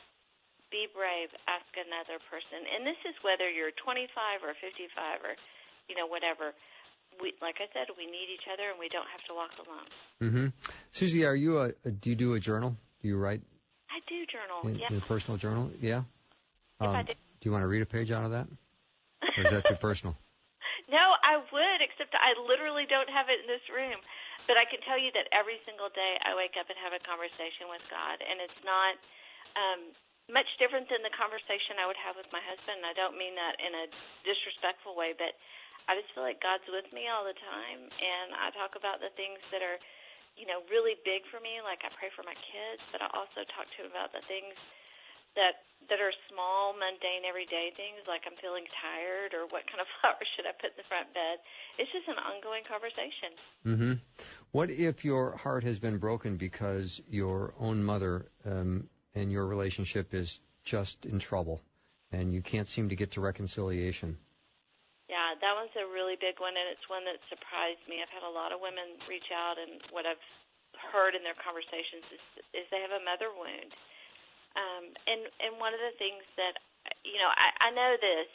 be 0.71 0.91
brave, 0.91 1.31
ask 1.47 1.67
another 1.75 2.19
person. 2.27 2.63
And 2.67 2.83
this 2.83 2.99
is 3.07 3.15
whether 3.23 3.47
you're 3.47 3.75
25 3.79 4.11
or 4.43 4.55
55 4.59 5.23
or, 5.23 5.35
you 5.87 5.95
know, 5.95 6.07
whatever. 6.07 6.51
We, 7.19 7.33
like 7.41 7.57
I 7.59 7.67
said, 7.73 7.89
we 7.97 8.05
need 8.05 8.29
each 8.33 8.47
other 8.47 8.69
and 8.69 8.79
we 8.79 8.89
don't 8.89 9.07
have 9.09 9.23
to 9.27 9.33
walk 9.33 9.51
alone. 9.59 9.89
Mm-hmm. 10.21 10.47
Susie, 10.91 11.25
are 11.25 11.35
you 11.35 11.59
a, 11.59 11.73
do 11.89 12.09
you 12.09 12.15
do 12.15 12.33
a 12.33 12.39
journal? 12.39 12.75
Do 13.01 13.07
you 13.07 13.17
write? 13.17 13.41
I 13.89 13.99
do 14.07 14.23
journal. 14.29 14.63
In, 14.63 14.79
yeah. 14.79 14.97
a 14.97 15.01
personal 15.05 15.37
journal, 15.37 15.69
yeah. 15.81 16.07
Um, 16.79 16.95
I 16.95 17.03
do. 17.03 17.13
do 17.13 17.43
you 17.43 17.51
want 17.51 17.61
to 17.63 17.69
read 17.69 17.81
a 17.81 17.89
page 17.89 18.09
out 18.09 18.23
of 18.23 18.31
that, 18.31 18.47
or 19.37 19.41
is 19.45 19.51
that 19.51 19.67
too 19.67 19.77
personal? 19.77 20.15
No, 20.89 21.15
I 21.23 21.37
would, 21.39 21.79
except 21.83 22.15
I 22.17 22.33
literally 22.41 22.89
don't 22.89 23.09
have 23.11 23.29
it 23.29 23.43
in 23.43 23.47
this 23.47 23.63
room. 23.69 23.99
But 24.49 24.57
I 24.57 24.65
can 24.65 24.81
tell 24.83 24.97
you 24.97 25.13
that 25.13 25.29
every 25.31 25.61
single 25.63 25.87
day 25.93 26.17
I 26.25 26.33
wake 26.33 26.57
up 26.57 26.65
and 26.67 26.75
have 26.81 26.91
a 26.91 26.99
conversation 27.05 27.69
with 27.69 27.83
God, 27.87 28.17
and 28.19 28.41
it's 28.41 28.61
not 28.65 28.93
um, 29.53 29.81
much 30.27 30.49
different 30.57 30.89
than 30.89 31.05
the 31.05 31.13
conversation 31.13 31.77
I 31.77 31.85
would 31.85 31.99
have 31.99 32.17
with 32.17 32.27
my 32.33 32.41
husband. 32.41 32.81
And 32.81 32.87
I 32.89 32.95
don't 32.97 33.15
mean 33.15 33.37
that 33.37 33.55
in 33.61 33.71
a 33.71 33.85
disrespectful 34.25 34.97
way, 34.97 35.13
but 35.13 35.37
I 35.89 35.97
just 35.97 36.13
feel 36.13 36.23
like 36.25 36.41
God's 36.43 36.65
with 36.69 36.89
me 36.93 37.09
all 37.09 37.25
the 37.25 37.37
time, 37.37 37.81
and 37.89 38.35
I 38.37 38.53
talk 38.53 38.77
about 38.77 39.01
the 39.01 39.09
things 39.17 39.41
that 39.49 39.61
are 39.65 39.81
you 40.39 40.47
know, 40.47 40.63
really 40.71 40.95
big 41.03 41.27
for 41.27 41.43
me. 41.43 41.59
Like 41.63 41.83
I 41.83 41.91
pray 41.99 42.11
for 42.15 42.23
my 42.23 42.35
kids, 42.35 42.81
but 42.91 43.03
I 43.03 43.07
also 43.11 43.43
talk 43.51 43.67
to 43.75 43.83
them 43.83 43.91
about 43.91 44.15
the 44.15 44.23
things 44.31 44.55
that 45.35 45.67
that 45.89 45.97
are 45.97 46.13
small, 46.29 46.77
mundane, 46.77 47.25
everyday 47.25 47.73
things, 47.75 48.05
like 48.05 48.21
I'm 48.29 48.37
feeling 48.37 48.63
tired 48.79 49.33
or 49.33 49.49
what 49.49 49.65
kind 49.65 49.81
of 49.81 49.89
flowers 49.99 50.29
should 50.37 50.45
I 50.45 50.53
put 50.55 50.77
in 50.77 50.79
the 50.79 50.87
front 50.87 51.09
bed. 51.13 51.41
It's 51.81 51.89
just 51.91 52.07
an 52.07 52.21
ongoing 52.21 52.63
conversation. 52.69 53.31
Mhm. 53.65 53.93
What 54.51 54.69
if 54.69 55.03
your 55.03 55.35
heart 55.37 55.63
has 55.63 55.79
been 55.79 55.97
broken 55.97 56.37
because 56.37 57.01
your 57.09 57.53
own 57.59 57.83
mother 57.83 58.29
um, 58.45 58.87
and 59.15 59.31
your 59.31 59.47
relationship 59.47 60.13
is 60.13 60.39
just 60.63 61.05
in 61.05 61.19
trouble, 61.19 61.61
and 62.11 62.33
you 62.33 62.41
can't 62.41 62.67
seem 62.67 62.89
to 62.89 62.95
get 62.95 63.11
to 63.13 63.21
reconciliation? 63.21 64.17
Yeah, 65.11 65.35
that 65.43 65.53
one's 65.59 65.75
a 65.75 65.83
really 65.91 66.15
big 66.15 66.39
one, 66.39 66.55
and 66.55 66.71
it's 66.71 66.87
one 66.87 67.03
that 67.03 67.19
surprised 67.27 67.83
me. 67.91 67.99
I've 67.99 68.13
had 68.15 68.23
a 68.23 68.31
lot 68.31 68.55
of 68.55 68.63
women 68.63 68.95
reach 69.11 69.27
out, 69.35 69.59
and 69.59 69.83
what 69.91 70.07
I've 70.07 70.23
heard 70.95 71.19
in 71.19 71.23
their 71.27 71.35
conversations 71.35 72.07
is, 72.15 72.23
is 72.55 72.63
they 72.71 72.79
have 72.79 72.95
a 72.95 73.03
mother 73.03 73.27
wound. 73.35 73.75
Um, 74.55 74.87
and 75.11 75.27
and 75.43 75.59
one 75.59 75.75
of 75.75 75.83
the 75.83 75.95
things 75.99 76.23
that 76.39 76.55
you 77.03 77.19
know, 77.19 77.27
I, 77.27 77.47
I 77.59 77.75
know 77.75 77.99
this. 77.99 78.31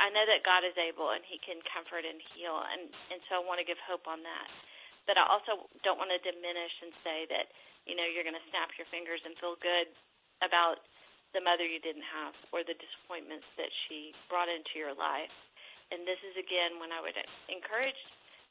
I 0.00 0.08
know 0.08 0.24
that 0.24 0.44
God 0.48 0.64
is 0.64 0.76
able 0.80 1.12
and 1.12 1.20
He 1.24 1.36
can 1.40 1.60
comfort 1.72 2.04
and 2.04 2.20
heal, 2.36 2.56
and 2.56 2.92
and 3.12 3.20
so 3.28 3.40
I 3.40 3.42
want 3.44 3.60
to 3.60 3.68
give 3.68 3.80
hope 3.88 4.04
on 4.04 4.20
that. 4.20 4.48
But 5.08 5.16
I 5.16 5.24
also 5.24 5.72
don't 5.84 5.96
want 6.00 6.12
to 6.12 6.20
diminish 6.20 6.74
and 6.84 6.92
say 7.00 7.24
that 7.32 7.48
you 7.88 7.96
know 7.96 8.04
you're 8.04 8.28
going 8.28 8.36
to 8.36 8.48
snap 8.52 8.72
your 8.76 8.88
fingers 8.92 9.24
and 9.24 9.36
feel 9.40 9.56
good 9.60 9.88
about 10.44 10.84
the 11.32 11.40
mother 11.40 11.64
you 11.64 11.80
didn't 11.80 12.04
have 12.04 12.36
or 12.52 12.64
the 12.64 12.76
disappointments 12.76 13.46
that 13.56 13.70
she 13.86 14.12
brought 14.28 14.48
into 14.52 14.76
your 14.76 14.92
life. 14.96 15.32
And 15.90 16.06
this 16.06 16.18
is 16.22 16.38
again 16.38 16.78
when 16.78 16.94
I 16.94 17.02
would 17.02 17.18
encourage, 17.50 17.98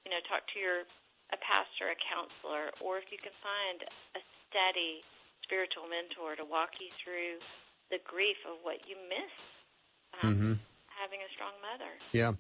you 0.04 0.12
know, 0.12 0.20
talk 0.28 0.44
to 0.54 0.58
your 0.60 0.84
a 1.32 1.38
pastor, 1.40 1.94
a 1.94 1.98
counselor, 2.10 2.74
or 2.82 2.98
if 2.98 3.08
you 3.14 3.20
can 3.22 3.34
find 3.40 3.86
a 4.18 4.22
steady 4.50 5.06
spiritual 5.46 5.86
mentor 5.86 6.34
to 6.36 6.46
walk 6.46 6.74
you 6.82 6.90
through 7.02 7.38
the 7.94 8.02
grief 8.06 8.38
of 8.50 8.58
what 8.66 8.82
you 8.90 8.98
miss 9.10 9.34
um, 10.22 10.34
mm-hmm. 10.34 10.54
having 10.90 11.20
a 11.22 11.30
strong 11.34 11.54
mother. 11.62 11.92
Yeah. 12.12 12.34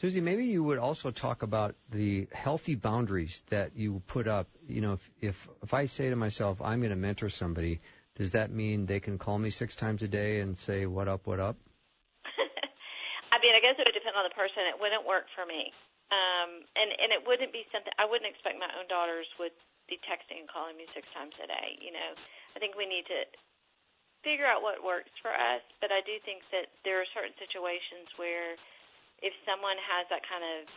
Susie, 0.00 0.20
maybe 0.20 0.44
you 0.44 0.64
would 0.64 0.78
also 0.78 1.10
talk 1.10 1.42
about 1.42 1.74
the 1.92 2.26
healthy 2.32 2.74
boundaries 2.74 3.42
that 3.50 3.76
you 3.76 4.02
put 4.08 4.26
up. 4.26 4.48
You 4.66 4.80
know, 4.80 4.92
if 4.94 5.00
if, 5.20 5.36
if 5.62 5.74
I 5.74 5.86
say 5.86 6.08
to 6.08 6.16
myself, 6.16 6.56
I'm 6.62 6.80
going 6.80 6.90
to 6.90 6.96
mentor 6.96 7.28
somebody, 7.28 7.80
does 8.16 8.32
that 8.32 8.50
mean 8.50 8.86
they 8.86 9.00
can 9.00 9.18
call 9.18 9.38
me 9.38 9.50
six 9.50 9.76
times 9.76 10.02
a 10.02 10.08
day 10.08 10.40
and 10.40 10.56
say, 10.56 10.86
"What 10.86 11.06
up? 11.06 11.26
What 11.26 11.38
up"? 11.38 11.56
I 13.32 13.36
mean, 13.44 13.52
I 13.54 13.60
guess 13.60 13.76
it 13.78 13.84
would 13.84 13.92
depend 13.92 14.09
on 14.20 14.28
the 14.28 14.36
person. 14.36 14.68
It 14.68 14.76
wouldn't 14.76 15.08
work 15.08 15.24
for 15.32 15.48
me, 15.48 15.72
um, 16.12 16.60
and 16.76 16.92
and 16.92 17.10
it 17.16 17.24
wouldn't 17.24 17.56
be 17.56 17.64
something 17.72 17.92
I 17.96 18.04
wouldn't 18.04 18.28
expect 18.28 18.60
my 18.60 18.68
own 18.76 18.84
daughters 18.92 19.24
would 19.40 19.56
be 19.88 19.96
texting 20.04 20.44
and 20.44 20.48
calling 20.52 20.76
me 20.76 20.84
six 20.92 21.08
times 21.16 21.32
a 21.40 21.48
day. 21.48 21.80
You 21.80 21.96
know, 21.96 22.10
I 22.54 22.60
think 22.60 22.76
we 22.76 22.84
need 22.84 23.08
to 23.08 23.24
figure 24.22 24.44
out 24.44 24.60
what 24.60 24.84
works 24.84 25.12
for 25.24 25.32
us. 25.32 25.64
But 25.80 25.92
I 25.92 26.04
do 26.04 26.16
think 26.28 26.44
that 26.52 26.68
there 26.84 27.00
are 27.00 27.08
certain 27.16 27.34
situations 27.40 28.08
where 28.20 28.56
if 29.24 29.32
someone 29.48 29.76
has 29.80 30.04
that 30.12 30.24
kind 30.28 30.44
of 30.44 30.68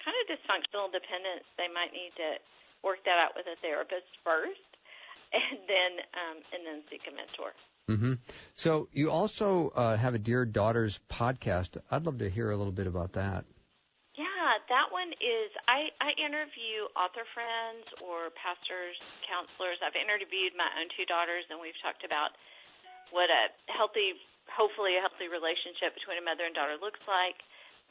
kind 0.00 0.16
of 0.20 0.24
dysfunctional 0.28 0.92
dependence, 0.92 1.48
they 1.56 1.68
might 1.70 1.92
need 1.92 2.12
to 2.20 2.40
work 2.84 3.00
that 3.08 3.16
out 3.16 3.32
with 3.32 3.48
a 3.48 3.56
therapist 3.64 4.08
first, 4.20 4.70
and 5.36 5.64
then 5.64 5.92
um, 6.12 6.36
and 6.52 6.60
then 6.64 6.78
seek 6.92 7.04
a 7.08 7.12
mentor. 7.12 7.56
Mm-hmm. 7.90 8.14
So 8.56 8.88
you 8.92 9.10
also 9.10 9.72
uh, 9.76 9.96
have 9.96 10.14
a 10.14 10.18
Dear 10.18 10.44
Daughters 10.44 11.00
podcast. 11.12 11.76
I'd 11.90 12.06
love 12.06 12.18
to 12.18 12.30
hear 12.30 12.50
a 12.50 12.56
little 12.56 12.72
bit 12.72 12.86
about 12.86 13.12
that. 13.12 13.44
Yeah, 14.16 14.56
that 14.72 14.88
one 14.88 15.12
is 15.20 15.50
I, 15.68 15.92
I 16.00 16.16
interview 16.16 16.88
author 16.96 17.26
friends 17.36 17.84
or 18.00 18.32
pastors, 18.40 18.96
counselors. 19.28 19.76
I've 19.84 19.98
interviewed 19.98 20.56
my 20.56 20.70
own 20.80 20.88
two 20.96 21.04
daughters, 21.04 21.44
and 21.52 21.60
we've 21.60 21.76
talked 21.84 22.06
about 22.06 22.32
what 23.12 23.28
a 23.28 23.52
healthy, 23.68 24.16
hopefully 24.48 24.96
a 24.96 25.04
healthy 25.04 25.28
relationship 25.28 25.92
between 25.92 26.16
a 26.16 26.24
mother 26.24 26.48
and 26.48 26.56
daughter 26.56 26.80
looks 26.80 27.02
like. 27.04 27.36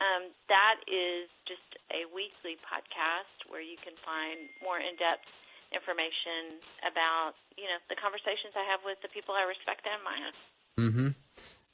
Um, 0.02 0.34
that 0.50 0.82
is 0.90 1.30
just 1.46 1.70
a 1.94 2.10
weekly 2.10 2.58
podcast 2.66 3.46
where 3.46 3.62
you 3.62 3.78
can 3.86 3.94
find 4.02 4.50
more 4.66 4.82
in-depth 4.82 5.30
information 5.74 6.62
about 6.86 7.34
you 7.58 7.66
know 7.66 7.82
the 7.90 7.98
conversations 7.98 8.54
I 8.56 8.66
have 8.70 8.82
with 8.86 9.02
the 9.02 9.10
people 9.10 9.36
I 9.36 9.44
respect 9.50 9.84
and 9.84 9.94
admire. 9.98 10.32
Mm-hmm. 10.80 11.10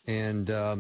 And 0.10 0.48
um, 0.50 0.80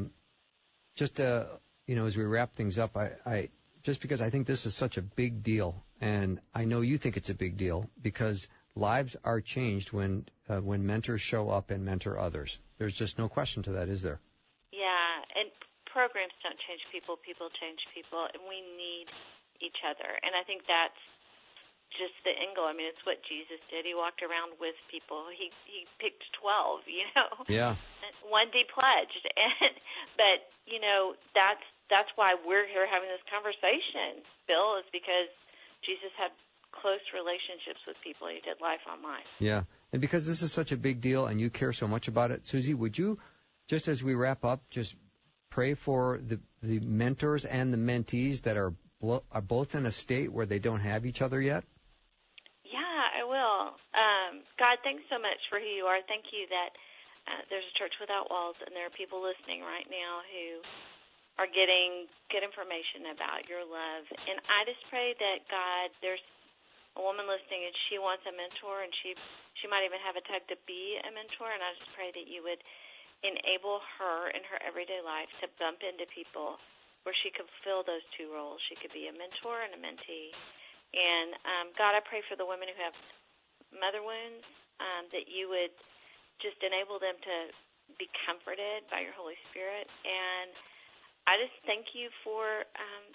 just 0.95 1.19
uh, 1.19 1.59
you 1.85 1.95
know, 1.95 2.05
as 2.05 2.15
we 2.15 2.23
wrap 2.23 2.55
things 2.55 2.77
up, 2.77 2.95
I, 2.95 3.11
I 3.25 3.49
just 3.83 4.01
because 4.01 4.21
I 4.21 4.29
think 4.29 4.47
this 4.47 4.65
is 4.65 4.75
such 4.75 4.97
a 4.97 5.01
big 5.01 5.43
deal, 5.43 5.83
and 6.01 6.39
I 6.53 6.65
know 6.65 6.81
you 6.81 6.97
think 6.97 7.17
it's 7.17 7.29
a 7.29 7.33
big 7.33 7.57
deal 7.57 7.89
because 8.01 8.47
lives 8.75 9.15
are 9.23 9.41
changed 9.41 9.91
when 9.91 10.25
uh, 10.47 10.59
when 10.59 10.85
mentors 10.85 11.21
show 11.21 11.49
up 11.49 11.71
and 11.71 11.85
mentor 11.85 12.19
others. 12.19 12.57
There's 12.77 12.95
just 12.95 13.17
no 13.17 13.27
question 13.27 13.63
to 13.63 13.71
that, 13.73 13.89
is 13.89 14.01
there? 14.01 14.19
Yeah, 14.71 15.39
and 15.39 15.49
programs 15.91 16.33
don't 16.43 16.59
change 16.67 16.81
people; 16.91 17.17
people 17.25 17.49
change 17.59 17.79
people, 17.95 18.27
and 18.33 18.43
we 18.47 18.61
need 18.77 19.07
each 19.61 19.79
other. 19.83 20.09
And 20.23 20.35
I 20.35 20.43
think 20.47 20.63
that's 20.67 20.99
just 21.97 22.13
the 22.21 22.33
angle. 22.33 22.69
I 22.69 22.73
mean, 22.73 22.89
it's 22.89 23.01
what 23.05 23.21
Jesus 23.25 23.57
did. 23.69 23.85
He 23.85 23.97
walked 23.97 24.21
around 24.21 24.57
with 24.61 24.77
people. 24.89 25.29
He 25.33 25.49
he 25.65 25.89
picked 25.97 26.25
twelve, 26.37 26.85
you 26.85 27.05
know. 27.15 27.45
Yeah. 27.49 27.75
One 28.29 28.53
day 28.53 28.65
pledged, 28.69 29.25
and 29.35 29.73
but 30.17 30.39
you 30.69 30.77
know 30.77 31.17
that's 31.33 31.65
that's 31.89 32.09
why 32.15 32.37
we're 32.37 32.69
here 32.69 32.85
having 32.85 33.09
this 33.09 33.25
conversation, 33.27 34.21
Bill, 34.45 34.77
is 34.77 34.85
because 34.93 35.33
Jesus 35.81 36.13
had 36.17 36.29
close 36.71 37.01
relationships 37.13 37.81
with 37.87 37.97
people. 38.03 38.29
He 38.29 38.41
did 38.45 38.61
life 38.61 38.85
on 38.89 39.01
life. 39.01 39.25
Yeah. 39.39 39.63
And 39.91 40.01
because 40.01 40.25
this 40.25 40.41
is 40.41 40.53
such 40.53 40.71
a 40.71 40.77
big 40.77 41.01
deal 41.01 41.25
and 41.25 41.41
you 41.41 41.49
care 41.49 41.73
so 41.73 41.87
much 41.87 42.07
about 42.07 42.31
it, 42.31 42.45
Susie, 42.45 42.73
would 42.73 42.97
you, 42.97 43.17
just 43.67 43.87
as 43.87 44.03
we 44.03 44.13
wrap 44.13 44.45
up, 44.45 44.61
just 44.69 44.95
pray 45.49 45.73
for 45.73 46.19
the, 46.21 46.39
the 46.61 46.79
mentors 46.79 47.45
and 47.45 47.73
the 47.73 47.77
mentees 47.77 48.43
that 48.43 48.55
are, 48.55 48.73
blo- 49.01 49.23
are 49.31 49.41
both 49.41 49.73
in 49.73 49.85
a 49.85 49.91
state 49.91 50.31
where 50.31 50.45
they 50.45 50.59
don't 50.59 50.81
have 50.81 51.05
each 51.05 51.21
other 51.21 51.41
yet? 51.41 51.63
Will. 53.39 53.71
Um, 53.95 54.43
God, 54.59 54.75
thanks 54.83 55.07
so 55.07 55.15
much 55.15 55.39
for 55.47 55.63
who 55.63 55.71
you 55.71 55.87
are. 55.87 56.03
Thank 56.11 56.27
you 56.35 56.43
that 56.51 56.75
uh, 57.23 57.41
there's 57.47 57.63
a 57.63 57.75
church 57.79 57.95
without 58.03 58.27
walls 58.27 58.59
and 58.67 58.75
there 58.75 58.83
are 58.83 58.91
people 58.91 59.23
listening 59.23 59.63
right 59.63 59.87
now 59.87 60.19
who 60.27 60.59
are 61.39 61.47
getting 61.47 62.11
good 62.27 62.43
information 62.43 63.15
about 63.15 63.47
your 63.47 63.63
love. 63.63 64.03
And 64.11 64.43
I 64.43 64.67
just 64.67 64.83
pray 64.91 65.15
that 65.15 65.47
God, 65.47 65.87
there's 66.03 66.19
a 66.99 67.01
woman 67.01 67.31
listening 67.31 67.63
and 67.63 67.75
she 67.87 67.95
wants 67.95 68.27
a 68.27 68.35
mentor 68.35 68.83
and 68.83 68.91
she 68.99 69.15
she 69.63 69.71
might 69.71 69.87
even 69.87 70.03
have 70.03 70.19
a 70.19 70.23
tug 70.27 70.43
to 70.51 70.59
be 70.67 70.99
a 70.99 71.11
mentor 71.15 71.47
and 71.47 71.63
I 71.63 71.71
just 71.79 71.95
pray 71.95 72.11
that 72.11 72.27
you 72.27 72.43
would 72.43 72.59
enable 73.23 73.79
her 73.99 74.35
in 74.35 74.43
her 74.51 74.59
everyday 74.67 74.99
life 74.99 75.31
to 75.39 75.47
bump 75.55 75.79
into 75.79 76.03
people 76.11 76.59
where 77.07 77.15
she 77.23 77.31
could 77.31 77.47
fill 77.63 77.87
those 77.87 78.03
two 78.19 78.35
roles. 78.35 78.59
She 78.67 78.75
could 78.83 78.91
be 78.91 79.07
a 79.07 79.15
mentor 79.15 79.63
and 79.63 79.71
a 79.71 79.79
mentee. 79.79 80.35
And 80.91 81.39
um, 81.45 81.65
God, 81.79 81.95
I 81.95 82.03
pray 82.03 82.19
for 82.27 82.35
the 82.35 82.47
women 82.47 82.67
who 82.67 82.79
have 82.83 82.97
mother 83.73 84.01
wounds 84.01 84.45
um, 84.79 85.09
that 85.11 85.29
you 85.29 85.49
would 85.51 85.73
just 86.39 86.59
enable 86.63 86.97
them 86.97 87.17
to 87.19 87.35
be 87.97 88.07
comforted 88.25 88.85
by 88.87 89.01
your 89.01 89.13
Holy 89.17 89.37
Spirit. 89.51 89.89
And 90.05 90.53
I 91.27 91.37
just 91.41 91.55
thank 91.65 91.93
you 91.93 92.09
for 92.23 92.65
um, 92.77 93.05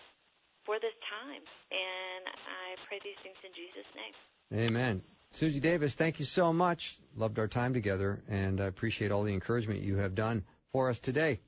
for 0.66 0.80
this 0.80 0.94
time. 1.08 1.44
And 1.70 2.24
I 2.28 2.78
pray 2.88 3.00
these 3.04 3.18
things 3.22 3.38
in 3.44 3.52
Jesus' 3.52 3.90
name. 3.94 4.14
Amen. 4.52 5.02
Susie 5.30 5.60
Davis, 5.60 5.94
thank 5.94 6.20
you 6.20 6.24
so 6.24 6.52
much. 6.52 6.98
Loved 7.16 7.38
our 7.38 7.48
time 7.48 7.74
together, 7.74 8.22
and 8.28 8.60
I 8.60 8.66
appreciate 8.66 9.10
all 9.10 9.24
the 9.24 9.34
encouragement 9.34 9.80
you 9.80 9.96
have 9.96 10.14
done 10.14 10.44
for 10.72 10.90
us 10.90 10.98
today. 11.00 11.40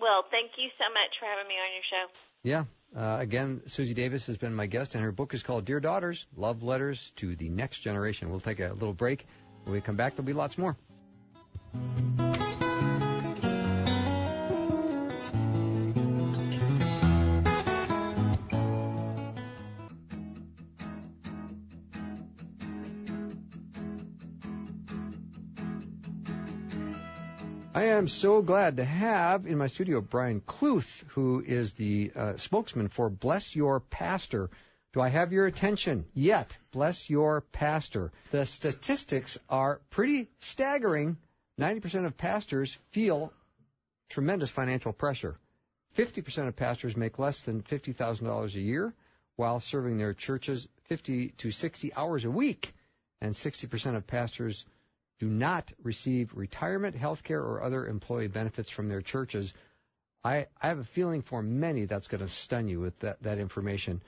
Well, 0.00 0.24
thank 0.30 0.50
you 0.58 0.68
so 0.78 0.90
much 0.90 1.14
for 1.20 1.26
having 1.26 1.46
me 1.46 1.54
on 1.54 1.70
your 1.72 1.86
show. 1.90 2.04
Yeah. 2.42 2.64
Uh, 2.96 3.16
again, 3.20 3.60
Susie 3.66 3.94
Davis 3.94 4.26
has 4.26 4.36
been 4.36 4.54
my 4.54 4.66
guest, 4.66 4.94
and 4.94 5.02
her 5.02 5.10
book 5.10 5.34
is 5.34 5.42
called 5.42 5.64
Dear 5.64 5.80
Daughters 5.80 6.26
Love 6.36 6.62
Letters 6.62 7.12
to 7.16 7.34
the 7.34 7.48
Next 7.48 7.80
Generation. 7.80 8.30
We'll 8.30 8.40
take 8.40 8.60
a 8.60 8.72
little 8.72 8.94
break. 8.94 9.26
When 9.64 9.74
we 9.74 9.80
come 9.80 9.96
back, 9.96 10.14
there'll 10.14 10.26
be 10.26 10.32
lots 10.32 10.56
more. 10.56 10.76
Am 28.04 28.08
so 28.08 28.42
glad 28.42 28.76
to 28.76 28.84
have 28.84 29.46
in 29.46 29.56
my 29.56 29.66
studio 29.66 29.98
Brian 30.02 30.42
Kluth, 30.42 30.84
who 31.14 31.40
is 31.40 31.72
the 31.72 32.12
uh, 32.14 32.36
spokesman 32.36 32.90
for 32.90 33.08
Bless 33.08 33.56
Your 33.56 33.80
Pastor. 33.80 34.50
Do 34.92 35.00
I 35.00 35.08
have 35.08 35.32
your 35.32 35.46
attention 35.46 36.04
yet? 36.12 36.54
Bless 36.70 37.08
Your 37.08 37.40
Pastor. 37.52 38.12
The 38.30 38.44
statistics 38.44 39.38
are 39.48 39.80
pretty 39.90 40.28
staggering. 40.40 41.16
90% 41.58 42.04
of 42.04 42.18
pastors 42.18 42.76
feel 42.92 43.32
tremendous 44.10 44.50
financial 44.50 44.92
pressure. 44.92 45.38
50% 45.96 46.46
of 46.46 46.56
pastors 46.56 46.98
make 46.98 47.18
less 47.18 47.40
than 47.46 47.62
$50,000 47.62 48.54
a 48.54 48.60
year 48.60 48.92
while 49.36 49.60
serving 49.60 49.96
their 49.96 50.12
churches 50.12 50.68
50 50.90 51.32
to 51.38 51.50
60 51.50 51.94
hours 51.94 52.26
a 52.26 52.30
week. 52.30 52.74
And 53.22 53.34
60% 53.34 53.96
of 53.96 54.06
pastors 54.06 54.62
do 55.24 55.30
not 55.30 55.72
receive 55.82 56.30
retirement, 56.34 56.94
health 56.94 57.22
care, 57.24 57.40
or 57.40 57.62
other 57.62 57.86
employee 57.86 58.28
benefits 58.28 58.68
from 58.68 58.90
their 58.90 59.00
churches. 59.00 59.52
I, 60.22 60.46
I 60.60 60.68
have 60.68 60.78
a 60.78 60.84
feeling 60.94 61.22
for 61.22 61.42
many 61.42 61.86
that's 61.86 62.08
going 62.08 62.20
to 62.20 62.28
stun 62.28 62.68
you 62.68 62.80
with 62.80 62.98
that, 63.00 63.22
that 63.22 63.38
information. 63.38 64.02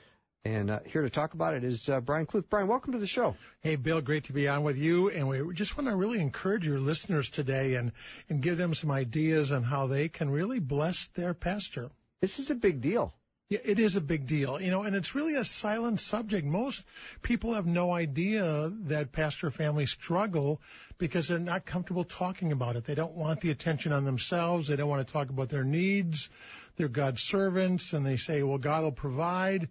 And 0.45 0.71
uh, 0.71 0.81
here 0.85 1.01
to 1.03 1.11
talk 1.11 1.33
about 1.33 1.55
it 1.55 1.65
is 1.65 1.89
uh, 1.89 2.01
Brian 2.01 2.27
Kluth. 2.27 2.45
Brian, 2.51 2.69
welcome 2.69 2.93
to 2.93 2.99
the 2.99 3.07
show. 3.07 3.35
Hey, 3.63 3.77
Bill, 3.77 4.03
great 4.03 4.27
to 4.27 4.35
be 4.35 4.47
on 4.47 4.63
with 4.63 4.77
you. 4.77 5.09
And 5.09 5.27
we 5.27 5.55
just 5.55 5.77
want 5.77 5.89
to 5.89 5.97
really 5.97 6.21
encourage 6.21 6.67
your 6.67 6.79
listeners 6.79 7.31
today 7.35 7.77
and, 7.77 7.93
and 8.29 8.43
give 8.43 8.59
them 8.59 8.75
some 8.75 8.91
ideas 8.91 9.51
on 9.51 9.63
how 9.63 9.87
they 9.87 10.11
can 10.11 10.29
really 10.29 10.61
bless 10.61 11.09
their 11.17 11.33
pastor. 11.33 11.89
This 12.21 12.39
is 12.39 12.51
a 12.51 12.55
big 12.55 12.83
deal. 12.83 13.15
It 13.49 13.79
is 13.79 13.95
a 13.95 14.01
big 14.01 14.27
deal, 14.27 14.61
you 14.61 14.73
know, 14.73 14.83
and 14.83 14.97
it's 14.97 15.15
really 15.15 15.37
a 15.37 15.45
silent 15.45 16.01
subject. 16.01 16.45
Most 16.45 16.83
people 17.23 17.55
have 17.55 17.65
no 17.65 17.93
idea 17.93 18.73
that 18.89 19.13
pastor 19.13 19.53
families 19.53 19.93
struggle 19.93 20.61
because 20.99 21.29
they're 21.29 21.39
not 21.39 21.65
comfortable 21.65 22.03
talking 22.03 22.51
about 22.51 22.75
it. 22.75 22.85
They 22.85 22.97
don't 22.97 23.15
want 23.15 23.43
the 23.43 23.53
attention 23.53 23.93
on 23.93 24.05
themselves. 24.05 24.67
They 24.67 24.75
don't 24.75 24.89
want 24.89 25.07
to 25.07 25.13
talk 25.13 25.31
about 25.31 25.49
their 25.49 25.63
needs. 25.63 26.29
They're 26.77 26.89
God's 26.89 27.21
servants, 27.21 27.93
and 27.93 28.05
they 28.05 28.17
say, 28.17 28.43
well, 28.43 28.59
God 28.59 28.83
will 28.83 28.91
provide. 28.91 29.69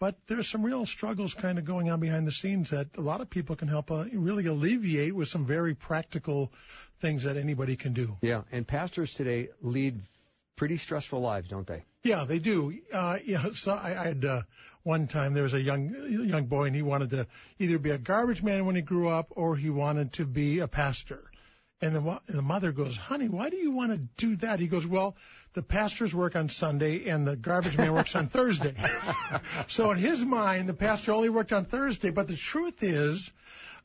But 0.00 0.16
there's 0.26 0.50
some 0.50 0.64
real 0.64 0.86
struggles 0.86 1.34
kind 1.38 1.58
of 1.58 1.66
going 1.66 1.90
on 1.90 2.00
behind 2.00 2.26
the 2.26 2.32
scenes 2.32 2.70
that 2.70 2.86
a 2.96 3.02
lot 3.02 3.20
of 3.20 3.28
people 3.28 3.56
can 3.56 3.68
help 3.68 3.90
uh, 3.90 4.04
really 4.14 4.46
alleviate 4.46 5.14
with 5.14 5.28
some 5.28 5.46
very 5.46 5.74
practical 5.74 6.50
things 7.02 7.24
that 7.24 7.36
anybody 7.36 7.76
can 7.76 7.92
do. 7.92 8.16
Yeah, 8.22 8.44
and 8.52 8.66
pastors 8.66 9.12
today 9.14 9.48
lead 9.60 10.00
pretty 10.58 10.76
stressful 10.76 11.20
lives, 11.20 11.48
don't 11.48 11.66
they? 11.66 11.84
Yeah, 12.02 12.26
they 12.28 12.38
do. 12.38 12.74
Uh, 12.92 13.18
yeah, 13.24 13.46
so 13.54 13.72
I, 13.72 13.98
I 13.98 14.08
had 14.08 14.24
uh, 14.24 14.42
one 14.82 15.08
time 15.08 15.32
there 15.32 15.44
was 15.44 15.54
a 15.54 15.60
young 15.60 15.94
young 16.28 16.46
boy 16.46 16.64
and 16.64 16.76
he 16.76 16.82
wanted 16.82 17.10
to 17.10 17.26
either 17.58 17.78
be 17.78 17.90
a 17.90 17.98
garbage 17.98 18.42
man 18.42 18.66
when 18.66 18.76
he 18.76 18.82
grew 18.82 19.08
up 19.08 19.28
or 19.30 19.56
he 19.56 19.70
wanted 19.70 20.12
to 20.14 20.26
be 20.26 20.58
a 20.58 20.68
pastor. 20.68 21.30
And 21.80 21.94
the, 21.94 22.00
and 22.00 22.36
the 22.36 22.42
mother 22.42 22.72
goes, 22.72 22.96
honey, 22.96 23.28
why 23.28 23.50
do 23.50 23.56
you 23.56 23.70
want 23.70 23.92
to 23.92 23.98
do 24.16 24.34
that? 24.38 24.58
He 24.58 24.66
goes, 24.66 24.84
well, 24.84 25.16
the 25.54 25.62
pastors 25.62 26.12
work 26.12 26.34
on 26.34 26.48
Sunday 26.48 27.08
and 27.08 27.24
the 27.24 27.36
garbage 27.36 27.76
man 27.76 27.92
works 27.92 28.16
on 28.16 28.28
Thursday. 28.28 28.74
so 29.68 29.92
in 29.92 29.98
his 29.98 30.20
mind, 30.20 30.68
the 30.68 30.74
pastor 30.74 31.12
only 31.12 31.28
worked 31.28 31.52
on 31.52 31.66
Thursday. 31.66 32.10
But 32.10 32.26
the 32.26 32.36
truth 32.36 32.82
is, 32.82 33.30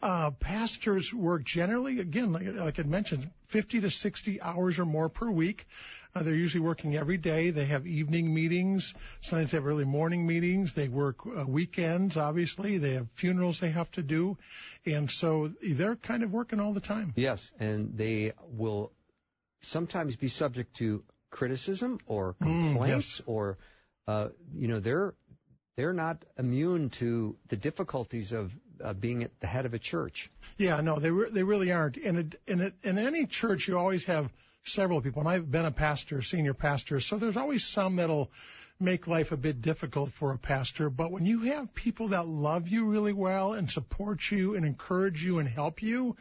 uh, 0.02 0.32
pastors 0.32 1.12
work 1.16 1.46
generally, 1.46 2.00
again, 2.00 2.32
like, 2.32 2.44
like 2.48 2.80
I 2.80 2.84
mentioned, 2.84 3.30
50 3.50 3.82
to 3.82 3.90
60 3.90 4.42
hours 4.42 4.80
or 4.80 4.86
more 4.86 5.10
per 5.10 5.30
week. 5.32 5.66
Uh, 6.16 6.22
they're 6.24 6.36
usually 6.36 6.64
working 6.64 6.96
every 6.96 7.18
day. 7.18 7.50
They 7.52 7.66
have 7.66 7.88
evening 7.88 8.34
meetings. 8.34 8.94
Sometimes 9.24 9.52
they 9.52 9.58
have 9.58 9.66
early 9.66 9.86
morning 9.86 10.28
meetings. 10.28 10.74
They 10.76 10.88
work 10.88 11.18
uh, 11.26 11.46
weekends, 11.48 12.18
obviously. 12.18 12.78
They 12.78 12.94
have 12.94 13.08
funerals 13.20 13.60
they 13.60 13.72
have 13.72 13.90
to 13.94 14.04
do. 14.04 14.38
And 14.86 15.10
so 15.10 15.52
they're 15.62 15.96
kind 15.96 16.22
of 16.24 16.32
working 16.32 16.60
all 16.60 16.74
the 16.74 16.82
time. 16.82 17.14
Yes, 17.16 17.42
and 17.60 17.98
they 17.98 18.34
will 18.48 18.92
sometimes 19.62 20.16
be 20.16 20.28
subject 20.30 20.76
to 20.78 21.04
criticism 21.32 22.00
or 22.06 22.34
complaints 22.34 22.84
Mm, 22.84 23.20
yes. 23.20 23.22
or, 23.26 23.58
uh, 24.08 24.28
you 24.54 24.68
know, 24.68 24.80
they're 24.80 25.16
they're 25.76 25.94
not 25.94 26.24
immune 26.38 26.92
to 27.00 27.36
the 27.50 27.56
difficulties 27.56 28.32
of 28.32 28.52
uh, 28.84 28.94
being 28.94 29.24
at 29.24 29.32
the 29.40 29.48
head 29.48 29.66
of 29.66 29.74
a 29.74 29.80
church. 29.80 30.30
Yeah, 30.58 30.82
no, 30.82 31.00
they 31.00 31.12
re- 31.12 31.32
they 31.32 31.44
really 31.44 31.72
aren't. 31.72 31.98
In 31.98 32.18
a, 32.18 32.52
in 32.52 32.62
a, 32.62 32.88
in 32.88 32.98
any 32.98 33.26
church, 33.26 33.68
you 33.68 33.78
always 33.78 34.06
have 34.06 34.30
several 34.66 35.02
people, 35.02 35.22
and 35.22 35.30
I've 35.30 35.52
been 35.52 35.66
a 35.66 35.72
pastor, 35.72 36.22
senior 36.22 36.54
pastor, 36.54 37.00
so 37.02 37.18
there's 37.18 37.38
always 37.38 37.66
some 37.66 37.98
that'll 37.98 38.32
make 38.80 39.08
life 39.08 39.32
a 39.32 39.38
bit 39.38 39.62
difficult 39.62 40.12
for 40.20 40.34
a 40.34 40.38
pastor. 40.38 40.90
But 40.90 41.12
when 41.12 41.26
you 41.26 41.42
have 41.44 41.74
people 41.74 42.10
that 42.10 42.26
love 42.26 42.68
you 42.68 42.86
really 42.86 43.14
well 43.14 43.54
and 43.54 43.70
support 43.70 44.20
you 44.32 44.56
and 44.56 44.66
encourage 44.66 45.22
you 45.24 45.40
and 45.40 45.48
help 45.48 45.82
you, 45.82 46.16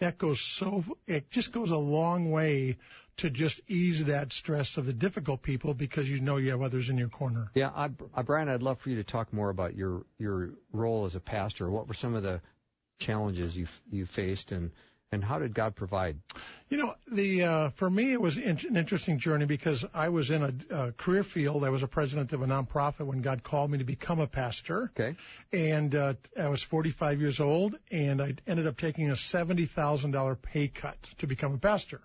that 0.00 0.18
goes 0.18 0.40
so 0.58 0.82
it 1.06 1.30
just 1.30 1.52
goes 1.52 1.70
a 1.70 1.76
long 1.76 2.30
way 2.30 2.76
to 3.16 3.30
just 3.30 3.60
ease 3.68 4.04
that 4.06 4.32
stress 4.32 4.76
of 4.76 4.86
the 4.86 4.92
difficult 4.92 5.42
people 5.42 5.72
because 5.72 6.08
you 6.08 6.20
know 6.20 6.36
you 6.36 6.50
have 6.50 6.62
others 6.62 6.88
in 6.88 6.98
your 6.98 7.08
corner. 7.08 7.48
Yeah, 7.54 7.68
I, 7.68 7.90
I, 8.14 8.22
Brian, 8.22 8.48
I'd 8.48 8.62
love 8.62 8.80
for 8.80 8.90
you 8.90 8.96
to 8.96 9.04
talk 9.04 9.32
more 9.32 9.50
about 9.50 9.76
your 9.76 10.04
your 10.18 10.50
role 10.72 11.06
as 11.06 11.14
a 11.14 11.20
pastor. 11.20 11.70
What 11.70 11.86
were 11.86 11.94
some 11.94 12.14
of 12.14 12.22
the 12.22 12.40
challenges 12.98 13.56
you 13.56 13.66
you 13.90 14.06
faced, 14.06 14.52
and 14.52 14.70
and 15.12 15.22
how 15.22 15.38
did 15.38 15.54
God 15.54 15.76
provide? 15.76 16.18
You 16.68 16.78
know, 16.78 16.94
the 17.10 17.42
uh, 17.42 17.70
for 17.78 17.88
me 17.88 18.12
it 18.12 18.20
was 18.20 18.36
in- 18.36 18.58
an 18.68 18.76
interesting 18.76 19.18
journey 19.18 19.46
because 19.46 19.84
I 19.94 20.08
was 20.08 20.30
in 20.30 20.42
a, 20.42 20.74
a 20.74 20.92
career 20.92 21.24
field. 21.24 21.64
I 21.64 21.70
was 21.70 21.82
a 21.82 21.86
president 21.86 22.32
of 22.32 22.42
a 22.42 22.46
nonprofit 22.46 23.06
when 23.06 23.22
God 23.22 23.42
called 23.42 23.70
me 23.70 23.78
to 23.78 23.84
become 23.84 24.18
a 24.20 24.26
pastor. 24.26 24.90
Okay. 24.98 25.16
And 25.52 25.94
uh, 25.94 26.14
I 26.38 26.48
was 26.48 26.62
45 26.64 27.20
years 27.20 27.38
old, 27.40 27.78
and 27.90 28.20
I 28.20 28.34
ended 28.46 28.66
up 28.66 28.76
taking 28.76 29.10
a 29.10 29.16
seventy 29.16 29.66
thousand 29.66 30.10
dollar 30.10 30.34
pay 30.34 30.68
cut 30.68 30.96
to 31.18 31.26
become 31.26 31.54
a 31.54 31.58
pastor. 31.58 32.00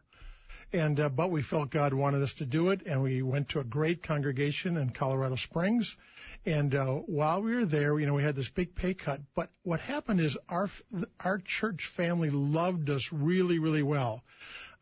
And 0.71 0.99
uh, 0.99 1.09
but 1.09 1.31
we 1.31 1.41
felt 1.41 1.71
God 1.71 1.93
wanted 1.93 2.21
us 2.21 2.33
to 2.35 2.45
do 2.45 2.69
it, 2.69 2.83
and 2.85 3.01
we 3.01 3.23
went 3.23 3.49
to 3.49 3.59
a 3.59 3.63
great 3.63 4.03
congregation 4.03 4.77
in 4.77 4.91
Colorado 4.91 5.35
Springs. 5.35 5.95
And 6.45 6.73
uh, 6.73 6.85
while 7.05 7.41
we 7.41 7.55
were 7.55 7.65
there, 7.65 7.99
you 7.99 8.05
know, 8.05 8.13
we 8.13 8.23
had 8.23 8.35
this 8.35 8.49
big 8.49 8.73
pay 8.75 8.93
cut. 8.93 9.19
But 9.35 9.49
what 9.63 9.79
happened 9.81 10.19
is 10.19 10.37
our 10.47 10.69
our 11.19 11.39
church 11.39 11.91
family 11.95 12.29
loved 12.29 12.89
us 12.89 13.07
really, 13.11 13.59
really 13.59 13.83
well. 13.83 14.23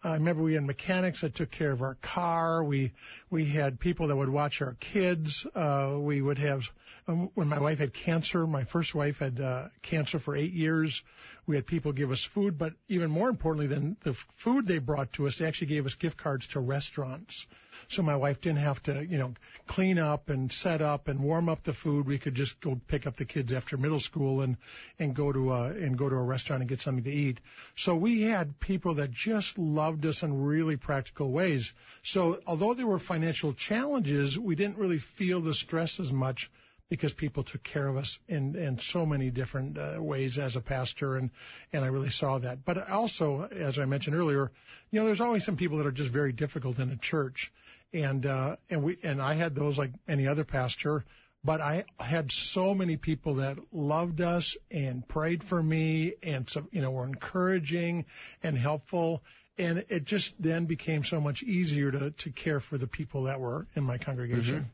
I 0.04 0.14
remember 0.14 0.44
we 0.44 0.54
had 0.54 0.64
mechanics 0.64 1.22
that 1.22 1.36
took 1.36 1.52
care 1.52 1.72
of 1.72 1.82
our 1.82 1.96
car. 1.96 2.64
We 2.64 2.94
we 3.32 3.50
had 3.50 3.80
people 3.80 4.08
that 4.08 4.16
would 4.16 4.30
watch 4.30 4.62
our 4.62 4.76
kids. 4.76 5.46
Uh, 5.56 5.98
we 6.00 6.22
would 6.22 6.38
have 6.38 6.62
um, 7.08 7.32
when 7.36 7.48
my 7.48 7.60
wife 7.60 7.80
had 7.80 7.94
cancer. 7.94 8.46
My 8.46 8.66
first 8.66 8.94
wife 8.94 9.18
had 9.18 9.40
uh, 9.40 9.70
cancer 9.82 10.20
for 10.20 10.36
eight 10.36 10.54
years. 10.54 11.02
We 11.46 11.56
had 11.56 11.66
people 11.66 11.94
give 11.94 12.12
us 12.12 12.28
food, 12.34 12.58
but 12.58 12.74
even 12.90 13.10
more 13.10 13.30
importantly 13.30 13.68
than 13.68 13.96
the 14.04 14.16
food 14.44 14.68
they 14.68 14.80
brought 14.80 15.14
to 15.14 15.28
us, 15.28 15.40
they 15.40 15.46
actually 15.46 15.68
gave 15.68 15.86
us 15.86 15.96
gift 15.96 16.18
cards 16.18 16.46
to 16.50 16.60
restaurants. 16.60 17.46
So 17.88 18.02
my 18.02 18.18
wife 18.18 18.42
didn't 18.42 18.60
have 18.60 18.84
to, 18.84 19.06
you 19.06 19.18
know, 19.18 19.34
clean 19.66 19.98
up 19.98 20.28
and 20.28 20.52
set 20.52 20.82
up 20.82 21.08
and 21.08 21.22
warm 21.22 21.48
up 21.48 21.64
the 21.64 21.72
food. 21.72 22.06
We 22.06 22.20
could 22.20 22.36
just 22.36 22.60
go 22.60 22.78
pick 22.90 23.08
up 23.08 23.16
the 23.16 23.24
kids 23.24 23.54
after 23.54 23.78
middle 23.78 24.02
school 24.02 24.42
and 24.42 24.58
and 25.00 25.16
go 25.16 25.32
to 25.32 25.54
a 25.54 25.68
and 25.70 25.98
go 25.98 26.10
to 26.10 26.16
a 26.16 26.24
restaurant 26.24 26.62
and 26.62 26.70
get 26.70 26.82
something 26.82 27.06
to 27.06 27.12
eat. 27.12 27.40
So 27.78 27.96
we 27.96 28.24
had 28.24 28.60
people 28.60 28.96
that 28.96 29.12
just 29.12 29.58
loved 29.58 30.06
us 30.06 30.24
in 30.24 30.44
really 30.44 30.76
practical 30.76 31.32
ways. 31.32 31.72
So 32.04 32.40
although 32.46 32.74
there 32.74 32.88
were 32.88 33.00
financial 33.00 33.54
challenges, 33.54 34.38
we 34.38 34.56
didn't 34.56 34.78
really 34.78 35.00
feel 35.18 35.42
the 35.42 35.54
stress 35.54 36.02
as 36.02 36.12
much 36.12 36.50
because 36.90 37.14
people 37.14 37.44
took 37.44 37.64
care 37.64 37.88
of 37.88 37.98
us 37.98 38.18
in, 38.28 38.56
in 38.56 38.80
so 38.80 39.06
many 39.06 39.30
different 39.30 39.78
uh, 39.78 39.98
ways 40.00 40.38
as 40.38 40.56
a 40.56 40.62
pastor, 40.62 41.18
and, 41.18 41.32
and 41.74 41.84
I 41.84 41.88
really 41.88 42.10
saw 42.10 42.40
that. 42.40 42.64
But 42.66 42.90
also, 42.90 43.44
as 43.44 43.78
I 43.78 43.86
mentioned 43.86 44.16
earlier, 44.16 44.52
you 44.92 45.00
know, 45.00 45.06
there's 45.06 45.22
always 45.22 45.46
some 45.46 45.58
people 45.58 45.78
that 45.80 45.88
are 45.88 45.92
just 45.92 46.14
very 46.14 46.32
difficult 46.32 46.80
in 46.80 46.90
a 46.90 46.98
church, 46.98 47.52
and 47.94 48.26
uh, 48.26 48.56
and 48.70 48.84
we 48.84 48.98
and 49.04 49.22
I 49.22 49.36
had 49.36 49.56
those 49.56 49.78
like 49.78 49.92
any 50.08 50.28
other 50.28 50.44
pastor. 50.44 51.04
But 51.44 51.62
I 51.62 51.86
had 52.00 52.32
so 52.32 52.74
many 52.74 52.98
people 52.98 53.36
that 53.36 53.58
loved 53.72 54.22
us 54.22 54.58
and 54.72 55.08
prayed 55.08 55.44
for 55.44 55.62
me, 55.62 56.14
and 56.24 56.50
so, 56.50 56.64
you 56.72 56.82
know 56.82 56.92
were 56.92 57.06
encouraging 57.06 58.06
and 58.44 58.58
helpful, 58.58 59.24
and 59.58 59.86
it 59.90 60.06
just 60.06 60.34
then 60.40 60.66
became 60.66 61.04
so 61.04 61.22
much 61.22 61.44
easier 61.44 61.92
to 61.92 62.12
to 62.12 62.32
care 62.32 62.60
for 62.60 62.78
the 62.78 62.88
people 62.88 63.24
that 63.24 63.40
were 63.40 63.68
in 63.76 63.84
my 63.84 63.98
congregation. 63.98 64.68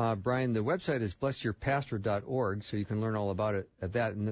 Uh, 0.00 0.14
Brian, 0.14 0.54
the 0.54 0.60
website 0.60 1.02
is 1.02 1.14
blessyourpastor.org, 1.20 2.62
so 2.62 2.78
you 2.78 2.86
can 2.86 3.02
learn 3.02 3.16
all 3.16 3.30
about 3.30 3.54
it 3.54 3.68
at 3.82 3.92
that. 3.92 4.14
And 4.14 4.28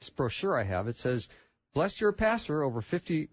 this 0.00 0.10
brochure 0.10 0.58
I 0.58 0.64
have, 0.64 0.88
it 0.88 0.96
says, 0.96 1.28
Bless 1.74 2.00
your 2.00 2.10
pastor, 2.10 2.64
over 2.64 2.82
50 2.82 3.28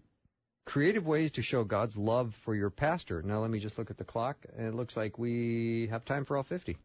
creative 0.64 1.04
ways 1.04 1.32
to 1.32 1.42
show 1.42 1.64
God's 1.64 1.96
love 1.96 2.32
for 2.44 2.54
your 2.54 2.70
pastor. 2.70 3.22
Now, 3.22 3.40
let 3.40 3.50
me 3.50 3.58
just 3.58 3.76
look 3.76 3.90
at 3.90 3.98
the 3.98 4.04
clock, 4.04 4.36
and 4.56 4.68
it 4.68 4.74
looks 4.76 4.96
like 4.96 5.18
we 5.18 5.88
have 5.90 6.04
time 6.04 6.24
for 6.24 6.36
all 6.36 6.44
50. 6.44 6.76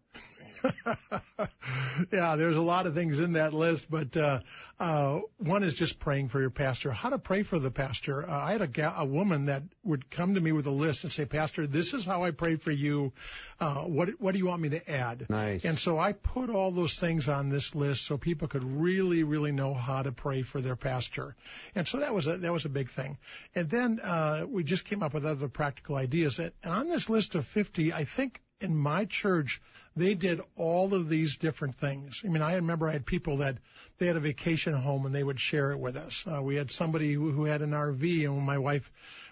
yeah, 2.12 2.36
there's 2.36 2.56
a 2.56 2.62
lot 2.62 2.88
of 2.88 2.94
things 2.94 3.20
in 3.20 3.34
that 3.34 3.54
list, 3.54 3.86
but 3.90 4.16
uh, 4.18 4.40
uh, 4.80 5.20
one 5.38 5.64
is 5.64 5.74
just 5.76 6.00
praying 6.00 6.30
for 6.30 6.42
your 6.42 6.50
pastor. 6.50 6.92
How 6.92 7.10
to 7.10 7.18
pray 7.18 7.44
for 7.44 7.60
the 7.60 7.72
pastor. 7.72 8.28
Uh, 8.28 8.32
I 8.32 8.52
had 8.54 8.62
a, 8.62 8.68
ga- 8.68 8.96
a 8.98 9.06
woman 9.06 9.46
that 9.46 9.64
would 9.84 10.10
come 10.10 10.36
to 10.36 10.42
me 10.42 10.52
with 10.52 10.66
a 10.66 10.72
list 10.72 11.04
and 11.04 11.14
say, 11.14 11.26
Pastor, 11.26 11.68
this 11.68 11.94
is 11.94 12.06
how 12.06 12.24
I 12.24 12.32
pray 12.32 12.58
for 12.58 12.72
you. 12.72 13.14
Uh, 13.60 13.84
what 13.84 14.10
what 14.20 14.34
do 14.34 14.40
you 14.40 14.48
want 14.48 14.62
me 14.62 14.70
to 14.70 14.92
add? 14.92 15.28
Nice. 15.30 15.64
And 15.66 15.78
so 15.80 15.98
I 15.98 16.14
put 16.14 16.50
all 16.50 16.72
those 16.72 16.98
things 17.00 17.28
on 17.28 17.50
this 17.50 17.72
list 17.74 18.06
so 18.06 18.18
people 18.18 18.48
could 18.48 18.64
really, 18.64 19.24
really 19.24 19.52
know 19.52 19.74
how 19.74 20.02
to 20.02 20.12
pray 20.12 20.44
for 20.44 20.62
their 20.62 20.76
pastor. 20.76 21.36
And 21.74 21.88
so 21.88 22.00
that 22.00 22.14
was 22.14 22.28
a 22.28 22.38
that 22.38 22.52
was 22.52 22.66
a 22.66 22.70
big 22.70 22.92
thing. 22.92 23.18
And 23.54 23.70
then 23.70 24.00
uh, 24.02 24.46
we 24.48 24.64
just 24.64 24.86
came 24.86 25.04
up 25.04 25.14
with 25.14 25.26
other 25.26 25.48
practical 25.48 25.96
ideas. 25.96 26.40
And 26.40 26.52
on 26.66 26.90
this 26.90 27.10
list 27.10 27.36
of 27.36 27.46
50, 27.54 27.94
I 27.94 28.06
think 28.16 28.42
in 28.62 28.76
my 28.76 29.06
church, 29.06 29.62
they 29.96 30.14
did 30.14 30.42
all 30.56 30.94
of 30.94 31.10
these 31.10 31.38
different 31.38 31.76
things. 31.76 32.22
I 32.24 32.28
mean, 32.28 32.42
I 32.42 32.56
remember 32.56 32.88
I 32.88 32.94
had 32.94 33.06
people 33.06 33.38
that 33.38 33.58
they 33.98 34.08
had 34.08 34.16
a 34.16 34.22
vacation 34.22 34.74
home 34.74 35.06
and 35.06 35.14
they 35.14 35.24
would 35.24 35.40
share 35.40 35.72
it 35.72 35.80
with 35.80 35.96
us. 35.96 36.14
Uh, 36.26 36.42
we 36.42 36.56
had 36.56 36.72
somebody 36.72 37.14
who, 37.14 37.32
who 37.32 37.46
had 37.46 37.62
an 37.62 37.72
RV, 37.72 38.26
and 38.26 38.36
when 38.36 38.46
my 38.46 38.58
wife 38.58 38.84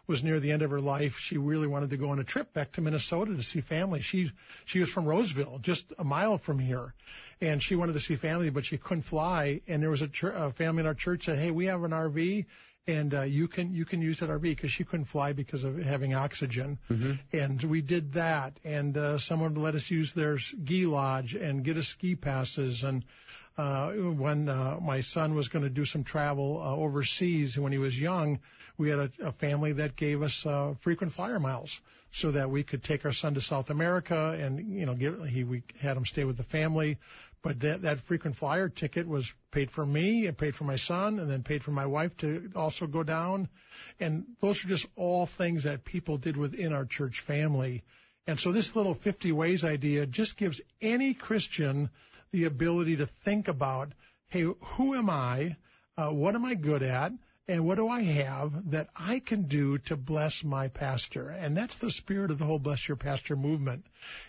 was 0.08 0.24
near 0.24 0.40
the 0.40 0.52
end 0.52 0.62
of 0.62 0.72
her 0.72 0.82
life, 0.82 1.14
she 1.18 1.38
really 1.38 1.68
wanted 1.68 1.90
to 1.90 1.98
go 1.98 2.10
on 2.10 2.20
a 2.20 2.24
trip 2.24 2.54
back 2.54 2.74
to 2.74 2.82
Minnesota 2.82 3.36
to 3.36 3.44
see 3.44 3.62
family. 3.62 4.02
She 4.02 4.32
she 4.66 4.80
was 4.80 4.90
from 4.90 5.06
Roseville, 5.06 5.60
just 5.62 5.86
a 5.98 6.04
mile 6.04 6.38
from 6.38 6.60
here, 6.60 6.94
and 7.40 7.64
she 7.64 7.76
wanted 7.76 7.94
to 7.94 8.02
see 8.02 8.18
family, 8.18 8.50
but 8.50 8.66
she 8.66 8.78
couldn't 8.78 9.04
fly. 9.04 9.62
And 9.68 9.82
there 9.82 9.90
was 9.90 10.02
a, 10.02 10.10
ch- 10.10 10.24
a 10.26 10.52
family 10.58 10.82
in 10.82 10.88
our 10.88 10.94
church 10.94 11.28
that, 11.28 11.38
hey, 11.38 11.52
we 11.52 11.68
have 11.68 11.84
an 11.84 11.92
RV 11.92 12.46
and 12.88 13.13
uh, 13.13 13.22
you 13.22 13.48
can 13.48 13.74
you 13.74 13.86
can 13.86 14.02
use 14.02 14.19
that 14.19 14.30
RV 14.30 14.41
because 14.41 14.72
she 14.72 14.84
couldn't 14.84 15.06
fly 15.06 15.34
because 15.34 15.63
of 15.63 15.78
having 15.78 16.13
oxygen, 16.13 16.80
and 17.32 17.63
we 17.63 17.82
did 17.82 18.13
that. 18.13 18.60
And 18.63 18.98
uh, 18.98 19.19
someone 19.19 19.56
let 19.56 19.76
us 19.76 19.89
use 19.89 20.12
their 20.15 20.38
ski 20.39 20.86
lodge 20.86 21.34
and 21.34 21.63
get 21.63 21.78
us 21.78 21.88
ski 21.88 22.15
passes, 22.15 22.84
and 22.84 23.06
uh, 23.58 23.92
when 23.92 24.50
uh, 24.50 24.80
my 24.82 25.02
son 25.02 25.36
was 25.36 25.48
going 25.48 25.63
to 25.63 25.70
do 25.70 25.86
some 25.86 26.04
travel 26.04 26.62
uh, 26.62 26.76
overseas 26.76 27.58
when 27.58 27.72
he 27.72 27.78
was 27.78 27.98
young, 27.98 28.39
we 28.78 28.89
had 28.89 29.00
a, 29.00 29.12
a 29.22 29.32
family 29.34 29.74
that 29.74 29.96
gave 29.96 30.22
us 30.22 30.44
uh, 30.46 30.74
frequent 30.84 31.13
flyer 31.13 31.39
miles 31.39 31.82
so 32.12 32.32
that 32.32 32.50
we 32.50 32.63
could 32.63 32.84
take 32.84 33.06
our 33.06 33.13
son 33.13 33.34
to 33.36 33.42
South 33.42 33.70
America 33.70 34.38
and 34.39 34.78
you 34.78 34.86
know 34.86 34.96
give, 34.96 35.24
he 35.26 35.44
we 35.44 35.63
had 35.80 35.98
him 35.98 36.06
stay 36.06 36.24
with 36.24 36.38
the 36.38 36.44
family. 36.44 36.98
But 37.44 37.60
that 37.60 37.82
that 37.82 38.00
frequent 38.08 38.38
flyer 38.38 38.70
ticket 38.70 39.06
was 39.06 39.30
paid 39.52 39.70
for 39.70 39.86
me, 39.86 40.28
and 40.28 40.38
paid 40.38 40.56
for 40.56 40.63
my 40.63 40.78
son, 40.78 41.20
and 41.20 41.30
then 41.30 41.44
paid 41.44 41.62
for 41.62 41.72
my 41.72 41.86
wife 41.86 42.16
to 42.20 42.50
also 42.56 42.88
go 42.88 43.04
down. 43.04 43.50
And 44.00 44.26
those 44.42 44.63
are 44.63 44.68
just 44.70 44.88
all 44.96 45.28
things 45.38 45.66
that 45.66 45.84
people 45.84 46.18
did 46.18 46.38
within 46.38 46.72
our 46.72 46.86
church 46.86 47.22
family. 47.28 47.84
And 48.26 48.39
so 48.39 48.54
this 48.54 48.74
little 48.74 48.96
50 48.96 49.34
ways 49.34 49.66
idea 49.66 50.06
just 50.06 50.38
gives 50.38 50.62
any 50.82 51.13
Christian 51.13 51.89
the 52.34 52.46
ability 52.46 52.98
to 52.98 53.10
think 53.24 53.48
about, 53.48 53.93
hey, 54.28 54.41
who 54.41 54.96
am 54.96 55.10
I? 55.10 55.56
Uh, 55.96 56.10
what 56.10 56.36
am 56.36 56.43
I 56.43 56.56
good 56.56 56.84
at? 56.84 57.13
And 57.48 57.65
what 57.65 57.76
do 57.76 57.88
I 57.88 58.02
have 58.02 58.72
that 58.72 58.88
I 58.96 59.19
can 59.19 59.48
do 59.48 59.78
to 59.86 59.96
bless 59.96 60.43
my 60.43 60.69
pastor? 60.69 61.30
And 61.30 61.56
that's 61.56 61.78
the 61.80 61.91
spirit 61.91 62.32
of 62.32 62.39
the 62.39 62.46
whole 62.46 62.60
Bless 62.60 62.88
Your 62.88 62.98
Pastor 62.98 63.36
movement, 63.36 63.86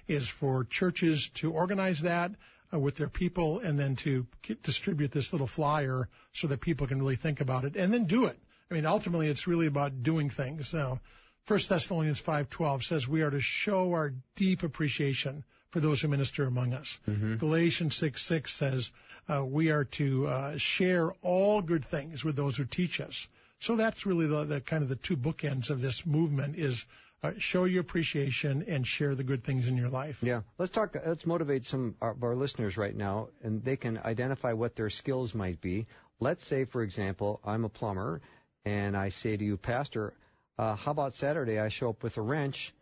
is 0.08 0.28
for 0.40 0.64
churches 0.64 1.30
to 1.36 1.52
organize 1.52 2.02
that 2.02 2.32
uh, 2.72 2.78
with 2.78 2.96
their 2.96 3.08
people 3.08 3.60
and 3.60 3.78
then 3.78 3.96
to 4.04 4.26
get, 4.46 4.62
distribute 4.62 5.12
this 5.12 5.32
little 5.32 5.46
flyer 5.46 6.08
so 6.34 6.48
that 6.48 6.60
people 6.60 6.88
can 6.88 7.00
really 7.00 7.16
think 7.16 7.40
about 7.40 7.64
it 7.64 7.76
and 7.76 7.92
then 7.92 8.06
do 8.06 8.26
it. 8.26 8.36
I 8.70 8.74
mean, 8.74 8.84
ultimately, 8.84 9.28
it's 9.28 9.46
really 9.46 9.68
about 9.68 10.02
doing 10.02 10.28
things. 10.28 10.70
Now, 10.74 11.00
1 11.46 11.60
Thessalonians 11.68 12.20
5:12 12.20 12.82
says 12.82 13.06
we 13.06 13.22
are 13.22 13.30
to 13.30 13.40
show 13.40 13.92
our 13.92 14.12
deep 14.34 14.62
appreciation 14.64 15.44
for 15.74 15.80
those 15.80 16.00
who 16.00 16.08
minister 16.08 16.44
among 16.44 16.72
us. 16.72 16.98
Mm-hmm. 17.08 17.36
Galatians 17.38 18.00
6:6 18.00 18.48
says 18.56 18.90
uh, 19.28 19.44
we 19.44 19.70
are 19.70 19.84
to 19.84 20.26
uh, 20.28 20.54
share 20.56 21.12
all 21.20 21.60
good 21.60 21.84
things 21.90 22.22
with 22.22 22.36
those 22.36 22.56
who 22.56 22.64
teach 22.64 23.00
us. 23.00 23.26
So 23.60 23.74
that's 23.76 24.06
really 24.06 24.28
the, 24.28 24.44
the 24.44 24.60
kind 24.60 24.84
of 24.84 24.88
the 24.88 24.96
two 24.96 25.16
bookends 25.16 25.70
of 25.70 25.80
this 25.80 26.02
movement 26.06 26.56
is 26.56 26.82
uh, 27.24 27.32
show 27.38 27.64
your 27.64 27.80
appreciation 27.80 28.64
and 28.68 28.86
share 28.86 29.16
the 29.16 29.24
good 29.24 29.44
things 29.44 29.66
in 29.66 29.76
your 29.76 29.88
life. 29.88 30.16
Yeah, 30.22 30.42
let's 30.58 30.70
talk. 30.70 30.94
Let's 31.04 31.26
motivate 31.26 31.64
some 31.64 31.96
of 32.00 32.22
our 32.22 32.36
listeners 32.36 32.76
right 32.76 32.94
now, 32.94 33.28
and 33.42 33.64
they 33.64 33.76
can 33.76 33.98
identify 33.98 34.52
what 34.52 34.76
their 34.76 34.90
skills 34.90 35.34
might 35.34 35.60
be. 35.60 35.88
Let's 36.20 36.46
say, 36.46 36.66
for 36.66 36.84
example, 36.84 37.40
I'm 37.44 37.64
a 37.64 37.68
plumber, 37.68 38.20
and 38.64 38.96
I 38.96 39.08
say 39.08 39.36
to 39.36 39.44
you, 39.44 39.56
Pastor, 39.56 40.14
uh, 40.56 40.76
how 40.76 40.92
about 40.92 41.14
Saturday? 41.14 41.58
I 41.58 41.68
show 41.68 41.88
up 41.90 42.04
with 42.04 42.16
a 42.16 42.22
wrench, 42.22 42.72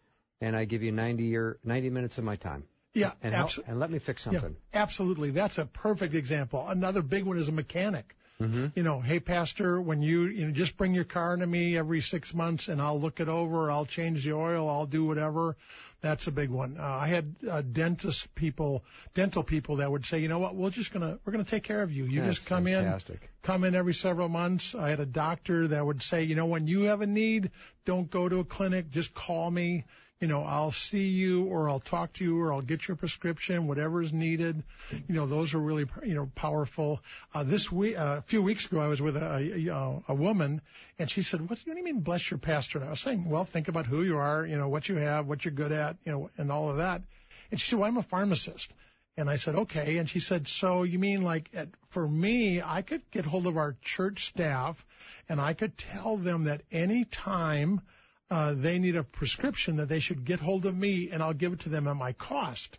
and 0.43 0.55
I 0.55 0.67
give 0.67 0.83
you 0.83 0.93
90 0.93 1.37
or 1.37 1.59
90 1.65 1.89
minutes 1.89 2.19
of 2.19 2.25
my 2.25 2.37
time. 2.37 2.65
Yeah, 2.95 3.13
and, 3.23 3.35
abso- 3.35 3.67
and 3.67 3.81
let 3.81 3.91
me 3.91 3.99
fix 3.99 4.25
something. 4.25 4.57
Yeah, 4.75 4.83
absolutely. 4.83 5.31
That's 5.31 5.59
a 5.59 5.65
perfect 5.65 6.15
example. 6.15 6.67
Another 6.69 7.03
big 7.03 7.25
one 7.25 7.39
is 7.39 7.49
a 7.49 7.53
mechanic. 7.53 8.15
Mm-hmm. 8.41 8.67
You 8.75 8.83
know, 8.83 9.01
hey, 9.01 9.21
Pastor, 9.21 9.81
when 9.81 10.03
you, 10.03 10.25
you 10.25 10.47
know, 10.47 10.53
just 10.53 10.77
bring 10.77 10.95
your 10.95 11.05
car 11.05 11.37
to 11.37 11.47
me 11.47 11.79
every 11.79 12.01
six 12.01 12.35
months 12.35 12.69
and 12.69 12.83
I'll 12.83 13.01
look 13.01 13.21
it 13.21 13.29
over, 13.29 13.71
I'll 13.71 13.87
change 13.87 14.25
the 14.25 14.33
oil, 14.33 14.69
I'll 14.69 14.87
do 14.87 15.05
whatever. 15.05 15.57
That's 16.03 16.27
a 16.27 16.33
big 16.33 16.51
one. 16.51 16.77
Uh, 16.79 16.83
I 16.83 17.07
had 17.07 17.37
uh, 17.49 17.63
dentist 17.63 18.27
people, 18.35 18.83
dental 19.15 19.45
people 19.45 19.77
that 19.77 19.91
would 19.91 20.05
say, 20.05 20.19
you 20.19 20.27
know 20.27 20.41
what, 20.41 20.57
we're 20.57 20.71
just 20.71 20.93
gonna, 20.93 21.21
we're 21.25 21.33
gonna 21.33 21.45
take 21.45 21.63
care 21.63 21.83
of 21.83 21.93
you. 21.93 22.05
You 22.05 22.23
That's 22.23 22.37
just 22.37 22.49
come 22.49 22.65
fantastic. 22.65 23.23
in, 23.23 23.29
come 23.45 23.63
in 23.63 23.77
every 23.77 23.95
several 23.95 24.29
months. 24.29 24.75
I 24.77 24.91
had 24.91 24.99
a 24.99 25.07
doctor 25.07 25.69
that 25.69 25.87
would 25.87 26.03
say, 26.03 26.25
you 26.25 26.35
know, 26.35 26.47
when 26.47 26.67
you 26.67 26.83
have 26.83 27.03
a 27.03 27.07
need, 27.07 27.53
don't 27.85 28.11
go 28.11 28.29
to 28.29 28.41
a 28.41 28.45
clinic, 28.45 28.91
just 28.91 29.15
call 29.15 29.49
me 29.49 29.85
you 30.23 30.29
know, 30.29 30.43
I'll 30.45 30.71
see 30.71 31.09
you 31.09 31.47
or 31.47 31.69
I'll 31.69 31.81
talk 31.81 32.13
to 32.15 32.25
you 32.25 32.41
or 32.41 32.53
I'll 32.53 32.63
get 32.63 32.87
your 32.87 32.97
prescription, 32.97 33.67
whatever 33.67 34.01
is 34.01 34.13
needed. 34.13 34.63
You 35.09 35.17
know, 35.17 35.27
those 35.27 35.53
are 35.53 35.59
really, 35.59 35.85
you 36.05 36.15
know, 36.15 36.31
powerful. 36.37 37.01
Uh, 37.35 37.43
this 37.43 37.73
week, 37.73 37.97
uh, 37.99 38.21
a 38.21 38.23
few 38.23 38.41
weeks 38.41 38.65
ago, 38.65 38.79
I 38.79 38.87
was 38.87 39.01
with 39.01 39.17
a, 39.17 39.69
a, 39.69 40.13
a 40.13 40.15
woman 40.15 40.63
and 41.01 41.11
she 41.11 41.25
said, 41.25 41.41
what, 41.51 41.59
do 41.65 41.77
you 41.77 41.83
mean 41.83 42.03
bless 42.03 42.31
your 42.31 42.39
pastor? 42.39 42.79
And 42.79 42.87
I 42.87 42.91
was 42.93 43.01
saying, 43.01 43.29
well, 43.29 43.49
think 43.53 43.67
about 43.67 43.87
who 43.87 44.05
you 44.05 44.17
are, 44.17 44.47
you 44.47 44.57
know, 44.57 44.69
what 44.69 44.89
you 44.89 44.95
have, 44.95 45.27
what 45.27 45.45
you're 45.45 45.53
good 45.53 45.73
at, 45.73 45.97
you 46.05 46.13
know, 46.13 46.31
and 46.37 46.53
all 46.53 46.71
of 46.71 46.77
that. 46.77 47.03
And 47.51 47.59
she 47.59 47.71
said, 47.71 47.81
well, 47.81 47.89
I'm 47.89 47.97
a 47.97 48.05
pharmacist. 48.05 48.69
And 49.17 49.29
I 49.29 49.39
said, 49.39 49.57
okay. 49.57 49.99
And 49.99 50.09
she 50.09 50.21
said, 50.21 50.47
so 50.47 50.85
you 50.85 51.01
mean 51.01 51.23
like 51.23 51.51
at, 51.53 51.67
for 51.91 52.07
me, 52.07 52.63
I 52.65 52.83
could 52.83 53.03
get 53.11 53.25
hold 53.25 53.49
of 53.49 53.57
our 53.57 53.75
church 53.83 54.29
staff 54.29 54.77
and 55.29 55.41
I 55.41 55.55
could 55.55 55.73
tell 55.77 56.17
them 56.17 56.45
that 56.45 56.63
any 56.71 57.07
time 57.07 57.81
uh, 58.33 58.55
they 58.55 58.79
need 58.79 58.97
a 58.97 59.05
prescription 59.05 59.77
that 59.77 59.91
they 59.91 60.01
should 60.01 60.25
get 60.25 60.41
hold 60.41 60.65
of 60.65 60.75
me 60.75 61.11
and 61.13 61.23
I'll 61.23 61.35
give 61.35 61.53
it 61.53 61.61
to 61.61 61.69
them 61.69 61.87
at 61.87 61.97
my 61.97 62.15
cost. 62.15 62.79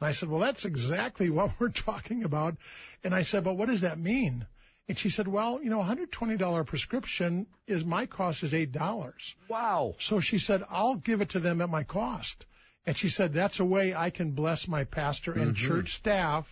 And 0.00 0.08
I 0.08 0.14
said, 0.14 0.30
well, 0.30 0.40
that's 0.40 0.64
exactly 0.64 1.28
what 1.38 1.50
we're 1.60 1.68
talking 1.68 2.24
about. 2.24 2.56
And 3.04 3.14
I 3.14 3.22
said, 3.22 3.44
but 3.44 3.58
what 3.58 3.68
does 3.68 3.82
that 3.82 3.98
mean? 3.98 4.46
And 4.88 4.98
she 4.98 5.10
said, 5.10 5.28
well, 5.28 5.60
you 5.62 5.68
know, 5.68 5.78
$120 5.78 6.66
prescription 6.66 7.46
is 7.66 7.84
my 7.84 8.06
cost 8.06 8.42
is 8.44 8.54
$8. 8.54 9.12
Wow. 9.50 9.94
So 10.00 10.20
she 10.20 10.38
said, 10.38 10.62
I'll 10.70 10.96
give 10.96 11.20
it 11.20 11.30
to 11.30 11.40
them 11.40 11.60
at 11.60 11.68
my 11.68 11.84
cost. 11.84 12.46
And 12.86 12.96
she 12.96 13.10
said, 13.10 13.34
that's 13.34 13.60
a 13.60 13.64
way 13.64 13.94
I 13.94 14.08
can 14.08 14.30
bless 14.30 14.66
my 14.66 14.84
pastor 14.84 15.32
and 15.32 15.54
mm-hmm. 15.54 15.68
church 15.68 15.96
staff 15.96 16.46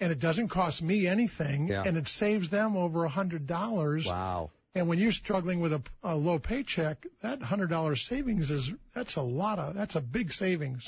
and 0.00 0.12
it 0.12 0.20
doesn't 0.20 0.48
cost 0.48 0.82
me 0.82 1.06
anything 1.06 1.68
yeah. 1.68 1.82
and 1.86 1.96
it 1.96 2.08
saves 2.08 2.50
them 2.50 2.76
over 2.76 3.04
a 3.04 3.08
hundred 3.08 3.46
dollars. 3.46 4.04
Wow. 4.06 4.50
And 4.76 4.88
when 4.88 4.98
you're 4.98 5.10
struggling 5.10 5.60
with 5.60 5.72
a, 5.72 5.82
a 6.02 6.14
low 6.14 6.38
paycheck, 6.38 7.06
that 7.22 7.40
hundred 7.40 7.70
dollar 7.70 7.96
savings 7.96 8.50
is 8.50 8.70
that's 8.94 9.16
a 9.16 9.22
lot 9.22 9.58
of 9.58 9.74
that's 9.74 9.96
a 9.96 10.02
big 10.02 10.30
savings, 10.30 10.86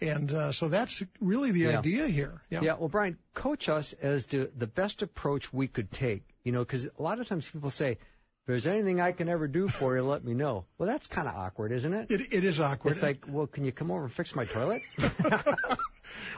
and 0.00 0.30
uh, 0.30 0.52
so 0.52 0.68
that's 0.68 1.02
really 1.20 1.50
the 1.50 1.58
yeah. 1.58 1.78
idea 1.80 2.06
here. 2.06 2.40
Yeah. 2.50 2.60
yeah. 2.62 2.76
Well, 2.78 2.88
Brian, 2.88 3.18
coach 3.34 3.68
us 3.68 3.92
as 4.00 4.26
to 4.26 4.48
the 4.56 4.68
best 4.68 5.02
approach 5.02 5.52
we 5.52 5.66
could 5.66 5.90
take. 5.90 6.22
You 6.44 6.52
know, 6.52 6.60
because 6.60 6.86
a 6.86 7.02
lot 7.02 7.18
of 7.18 7.26
times 7.26 7.48
people 7.52 7.72
say, 7.72 7.90
"If 7.90 7.98
there's 8.46 8.68
anything 8.68 9.00
I 9.00 9.10
can 9.10 9.28
ever 9.28 9.48
do 9.48 9.66
for 9.66 9.96
you, 9.96 10.04
let 10.04 10.24
me 10.24 10.32
know." 10.32 10.66
Well, 10.78 10.88
that's 10.88 11.08
kind 11.08 11.26
of 11.26 11.34
awkward, 11.34 11.72
isn't 11.72 11.92
it? 11.92 12.08
It, 12.08 12.32
it 12.32 12.44
is 12.44 12.60
awkward. 12.60 12.92
It's 12.92 13.02
like, 13.02 13.24
well, 13.28 13.48
can 13.48 13.64
you 13.64 13.72
come 13.72 13.90
over 13.90 14.04
and 14.04 14.12
fix 14.12 14.36
my 14.36 14.44
toilet? 14.44 14.82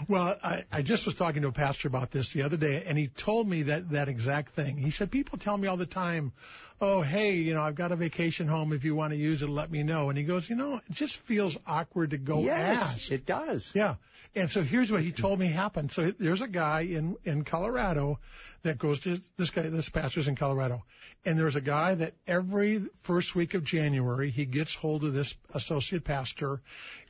Well, 0.08 0.36
I, 0.42 0.64
I 0.70 0.82
just 0.82 1.06
was 1.06 1.14
talking 1.14 1.42
to 1.42 1.48
a 1.48 1.52
pastor 1.52 1.88
about 1.88 2.10
this 2.10 2.32
the 2.32 2.42
other 2.42 2.56
day, 2.56 2.82
and 2.86 2.96
he 2.96 3.08
told 3.08 3.48
me 3.48 3.64
that 3.64 3.90
that 3.90 4.08
exact 4.08 4.54
thing. 4.54 4.76
He 4.76 4.90
said, 4.90 5.10
"People 5.10 5.38
tell 5.38 5.56
me 5.56 5.68
all 5.68 5.76
the 5.76 5.86
time, 5.86 6.32
oh, 6.80 7.02
hey, 7.02 7.34
you 7.34 7.54
know, 7.54 7.62
I've 7.62 7.74
got 7.74 7.92
a 7.92 7.96
vacation 7.96 8.46
home. 8.46 8.72
If 8.72 8.84
you 8.84 8.94
want 8.94 9.12
to 9.12 9.18
use 9.18 9.42
it, 9.42 9.48
let 9.48 9.70
me 9.70 9.82
know." 9.82 10.08
And 10.08 10.18
he 10.18 10.24
goes, 10.24 10.48
"You 10.48 10.56
know, 10.56 10.76
it 10.76 10.92
just 10.92 11.18
feels 11.26 11.56
awkward 11.66 12.10
to 12.10 12.18
go 12.18 12.40
yes, 12.40 12.82
ask." 12.82 13.12
it 13.12 13.26
does. 13.26 13.70
Yeah. 13.74 13.96
And 14.34 14.50
so 14.50 14.62
here's 14.62 14.90
what 14.90 15.02
he 15.02 15.12
told 15.12 15.38
me 15.38 15.50
happened. 15.50 15.90
So 15.92 16.12
there's 16.18 16.42
a 16.42 16.48
guy 16.48 16.82
in 16.82 17.16
in 17.24 17.44
Colorado 17.44 18.18
that 18.62 18.78
goes 18.78 19.00
to 19.00 19.18
this 19.36 19.50
guy. 19.50 19.68
This 19.70 19.88
pastor's 19.88 20.28
in 20.28 20.36
Colorado, 20.36 20.82
and 21.24 21.38
there's 21.38 21.56
a 21.56 21.60
guy 21.60 21.94
that 21.94 22.14
every 22.26 22.86
first 23.04 23.34
week 23.34 23.54
of 23.54 23.64
January 23.64 24.30
he 24.30 24.44
gets 24.44 24.74
hold 24.74 25.04
of 25.04 25.12
this 25.12 25.34
associate 25.54 26.04
pastor, 26.04 26.60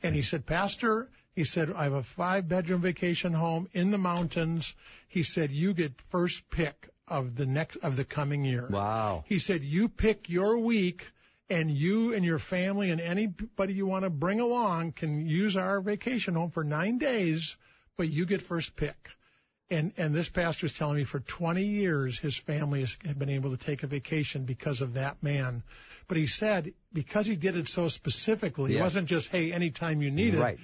and 0.01 0.15
he 0.15 0.21
said, 0.21 0.45
"Pastor." 0.45 1.09
He 1.39 1.45
said, 1.45 1.71
I 1.73 1.85
have 1.85 1.93
a 1.93 2.03
five 2.17 2.49
bedroom 2.49 2.81
vacation 2.81 3.31
home 3.31 3.69
in 3.71 3.91
the 3.91 3.97
mountains. 3.97 4.73
He 5.07 5.23
said, 5.23 5.51
you 5.51 5.73
get 5.73 5.93
first 6.11 6.41
pick 6.51 6.89
of 7.07 7.37
the 7.37 7.45
next, 7.45 7.77
of 7.77 7.95
the 7.95 8.03
coming 8.03 8.43
year. 8.43 8.67
Wow. 8.69 9.23
He 9.25 9.39
said, 9.39 9.63
you 9.63 9.87
pick 9.87 10.27
your 10.27 10.59
week 10.59 11.01
and 11.49 11.71
you 11.71 12.13
and 12.13 12.25
your 12.25 12.39
family 12.39 12.91
and 12.91 12.99
anybody 12.99 13.71
you 13.71 13.85
want 13.85 14.03
to 14.03 14.09
bring 14.09 14.41
along 14.41 14.91
can 14.91 15.25
use 15.25 15.55
our 15.55 15.79
vacation 15.79 16.33
home 16.33 16.51
for 16.51 16.65
nine 16.65 16.97
days, 16.97 17.55
but 17.95 18.09
you 18.09 18.25
get 18.25 18.41
first 18.41 18.75
pick. 18.75 18.97
And 19.71 19.93
and 19.97 20.13
this 20.13 20.27
pastor 20.27 20.65
is 20.65 20.73
telling 20.73 20.97
me 20.97 21.05
for 21.05 21.21
20 21.21 21.63
years 21.63 22.19
his 22.19 22.37
family 22.47 22.81
has 22.81 23.15
been 23.15 23.29
able 23.29 23.55
to 23.55 23.63
take 23.65 23.83
a 23.83 23.87
vacation 23.87 24.43
because 24.43 24.81
of 24.81 24.95
that 24.95 25.23
man. 25.23 25.63
But 26.09 26.17
he 26.17 26.25
said 26.25 26.73
because 26.91 27.27
he 27.27 27.35
did 27.35 27.55
it 27.55 27.69
so 27.69 27.87
specifically, 27.87 28.73
yes. 28.73 28.79
it 28.79 28.83
wasn't 28.83 29.07
just 29.07 29.29
hey 29.29 29.53
anytime 29.53 30.01
you 30.01 30.11
need 30.11 30.33
it. 30.33 30.39
Right 30.39 30.57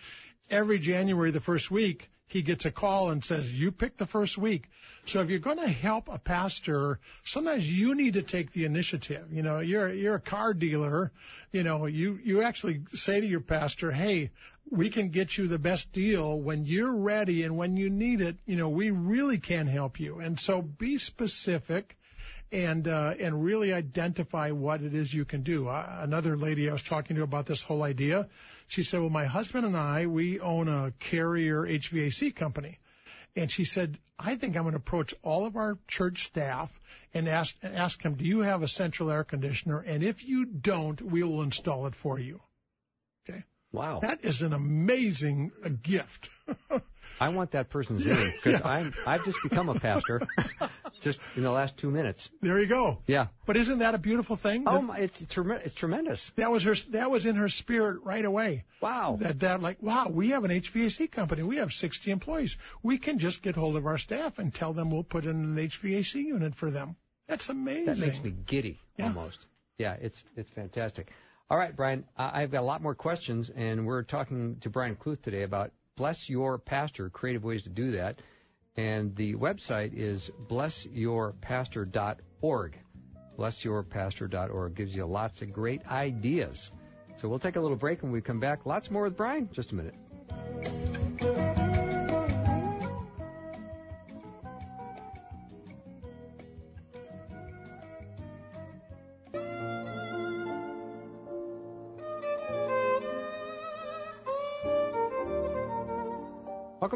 every 0.49 0.79
January, 0.79 1.31
the 1.31 1.41
first 1.41 1.69
week, 1.71 2.09
he 2.27 2.41
gets 2.41 2.65
a 2.65 2.71
call 2.71 3.11
and 3.11 3.23
says, 3.23 3.51
You 3.51 3.71
pick 3.71 3.97
the 3.97 4.07
first 4.07 4.37
week. 4.37 4.63
So 5.07 5.21
if 5.21 5.29
you're 5.29 5.39
going 5.39 5.59
to 5.59 5.67
help 5.67 6.07
a 6.09 6.17
pastor, 6.17 6.99
sometimes 7.23 7.65
you 7.65 7.93
need 7.95 8.15
to 8.15 8.23
take 8.23 8.51
the 8.51 8.65
initiative. 8.65 9.27
You 9.31 9.43
know, 9.43 9.59
you're 9.59 9.93
you're 9.93 10.15
a 10.15 10.21
car 10.21 10.53
dealer. 10.53 11.11
You 11.51 11.63
know, 11.63 11.85
you 11.85 12.19
you 12.23 12.41
actually 12.41 12.81
say 12.93 13.21
to 13.21 13.27
your 13.27 13.41
pastor, 13.41 13.91
Hey, 13.91 14.31
we 14.69 14.89
can 14.89 15.09
get 15.09 15.37
you 15.37 15.47
the 15.47 15.59
best 15.59 15.91
deal 15.93 16.39
when 16.39 16.65
you're 16.65 16.95
ready 16.95 17.43
and 17.43 17.57
when 17.57 17.77
you 17.77 17.89
need 17.89 18.21
it. 18.21 18.37
You 18.45 18.55
know, 18.55 18.69
we 18.69 18.89
really 18.89 19.37
can 19.37 19.67
help 19.67 19.99
you. 19.99 20.19
And 20.19 20.39
so 20.39 20.61
be 20.61 20.97
specific 20.97 21.95
and 22.51 22.87
uh, 22.87 23.13
and 23.19 23.43
really 23.43 23.73
identify 23.73 24.51
what 24.51 24.81
it 24.81 24.93
is 24.93 25.13
you 25.13 25.25
can 25.25 25.43
do. 25.43 25.67
Uh, 25.67 25.99
another 26.01 26.37
lady 26.37 26.69
I 26.69 26.73
was 26.73 26.83
talking 26.83 27.15
to 27.17 27.23
about 27.23 27.45
this 27.45 27.61
whole 27.61 27.83
idea, 27.83 28.27
she 28.67 28.83
said, 28.83 28.99
"Well, 28.99 29.09
my 29.09 29.25
husband 29.25 29.65
and 29.65 29.75
I 29.77 30.07
we 30.07 30.39
own 30.39 30.67
a 30.67 30.93
Carrier 30.99 31.61
HVAC 31.63 32.35
company." 32.35 32.79
And 33.35 33.51
she 33.51 33.65
said, 33.65 33.97
I 34.17 34.37
think 34.37 34.55
I'm 34.55 34.63
going 34.63 34.73
to 34.73 34.77
approach 34.77 35.13
all 35.21 35.45
of 35.45 35.57
our 35.57 35.77
church 35.87 36.25
staff 36.27 36.71
and 37.13 37.27
ask, 37.27 37.53
ask 37.63 38.01
them, 38.01 38.15
do 38.15 38.23
you 38.23 38.39
have 38.39 38.61
a 38.61 38.67
central 38.67 39.11
air 39.11 39.25
conditioner? 39.25 39.79
And 39.81 40.03
if 40.03 40.23
you 40.23 40.45
don't, 40.45 41.01
we 41.01 41.21
will 41.23 41.41
install 41.41 41.85
it 41.87 41.95
for 42.01 42.17
you. 42.17 42.39
Okay. 43.27 43.43
Wow. 43.73 43.99
That 44.01 44.23
is 44.23 44.41
an 44.41 44.53
amazing 44.53 45.51
uh, 45.63 45.69
gift. 45.83 46.29
I 47.19 47.29
want 47.29 47.51
that 47.51 47.69
person's 47.69 48.05
name 48.05 48.33
because 48.41 48.61
Yeah. 48.63 48.89
I've 49.05 49.25
just 49.25 49.37
become 49.43 49.67
a 49.67 49.79
pastor, 49.79 50.21
just 51.05 51.19
in 51.37 51.43
the 51.43 51.51
last 51.51 51.77
two 51.77 51.89
minutes. 51.89 52.29
there 52.41 52.59
you 52.59 52.67
go. 52.67 52.97
Yeah. 53.07 53.27
But 53.47 53.55
isn't 53.55 53.79
that 53.79 53.95
a 53.95 53.97
beautiful 53.97 54.35
thing? 54.35 54.63
Oh 54.67 54.81
my! 54.81 54.97
It's 54.97 55.21
it's 55.21 55.73
tremendous. 55.75 56.31
That 56.35 56.51
was 56.51 56.63
her. 56.65 56.75
That 56.91 57.09
was 57.09 57.25
in 57.25 57.35
her 57.37 57.47
spirit 57.47 58.01
right 58.03 58.25
away. 58.25 58.65
Wow. 58.81 59.17
That 59.21 59.39
that 59.39 59.61
like 59.61 59.81
wow, 59.81 60.09
we 60.11 60.31
have 60.31 60.43
an 60.43 60.51
HVAC 60.51 61.11
company. 61.11 61.43
We 61.43 61.55
have 61.57 61.71
60 61.71 62.11
employees. 62.11 62.57
We 62.83 62.97
can 62.97 63.19
just 63.19 63.41
get 63.41 63.55
hold 63.55 63.77
of 63.77 63.85
our 63.85 63.97
staff 63.97 64.39
and 64.39 64.53
tell 64.53 64.73
them 64.73 64.91
we'll 64.91 65.03
put 65.03 65.23
in 65.23 65.29
an 65.31 65.55
HVAC 65.55 66.15
unit 66.15 66.55
for 66.55 66.69
them. 66.71 66.97
That's 67.29 67.47
amazing. 67.49 67.85
That 67.85 67.97
makes 67.97 68.19
me 68.21 68.33
giddy 68.45 68.79
Yeah. 68.97 69.05
almost. 69.07 69.39
Yeah, 69.77 69.93
it's 70.01 70.21
it's 70.35 70.49
fantastic. 70.49 71.09
All 71.49 71.57
right, 71.57 71.75
Brian, 71.75 72.05
I- 72.17 72.41
I've 72.41 72.51
got 72.51 72.61
a 72.61 72.65
lot 72.65 72.81
more 72.81 72.95
questions, 72.95 73.51
and 73.55 73.85
we're 73.85 74.01
talking 74.03 74.57
to 74.61 74.69
Brian 74.69 74.95
Kluth 74.95 75.21
today 75.21 75.43
about 75.43 75.71
Bless 75.95 76.27
Your 76.27 76.57
Pastor, 76.57 77.09
creative 77.09 77.43
ways 77.43 77.63
to 77.63 77.69
do 77.69 77.91
that. 77.91 78.19
And 78.77 79.15
the 79.15 79.35
website 79.35 79.93
is 79.93 80.29
blessyourpastor.org. 80.49 82.79
Blessyourpastor.org 83.37 84.75
gives 84.75 84.95
you 84.95 85.05
lots 85.05 85.41
of 85.41 85.53
great 85.53 85.85
ideas. 85.87 86.71
So 87.17 87.29
we'll 87.29 87.39
take 87.39 87.55
a 87.55 87.61
little 87.61 87.77
break 87.77 88.03
when 88.03 88.11
we 88.11 88.21
come 88.21 88.39
back. 88.39 88.65
Lots 88.65 88.91
more 88.91 89.03
with 89.03 89.15
Brian. 89.15 89.49
Just 89.53 89.71
a 89.71 89.75
minute. 89.75 89.95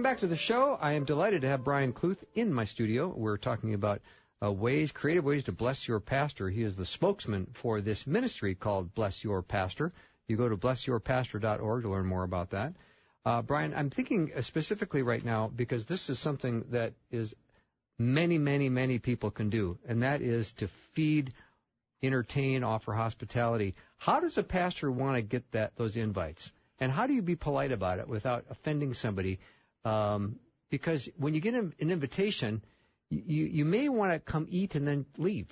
Back 0.10 0.22
to 0.22 0.28
the 0.28 0.36
show. 0.36 0.76
I 0.82 0.94
am 0.94 1.06
delighted 1.06 1.42
to 1.42 1.48
have 1.50 1.64
Brian 1.64 1.94
Kluth 1.94 2.18
in 2.34 2.52
my 2.52 2.66
studio. 2.66 3.14
We're 3.16 3.38
talking 3.38 3.76
about 3.76 4.02
uh, 4.44 4.52
ways, 4.52 4.90
creative 4.90 5.24
ways 5.24 5.44
to 5.44 5.52
bless 5.52 5.88
your 5.88 6.00
pastor. 6.00 6.50
He 6.50 6.64
is 6.64 6.76
the 6.76 6.88
spokesman 6.88 7.54
for 7.62 7.80
this 7.80 8.08
ministry 8.08 8.56
called 8.56 8.96
Bless 8.96 9.24
Your 9.24 9.44
Pastor. 9.44 9.94
You 10.28 10.36
go 10.36 10.50
to 10.50 10.58
blessyourpastor.org 10.58 11.84
to 11.84 11.90
learn 11.90 12.08
more 12.08 12.24
about 12.24 12.50
that. 12.50 12.74
Uh, 13.24 13.44
Brian, 13.44 13.72
I'm 13.76 13.92
thinking 13.92 14.32
uh, 14.36 14.42
specifically 14.42 15.04
right 15.04 15.24
now 15.24 15.52
because 15.56 15.86
this 15.86 16.10
is 16.10 16.18
something 16.18 16.66
that 16.72 16.94
is 17.12 17.32
many, 18.00 18.40
many, 18.40 18.68
many 18.68 18.98
people 18.98 19.30
can 19.30 19.52
do, 19.52 19.78
and 19.88 20.02
that 20.02 20.24
is 20.24 20.52
to 20.58 20.72
feed, 20.96 21.34
entertain, 22.02 22.64
offer 22.64 22.94
hospitality. 22.94 23.76
How 23.98 24.22
does 24.22 24.40
a 24.40 24.44
pastor 24.44 24.92
want 24.92 25.18
to 25.18 25.22
get 25.22 25.52
that 25.52 25.74
those 25.78 25.96
invites? 25.96 26.50
And 26.80 26.92
how 26.92 27.06
do 27.06 27.14
you 27.14 27.22
be 27.22 27.36
polite 27.36 27.72
about 27.72 28.00
it 28.00 28.08
without 28.08 28.46
offending 28.50 28.96
somebody? 28.96 29.40
Um, 29.86 30.40
because 30.70 31.08
when 31.18 31.34
you 31.34 31.42
get 31.42 31.54
an, 31.54 31.74
invitation, 31.80 32.64
you 33.10 33.46
you 33.46 33.66
may 33.66 33.90
want 33.90 34.12
to 34.12 34.20
come 34.20 34.48
eat 34.50 34.76
and 34.76 34.88
then 34.88 35.06
leave, 35.18 35.48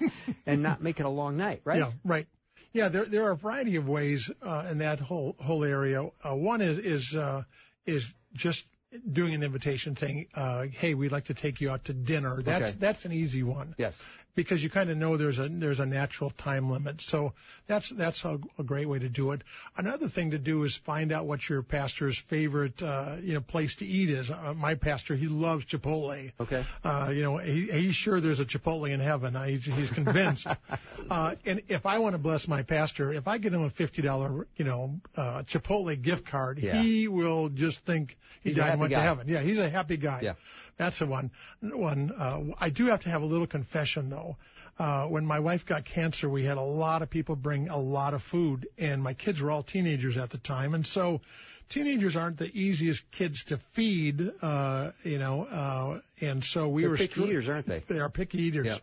and 0.46 0.62
not 0.62 0.82
make 0.82 0.98
it 0.98 1.06
a 1.06 1.10
long 1.10 1.36
night, 1.36 1.60
right? 1.64 1.78
Yeah, 1.78 1.92
right. 2.04 2.26
Yeah, 2.72 2.88
there 2.88 3.04
there 3.04 3.24
are 3.24 3.32
a 3.32 3.36
variety 3.36 3.76
of 3.76 3.86
ways 3.86 4.30
uh, 4.40 4.68
in 4.70 4.78
that 4.78 4.98
whole 4.98 5.36
whole 5.38 5.64
area. 5.64 6.08
Uh, 6.22 6.34
one 6.34 6.62
is 6.62 6.78
is 6.78 7.14
uh, 7.18 7.42
is 7.84 8.04
just 8.34 8.64
doing 9.10 9.34
an 9.34 9.42
invitation 9.42 9.96
saying, 9.96 10.28
uh, 10.34 10.66
"Hey, 10.72 10.94
we'd 10.94 11.12
like 11.12 11.26
to 11.26 11.34
take 11.34 11.60
you 11.60 11.70
out 11.70 11.84
to 11.86 11.92
dinner." 11.92 12.40
That's 12.42 12.70
Okay. 12.70 12.76
that's 12.80 13.04
an 13.04 13.12
easy 13.12 13.42
one. 13.42 13.74
Yes. 13.76 13.94
Because 14.34 14.62
you 14.62 14.70
kind 14.70 14.88
of 14.90 14.96
know 14.96 15.16
there's 15.16 15.38
a 15.38 15.48
there's 15.48 15.80
a 15.80 15.86
natural 15.86 16.30
time 16.30 16.70
limit. 16.70 16.96
So 17.00 17.32
that's 17.68 17.92
that's 17.96 18.24
a, 18.24 18.38
a 18.58 18.62
great 18.64 18.88
way 18.88 18.98
to 18.98 19.08
do 19.08 19.32
it. 19.32 19.42
Another 19.76 20.08
thing 20.08 20.30
to 20.30 20.38
do 20.38 20.64
is 20.64 20.78
find 20.86 21.12
out 21.12 21.26
what 21.26 21.40
your 21.48 21.62
pastor's 21.62 22.20
favorite 22.30 22.80
uh, 22.80 23.16
you 23.22 23.34
know 23.34 23.40
place 23.40 23.76
to 23.76 23.84
eat 23.84 24.10
is. 24.10 24.30
Uh, 24.30 24.54
my 24.56 24.74
pastor 24.74 25.14
he 25.16 25.26
loves 25.26 25.64
Chipotle. 25.66 26.32
Okay. 26.40 26.64
Uh, 26.82 27.10
you 27.14 27.22
know 27.22 27.36
he, 27.38 27.66
he's 27.70 27.94
sure 27.94 28.20
there's 28.20 28.40
a 28.40 28.46
Chipotle 28.46 28.90
in 28.92 29.00
heaven. 29.00 29.36
Uh, 29.36 29.44
he's, 29.44 29.64
he's 29.64 29.90
convinced. 29.90 30.46
uh, 31.10 31.34
and 31.44 31.62
if 31.68 31.84
I 31.86 31.98
want 31.98 32.14
to 32.14 32.18
bless 32.18 32.48
my 32.48 32.62
pastor, 32.62 33.12
if 33.12 33.28
I 33.28 33.38
get 33.38 33.52
him 33.52 33.62
a 33.64 33.70
fifty 33.70 34.02
dollar 34.02 34.46
you 34.56 34.64
know 34.64 35.00
uh, 35.16 35.42
Chipotle 35.42 36.00
gift 36.00 36.26
card, 36.26 36.58
Yeah. 36.58 36.82
he 36.82 37.08
will 37.08 37.48
just 37.50 37.84
think 37.84 38.16
he 38.42 38.50
He's 38.50 38.56
died 38.56 38.72
and 38.72 38.80
went 38.80 38.90
guy. 38.92 38.98
to 39.00 39.02
heaven. 39.04 39.28
Yeah, 39.28 39.42
he's 39.42 39.58
a 39.58 39.68
happy 39.70 39.96
guy. 39.96 40.20
Yeah. 40.22 40.34
That's 40.82 40.98
the 40.98 41.06
one. 41.06 41.30
One. 41.60 42.10
Uh, 42.10 42.40
I 42.58 42.70
do 42.70 42.86
have 42.86 43.02
to 43.02 43.08
have 43.08 43.22
a 43.22 43.24
little 43.24 43.46
confession 43.46 44.10
though. 44.10 44.36
Uh, 44.78 45.06
when 45.06 45.24
my 45.24 45.38
wife 45.38 45.64
got 45.64 45.84
cancer, 45.84 46.28
we 46.28 46.44
had 46.44 46.56
a 46.56 46.62
lot 46.62 47.02
of 47.02 47.10
people 47.10 47.36
bring 47.36 47.68
a 47.68 47.78
lot 47.78 48.14
of 48.14 48.22
food, 48.22 48.66
and 48.78 49.00
my 49.00 49.14
kids 49.14 49.40
were 49.40 49.50
all 49.50 49.62
teenagers 49.62 50.16
at 50.16 50.30
the 50.30 50.38
time, 50.38 50.74
and 50.74 50.84
so 50.84 51.20
teenagers 51.68 52.16
aren't 52.16 52.38
the 52.38 52.46
easiest 52.46 53.02
kids 53.12 53.44
to 53.44 53.60
feed. 53.76 54.20
Uh, 54.42 54.90
you 55.04 55.18
know, 55.18 55.44
uh, 55.44 56.00
and 56.20 56.42
so 56.42 56.68
we 56.68 56.82
They're 56.82 56.90
were 56.90 56.96
picky 56.96 57.22
eaters, 57.22 57.48
aren't 57.48 57.68
they? 57.68 57.84
They 57.88 58.00
are 58.00 58.10
picky 58.10 58.38
eaters. 58.38 58.66
Yeah. 58.66 58.78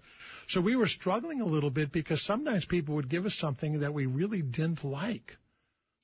So 0.47 0.61
we 0.61 0.77
were 0.77 0.87
struggling 0.87 1.41
a 1.41 1.45
little 1.45 1.69
bit 1.69 1.91
because 1.91 2.23
sometimes 2.23 2.63
people 2.63 2.95
would 2.95 3.09
give 3.09 3.25
us 3.25 3.35
something 3.35 3.81
that 3.81 3.93
we 3.93 4.05
really 4.05 4.41
didn't 4.41 4.85
like. 4.85 5.35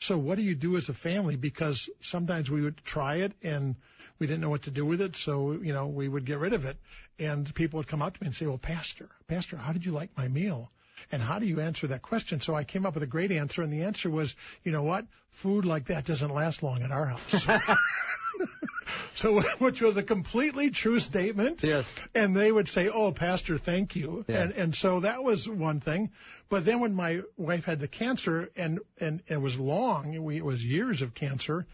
So 0.02 0.18
what 0.18 0.36
do 0.36 0.41
you 0.41 0.56
do 0.56 0.76
as 0.76 0.89
a 0.89 0.93
family? 0.93 1.38
Because 1.38 1.89
sometimes 2.02 2.50
we 2.50 2.62
would 2.62 2.82
try 2.84 3.18
it 3.18 3.32
and 3.41 3.76
we 4.20 4.28
didn't 4.28 4.41
know 4.41 4.49
what 4.49 4.63
to 4.63 4.72
do 4.72 4.86
with 4.86 5.01
it, 5.01 5.16
so 5.16 5.53
you 5.53 5.74
know 5.74 5.88
we 5.88 6.07
would 6.07 6.26
get 6.26 6.39
rid 6.39 6.53
of 6.53 6.66
it. 6.66 6.78
And 7.20 7.53
people 7.55 7.78
would 7.78 7.88
come 7.88 8.01
up 8.01 8.16
to 8.16 8.24
me 8.24 8.28
and 8.28 8.36
say, 8.36 8.45
"Well, 8.45 8.57
Pastor, 8.57 9.09
Pastor, 9.28 9.57
how 9.57 9.74
did 9.74 9.86
you 9.86 9.91
like 9.91 10.09
my 10.18 10.28
meal?" 10.28 10.72
And 11.11 11.22
how 11.22 11.39
do 11.39 11.45
you 11.45 11.59
answer 11.59 11.88
that 11.88 12.01
question? 12.01 12.41
So 12.41 12.55
I 12.55 12.63
came 12.63 12.86
up 12.86 12.93
with 12.93 13.03
a 13.03 13.07
great 13.07 13.32
answer, 13.32 13.61
and 13.61 13.72
the 13.72 13.84
answer 13.84 14.09
was, 14.09 14.34
you 14.63 14.72
know 14.72 14.84
what? 14.84 15.05
Food 15.43 15.66
like 15.66 15.88
that 15.88 16.05
doesn't 16.05 16.34
last 16.34 16.63
long 16.63 16.82
at 16.82 16.91
our 16.91 17.05
house. 17.05 17.78
so, 19.16 19.41
which 19.59 19.82
was 19.82 19.97
a 19.97 20.03
completely 20.03 20.72
true 20.72 20.99
statement. 20.99 21.61
Yes. 21.63 21.86
And 22.13 22.36
they 22.36 22.51
would 22.51 22.68
say, 22.68 22.89
"Oh, 22.89 23.11
Pastor, 23.11 23.57
thank 23.57 23.95
you." 23.95 24.26
Yeah. 24.28 24.43
And 24.43 24.51
and 24.53 24.76
so 24.76 25.01
that 25.01 25.24
was 25.24 25.47
one 25.47 25.82
thing. 25.82 26.11
But 26.49 26.66
then 26.66 26.80
when 26.80 26.93
my 26.93 27.22
wife 27.38 27.66
had 27.66 27.80
the 27.80 27.88
cancer 27.88 28.49
and 28.55 28.80
and 28.99 29.22
it 29.28 29.38
was 29.38 29.57
long, 29.57 30.24
we, 30.24 30.38
it 30.38 30.45
was 30.45 30.61
years 30.63 31.01
of 31.01 31.13
cancer. 31.13 31.66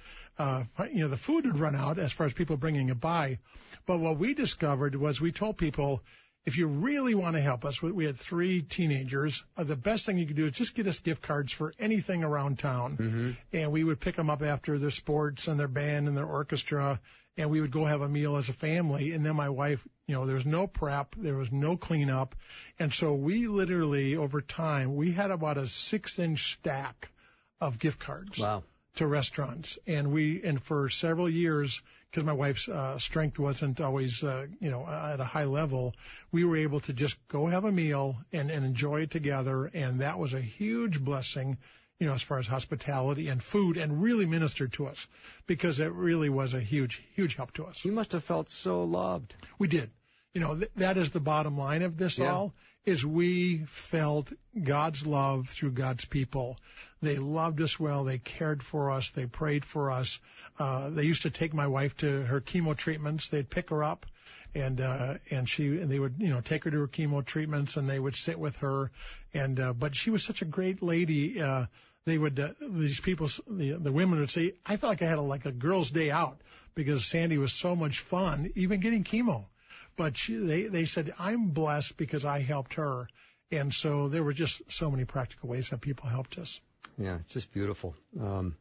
Uh, 0.41 0.63
you 0.91 1.01
know, 1.01 1.07
the 1.09 1.17
food 1.17 1.45
would 1.45 1.59
run 1.59 1.75
out 1.75 1.99
as 1.99 2.11
far 2.11 2.25
as 2.25 2.33
people 2.33 2.57
bringing 2.57 2.89
it 2.89 2.99
by. 2.99 3.37
But 3.85 3.99
what 3.99 4.17
we 4.17 4.33
discovered 4.33 4.95
was 4.95 5.21
we 5.21 5.31
told 5.31 5.57
people. 5.57 6.01
If 6.43 6.57
you 6.57 6.67
really 6.67 7.13
want 7.13 7.35
to 7.35 7.41
help 7.41 7.65
us, 7.65 7.79
we 7.83 7.91
we 7.91 8.05
had 8.05 8.17
three 8.17 8.63
teenagers. 8.63 9.43
Uh, 9.55 9.63
the 9.63 9.75
best 9.75 10.07
thing 10.07 10.17
you 10.17 10.25
could 10.25 10.35
do 10.35 10.47
is 10.47 10.53
just 10.53 10.73
get 10.73 10.87
us 10.87 10.99
gift 10.99 11.21
cards 11.21 11.53
for 11.53 11.71
anything 11.77 12.23
around 12.23 12.57
town, 12.57 13.37
and 13.53 13.71
we 13.71 13.83
would 13.83 13.99
pick 13.99 14.15
them 14.15 14.27
up 14.31 14.41
after 14.41 14.79
their 14.79 14.89
sports 14.89 15.47
and 15.47 15.59
their 15.59 15.67
band 15.67 16.07
and 16.07 16.17
their 16.17 16.25
orchestra, 16.25 16.99
and 17.37 17.51
we 17.51 17.61
would 17.61 17.71
go 17.71 17.85
have 17.85 18.01
a 18.01 18.09
meal 18.09 18.37
as 18.37 18.49
a 18.49 18.53
family. 18.53 19.11
And 19.11 19.23
then 19.23 19.35
my 19.35 19.49
wife, 19.49 19.81
you 20.07 20.15
know, 20.15 20.25
there 20.25 20.33
was 20.35 20.47
no 20.47 20.65
prep, 20.65 21.13
there 21.15 21.35
was 21.35 21.51
no 21.51 21.77
cleanup, 21.77 22.33
and 22.79 22.91
so 22.91 23.13
we 23.13 23.45
literally 23.45 24.15
over 24.15 24.41
time 24.41 24.95
we 24.95 25.11
had 25.11 25.29
about 25.29 25.59
a 25.59 25.67
six-inch 25.67 26.57
stack 26.59 27.09
of 27.59 27.77
gift 27.77 27.99
cards 27.99 28.39
Wow. 28.39 28.63
To 28.95 29.07
restaurants, 29.07 29.77
and 29.87 30.11
we 30.11 30.41
and 30.43 30.61
for 30.63 30.89
several 30.89 31.29
years 31.29 31.81
because 32.09 32.25
my 32.25 32.33
wife's 32.33 32.67
uh, 32.67 32.99
strength 32.99 33.39
wasn't 33.39 33.79
always 33.79 34.21
uh, 34.23 34.45
you 34.59 34.69
know 34.69 34.85
at 34.85 35.19
a 35.19 35.23
high 35.25 35.45
level, 35.45 35.93
we 36.31 36.43
were 36.43 36.57
able 36.57 36.79
to 36.81 36.93
just 36.93 37.15
go 37.29 37.45
have 37.47 37.63
a 37.63 37.71
meal 37.71 38.17
and, 38.33 38.51
and 38.51 38.65
enjoy 38.65 39.01
it 39.01 39.11
together, 39.11 39.67
and 39.73 40.01
that 40.01 40.19
was 40.19 40.33
a 40.33 40.41
huge 40.41 40.99
blessing. 41.03 41.57
You 41.99 42.07
know, 42.07 42.15
as 42.15 42.23
far 42.23 42.39
as 42.39 42.47
hospitality 42.47 43.27
and 43.29 43.43
food, 43.43 43.77
and 43.77 44.01
really 44.01 44.25
ministered 44.25 44.73
to 44.73 44.87
us 44.87 44.97
because 45.45 45.79
it 45.79 45.91
really 45.93 46.29
was 46.29 46.55
a 46.55 46.59
huge, 46.59 46.99
huge 47.13 47.35
help 47.35 47.53
to 47.53 47.63
us. 47.65 47.79
You 47.83 47.91
must 47.91 48.11
have 48.13 48.23
felt 48.23 48.49
so 48.49 48.81
loved. 48.83 49.35
We 49.59 49.67
did. 49.67 49.91
You 50.33 50.41
know, 50.41 50.55
th- 50.57 50.71
that 50.77 50.97
is 50.97 51.11
the 51.11 51.19
bottom 51.19 51.59
line 51.59 51.83
of 51.83 51.97
this 51.97 52.17
Yeah. 52.17 52.31
all 52.31 52.53
is 52.86 53.05
we 53.05 53.65
felt 53.91 54.32
God's 54.63 55.05
love 55.05 55.45
through 55.59 55.71
God's 55.71 56.05
people. 56.05 56.57
They 57.01 57.17
loved 57.17 57.61
us 57.61 57.79
well. 57.79 58.03
They 58.03 58.17
cared 58.17 58.63
for 58.63 58.91
us. 58.91 59.09
They 59.15 59.27
prayed 59.27 59.65
for 59.65 59.91
us. 59.91 60.19
Uh, 60.57 60.89
they 60.89 61.03
used 61.03 61.23
to 61.23 61.32
take 61.32 61.53
my 61.53 61.67
wife 61.67 61.95
to 61.97 62.23
her 62.23 62.41
chemo 62.41 62.77
treatments. 62.77 63.27
They'd 63.32 63.49
pick 63.49 63.69
her 63.69 63.84
up 63.84 64.05
and 64.53 64.82
uh 64.82 65.13
and 65.29 65.47
she 65.47 65.63
and 65.63 65.89
they 65.89 65.99
would 65.99 66.15
you 66.17 66.29
know 66.29 66.41
take 66.41 66.65
her 66.65 66.71
to 66.71 66.79
her 66.79 66.88
chemo 66.88 67.25
treatments 67.25 67.77
and 67.77 67.89
they 67.89 67.99
would 67.99 68.15
sit 68.15 68.38
with 68.38 68.55
her 68.57 68.91
and 69.34 69.59
uh 69.59 69.73
but 69.73 69.95
she 69.95 70.09
was 70.09 70.25
such 70.25 70.41
a 70.41 70.45
great 70.45 70.84
lady 70.84 71.41
uh 71.41 71.65
they 72.05 72.17
would 72.17 72.39
uh, 72.39 72.49
these 72.59 72.99
people 73.03 73.29
the 73.47 73.79
the 73.82 73.91
women 73.91 74.19
would 74.19 74.29
say 74.29 74.53
I 74.65 74.77
felt 74.77 74.91
like 74.91 75.01
I 75.01 75.07
had 75.07 75.19
a, 75.19 75.21
like 75.21 75.45
a 75.45 75.51
girls 75.51 75.91
day 75.91 76.11
out 76.11 76.41
because 76.75 77.09
Sandy 77.09 77.38
was 77.38 77.57
so 77.59 77.75
much 77.75 78.03
fun 78.09 78.51
even 78.55 78.82
getting 78.82 79.03
chemo 79.03 79.45
but 79.97 80.15
she, 80.15 80.35
they 80.37 80.63
they 80.67 80.85
said 80.85 81.13
I'm 81.19 81.51
blessed 81.51 81.95
because 81.97 82.25
I 82.25 82.41
helped 82.41 82.73
her, 82.75 83.07
and 83.51 83.73
so 83.73 84.09
there 84.09 84.23
were 84.23 84.33
just 84.33 84.61
so 84.69 84.89
many 84.89 85.05
practical 85.05 85.49
ways 85.49 85.67
that 85.71 85.81
people 85.81 86.07
helped 86.09 86.37
us. 86.37 86.59
Yeah, 86.97 87.19
it's 87.19 87.33
just 87.33 87.51
beautiful. 87.53 87.95
Um, 88.19 88.55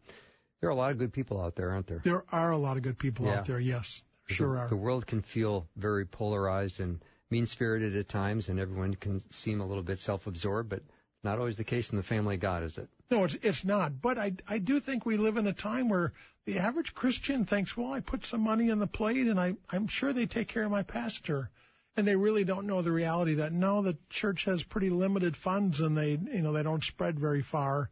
there 0.60 0.68
are 0.68 0.72
a 0.72 0.76
lot 0.76 0.90
of 0.92 0.98
good 0.98 1.12
people 1.12 1.40
out 1.40 1.56
there, 1.56 1.70
aren't 1.70 1.86
there? 1.86 2.02
There 2.04 2.24
are 2.30 2.50
a 2.52 2.58
lot 2.58 2.76
of 2.76 2.82
good 2.82 2.98
people 2.98 3.26
Yeah. 3.26 3.38
out 3.40 3.46
there. 3.46 3.60
Yes, 3.60 4.02
there 4.28 4.36
sure 4.36 4.54
the, 4.54 4.60
are. 4.60 4.68
The 4.68 4.76
world 4.76 5.06
can 5.06 5.22
feel 5.22 5.66
very 5.76 6.04
polarized 6.04 6.80
and 6.80 7.02
mean 7.30 7.46
spirited 7.46 7.96
at 7.96 8.08
times, 8.08 8.48
and 8.48 8.58
everyone 8.58 8.94
can 8.94 9.22
seem 9.30 9.60
a 9.60 9.66
little 9.66 9.82
bit 9.82 9.98
self 9.98 10.26
absorbed, 10.26 10.68
but 10.68 10.82
not 11.22 11.38
always 11.38 11.56
the 11.56 11.64
case 11.64 11.90
in 11.90 11.96
the 11.96 12.02
family 12.02 12.34
of 12.36 12.40
God, 12.40 12.62
is 12.62 12.76
it? 12.78 12.88
No, 13.10 13.24
it's 13.24 13.36
it's 13.42 13.64
not. 13.64 14.00
But 14.00 14.18
I 14.18 14.32
I 14.46 14.58
do 14.58 14.78
think 14.78 15.04
we 15.04 15.16
live 15.16 15.36
in 15.36 15.46
a 15.46 15.52
time 15.52 15.88
where 15.88 16.12
the 16.46 16.58
average 16.58 16.94
Christian 16.94 17.44
thinks, 17.44 17.76
well, 17.76 17.92
I 17.92 18.00
put 18.00 18.24
some 18.24 18.40
money 18.40 18.70
on 18.70 18.78
the 18.78 18.86
plate, 18.86 19.26
and 19.26 19.38
I 19.38 19.54
I'm 19.68 19.88
sure 19.88 20.12
they 20.12 20.26
take 20.26 20.48
care 20.48 20.64
of 20.64 20.70
my 20.70 20.84
pastor, 20.84 21.50
and 21.96 22.06
they 22.06 22.16
really 22.16 22.44
don't 22.44 22.66
know 22.66 22.82
the 22.82 22.92
reality 22.92 23.34
that 23.34 23.52
no, 23.52 23.82
the 23.82 23.98
church 24.10 24.44
has 24.44 24.62
pretty 24.62 24.90
limited 24.90 25.36
funds, 25.36 25.80
and 25.80 25.96
they 25.96 26.10
you 26.10 26.42
know 26.42 26.52
they 26.52 26.62
don't 26.62 26.84
spread 26.84 27.18
very 27.18 27.42
far. 27.42 27.90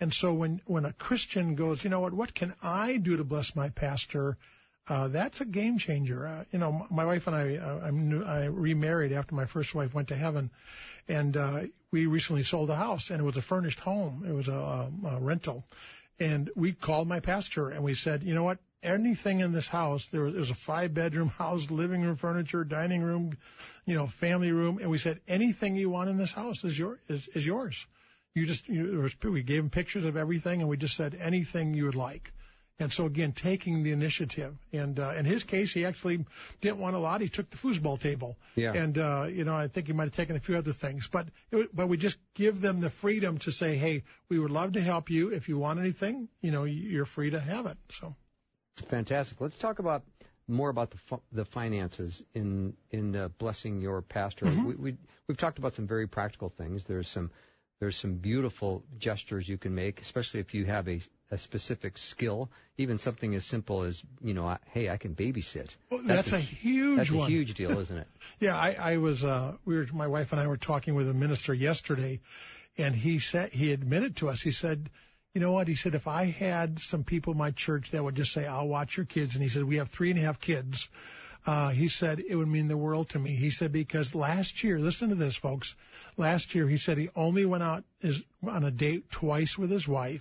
And 0.00 0.12
so 0.12 0.34
when 0.34 0.60
when 0.66 0.84
a 0.84 0.92
Christian 0.92 1.54
goes, 1.54 1.82
you 1.82 1.90
know 1.90 2.00
what, 2.00 2.12
what 2.12 2.34
can 2.34 2.54
I 2.62 2.98
do 2.98 3.16
to 3.16 3.24
bless 3.24 3.56
my 3.56 3.70
pastor? 3.70 4.36
Uh, 4.86 5.08
that's 5.08 5.40
a 5.40 5.44
game 5.44 5.78
changer. 5.78 6.26
Uh, 6.26 6.44
you 6.50 6.58
know, 6.58 6.86
my 6.90 7.04
wife 7.04 7.26
and 7.26 7.36
I, 7.36 7.56
uh, 7.56 7.80
I'm 7.84 8.08
new, 8.08 8.24
I 8.24 8.46
remarried 8.46 9.12
after 9.12 9.34
my 9.34 9.44
first 9.44 9.74
wife 9.74 9.92
went 9.92 10.08
to 10.08 10.14
heaven, 10.14 10.50
and 11.08 11.36
uh, 11.36 11.62
we 11.90 12.06
recently 12.06 12.42
sold 12.42 12.70
a 12.70 12.76
house, 12.76 13.10
and 13.10 13.20
it 13.20 13.24
was 13.24 13.36
a 13.36 13.42
furnished 13.42 13.80
home. 13.80 14.24
It 14.28 14.32
was 14.32 14.48
a, 14.48 14.90
a, 15.06 15.18
rental, 15.20 15.64
and 16.20 16.50
we 16.56 16.72
called 16.72 17.08
my 17.08 17.20
pastor 17.20 17.70
and 17.70 17.84
we 17.84 17.94
said, 17.94 18.22
you 18.22 18.34
know 18.34 18.42
what, 18.42 18.58
anything 18.82 19.40
in 19.40 19.52
this 19.52 19.68
house, 19.68 20.06
there 20.12 20.22
was, 20.22 20.34
there 20.34 20.40
was 20.40 20.50
a 20.50 20.56
five 20.66 20.94
bedroom 20.94 21.28
house, 21.38 21.66
living 21.70 22.02
room 22.02 22.16
furniture, 22.16 22.64
dining 22.64 23.02
room, 23.02 23.36
you 23.86 23.94
know, 23.94 24.08
family 24.20 24.52
room, 24.52 24.78
and 24.78 24.90
we 24.90 24.98
said 24.98 25.20
anything 25.28 25.76
you 25.76 25.90
want 25.90 26.10
in 26.10 26.18
this 26.18 26.32
house 26.32 26.64
is 26.64 26.78
your 26.78 26.98
is, 27.08 27.26
is 27.34 27.46
yours. 27.46 27.76
You 28.34 28.46
just 28.46 28.68
you, 28.68 28.98
was, 28.98 29.14
we 29.24 29.42
gave 29.42 29.60
him 29.60 29.70
pictures 29.70 30.04
of 30.04 30.16
everything, 30.16 30.60
and 30.60 30.68
we 30.68 30.76
just 30.76 30.96
said 30.96 31.14
anything 31.14 31.74
you 31.74 31.84
would 31.84 31.94
like. 31.94 32.32
And 32.80 32.92
so 32.92 33.06
again, 33.06 33.32
taking 33.32 33.82
the 33.82 33.90
initiative. 33.90 34.54
And 34.72 35.00
uh, 35.00 35.14
in 35.18 35.24
his 35.24 35.42
case, 35.42 35.72
he 35.72 35.84
actually 35.84 36.24
didn't 36.60 36.78
want 36.78 36.94
a 36.94 36.98
lot. 36.98 37.20
He 37.20 37.28
took 37.28 37.50
the 37.50 37.56
foosball 37.56 38.00
table. 38.00 38.36
Yeah. 38.54 38.72
And 38.72 38.96
uh, 38.96 39.26
you 39.28 39.44
know, 39.44 39.54
I 39.54 39.68
think 39.68 39.88
he 39.88 39.92
might 39.92 40.04
have 40.04 40.14
taken 40.14 40.36
a 40.36 40.40
few 40.40 40.56
other 40.56 40.72
things. 40.72 41.08
But 41.10 41.26
it, 41.50 41.74
but 41.74 41.88
we 41.88 41.96
just 41.96 42.18
give 42.34 42.60
them 42.60 42.80
the 42.80 42.90
freedom 42.90 43.38
to 43.40 43.52
say, 43.52 43.76
hey, 43.76 44.04
we 44.28 44.38
would 44.38 44.52
love 44.52 44.74
to 44.74 44.80
help 44.80 45.10
you. 45.10 45.30
If 45.30 45.48
you 45.48 45.58
want 45.58 45.80
anything, 45.80 46.28
you 46.40 46.52
know, 46.52 46.64
you're 46.64 47.06
free 47.06 47.30
to 47.30 47.40
have 47.40 47.66
it. 47.66 47.78
So. 48.00 48.14
Fantastic. 48.90 49.40
Let's 49.40 49.56
talk 49.56 49.80
about 49.80 50.04
more 50.46 50.70
about 50.70 50.90
the 50.90 51.18
the 51.32 51.44
finances 51.46 52.22
in 52.34 52.74
in 52.90 53.14
uh, 53.14 53.28
blessing 53.38 53.80
your 53.80 54.02
pastor. 54.02 54.46
Mm-hmm. 54.46 54.68
We, 54.68 54.74
we 54.76 54.96
we've 55.26 55.38
talked 55.38 55.58
about 55.58 55.74
some 55.74 55.86
very 55.86 56.06
practical 56.06 56.48
things. 56.48 56.84
There's 56.86 57.08
some 57.08 57.30
there's 57.80 57.96
some 57.96 58.14
beautiful 58.14 58.82
gestures 58.98 59.48
you 59.48 59.56
can 59.56 59.74
make, 59.74 60.00
especially 60.00 60.40
if 60.40 60.52
you 60.52 60.64
have 60.64 60.88
a, 60.88 61.00
a 61.30 61.38
specific 61.38 61.96
skill. 61.96 62.50
Even 62.76 62.98
something 62.98 63.34
as 63.34 63.44
simple 63.46 63.82
as, 63.82 64.02
you 64.20 64.34
know, 64.34 64.46
I, 64.46 64.58
hey, 64.72 64.88
I 64.88 64.96
can 64.96 65.14
babysit. 65.14 65.70
Well, 65.90 66.02
that's, 66.04 66.32
a, 66.32 66.40
huge 66.40 66.98
That's 66.98 67.12
one. 67.12 67.26
a 67.26 67.30
huge 67.30 67.54
deal, 67.54 67.78
isn't 67.78 67.96
it? 67.96 68.06
Yeah, 68.40 68.56
I, 68.56 68.72
I 68.72 68.96
was. 68.98 69.24
Uh, 69.24 69.54
we 69.64 69.76
were. 69.76 69.86
My 69.92 70.06
wife 70.06 70.28
and 70.30 70.40
I 70.40 70.46
were 70.46 70.56
talking 70.56 70.94
with 70.94 71.08
a 71.08 71.14
minister 71.14 71.52
yesterday, 71.52 72.20
and 72.76 72.94
he 72.94 73.18
said 73.18 73.50
he 73.50 73.72
admitted 73.72 74.16
to 74.18 74.28
us. 74.28 74.40
He 74.42 74.52
said, 74.52 74.90
"You 75.34 75.40
know 75.40 75.52
what?" 75.52 75.66
He 75.66 75.74
said, 75.74 75.94
"If 75.94 76.06
I 76.06 76.26
had 76.26 76.78
some 76.78 77.02
people 77.02 77.32
in 77.32 77.38
my 77.38 77.50
church 77.50 77.88
that 77.92 78.04
would 78.04 78.14
just 78.14 78.32
say, 78.32 78.46
"I'll 78.46 78.68
watch 78.68 78.96
your 78.96 79.06
kids," 79.06 79.34
and 79.34 79.42
he 79.42 79.48
said, 79.48 79.64
"We 79.64 79.76
have 79.76 79.88
three 79.90 80.10
and 80.10 80.20
a 80.20 80.22
half 80.22 80.40
kids." 80.40 80.88
Uh, 81.48 81.70
he 81.70 81.88
said 81.88 82.20
it 82.20 82.36
would 82.36 82.46
mean 82.56 82.68
the 82.68 82.76
world 82.76 83.08
to 83.08 83.18
me. 83.18 83.34
He 83.34 83.48
said 83.50 83.72
because 83.72 84.14
last 84.14 84.62
year, 84.62 84.78
listen 84.78 85.08
to 85.08 85.14
this, 85.14 85.34
folks. 85.34 85.74
Last 86.18 86.54
year, 86.54 86.68
he 86.68 86.76
said 86.76 86.98
he 86.98 87.08
only 87.16 87.46
went 87.46 87.62
out 87.62 87.84
his, 88.00 88.22
on 88.46 88.64
a 88.64 88.70
date 88.70 89.04
twice 89.10 89.56
with 89.56 89.70
his 89.70 89.88
wife, 89.88 90.20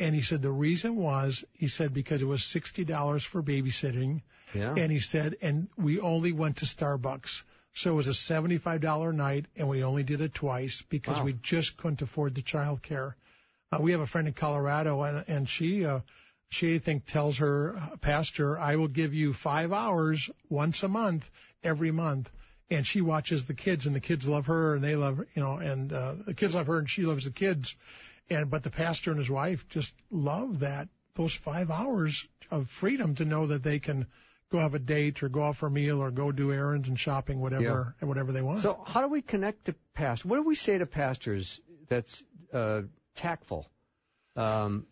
and 0.00 0.16
he 0.16 0.22
said 0.22 0.42
the 0.42 0.50
reason 0.50 0.96
was 0.96 1.44
he 1.52 1.68
said 1.68 1.94
because 1.94 2.22
it 2.22 2.24
was 2.34 2.42
sixty 2.52 2.84
dollars 2.84 3.24
for 3.24 3.40
babysitting, 3.40 4.22
Yeah. 4.52 4.74
and 4.74 4.90
he 4.90 4.98
said 4.98 5.36
and 5.42 5.68
we 5.76 6.00
only 6.00 6.32
went 6.32 6.56
to 6.58 6.66
Starbucks. 6.66 7.42
So 7.74 7.92
it 7.92 7.94
was 7.94 8.08
a 8.08 8.14
seventy-five 8.14 8.80
dollar 8.80 9.12
night, 9.12 9.46
and 9.56 9.68
we 9.68 9.84
only 9.84 10.02
did 10.02 10.20
it 10.20 10.34
twice 10.34 10.82
because 10.90 11.18
Wow. 11.18 11.24
we 11.26 11.34
just 11.40 11.76
couldn't 11.76 12.02
afford 12.02 12.34
the 12.34 12.42
child 12.42 12.82
care. 12.82 13.14
Uh, 13.70 13.78
we 13.80 13.92
have 13.92 14.00
a 14.00 14.08
friend 14.08 14.26
in 14.26 14.34
Colorado, 14.34 15.02
and, 15.02 15.24
and 15.28 15.48
she 15.48 15.84
uh, 15.84 16.00
she 16.48 16.76
I 16.76 16.78
think 16.78 17.06
tells 17.06 17.38
her 17.38 17.76
uh, 17.76 17.96
pastor, 17.96 18.58
"I 18.58 18.76
will 18.76 18.88
give 18.88 19.14
you 19.14 19.32
five 19.32 19.72
hours 19.72 20.30
once 20.48 20.82
a 20.82 20.88
month, 20.88 21.24
every 21.62 21.90
month." 21.90 22.28
And 22.70 22.86
she 22.86 23.00
watches 23.00 23.46
the 23.46 23.54
kids, 23.54 23.86
and 23.86 23.94
the 23.94 24.00
kids 24.00 24.26
love 24.26 24.46
her, 24.46 24.74
and 24.74 24.84
they 24.84 24.94
love 24.94 25.18
you 25.34 25.42
know, 25.42 25.56
and 25.56 25.92
uh, 25.92 26.14
the 26.26 26.34
kids 26.34 26.54
love 26.54 26.66
her, 26.66 26.78
and 26.78 26.88
she 26.88 27.02
loves 27.02 27.24
the 27.24 27.30
kids. 27.30 27.74
And 28.30 28.50
but 28.50 28.62
the 28.62 28.70
pastor 28.70 29.10
and 29.10 29.18
his 29.18 29.30
wife 29.30 29.60
just 29.70 29.92
love 30.10 30.60
that 30.60 30.88
those 31.16 31.36
five 31.44 31.70
hours 31.70 32.26
of 32.50 32.66
freedom 32.80 33.14
to 33.16 33.24
know 33.24 33.48
that 33.48 33.62
they 33.62 33.78
can 33.78 34.06
go 34.50 34.58
have 34.58 34.74
a 34.74 34.78
date 34.78 35.22
or 35.22 35.28
go 35.28 35.42
out 35.42 35.56
for 35.56 35.66
a 35.66 35.70
meal 35.70 36.02
or 36.02 36.10
go 36.10 36.32
do 36.32 36.52
errands 36.52 36.88
and 36.88 36.98
shopping, 36.98 37.40
whatever 37.40 37.94
and 38.00 38.08
whatever 38.08 38.32
they 38.32 38.40
want. 38.42 38.62
So 38.62 38.82
how 38.86 39.02
do 39.02 39.08
we 39.08 39.20
connect 39.20 39.66
to 39.66 39.74
pastors? 39.94 40.24
What 40.24 40.36
do 40.36 40.42
we 40.42 40.54
say 40.54 40.78
to 40.78 40.86
pastors 40.86 41.60
that's 41.88 42.22
uh, 42.52 42.82
tactful? 43.16 43.66
Um, 44.36 44.86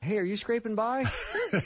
hey, 0.00 0.16
are 0.18 0.24
you 0.24 0.36
scraping 0.36 0.74
by? 0.74 1.04
do 1.52 1.60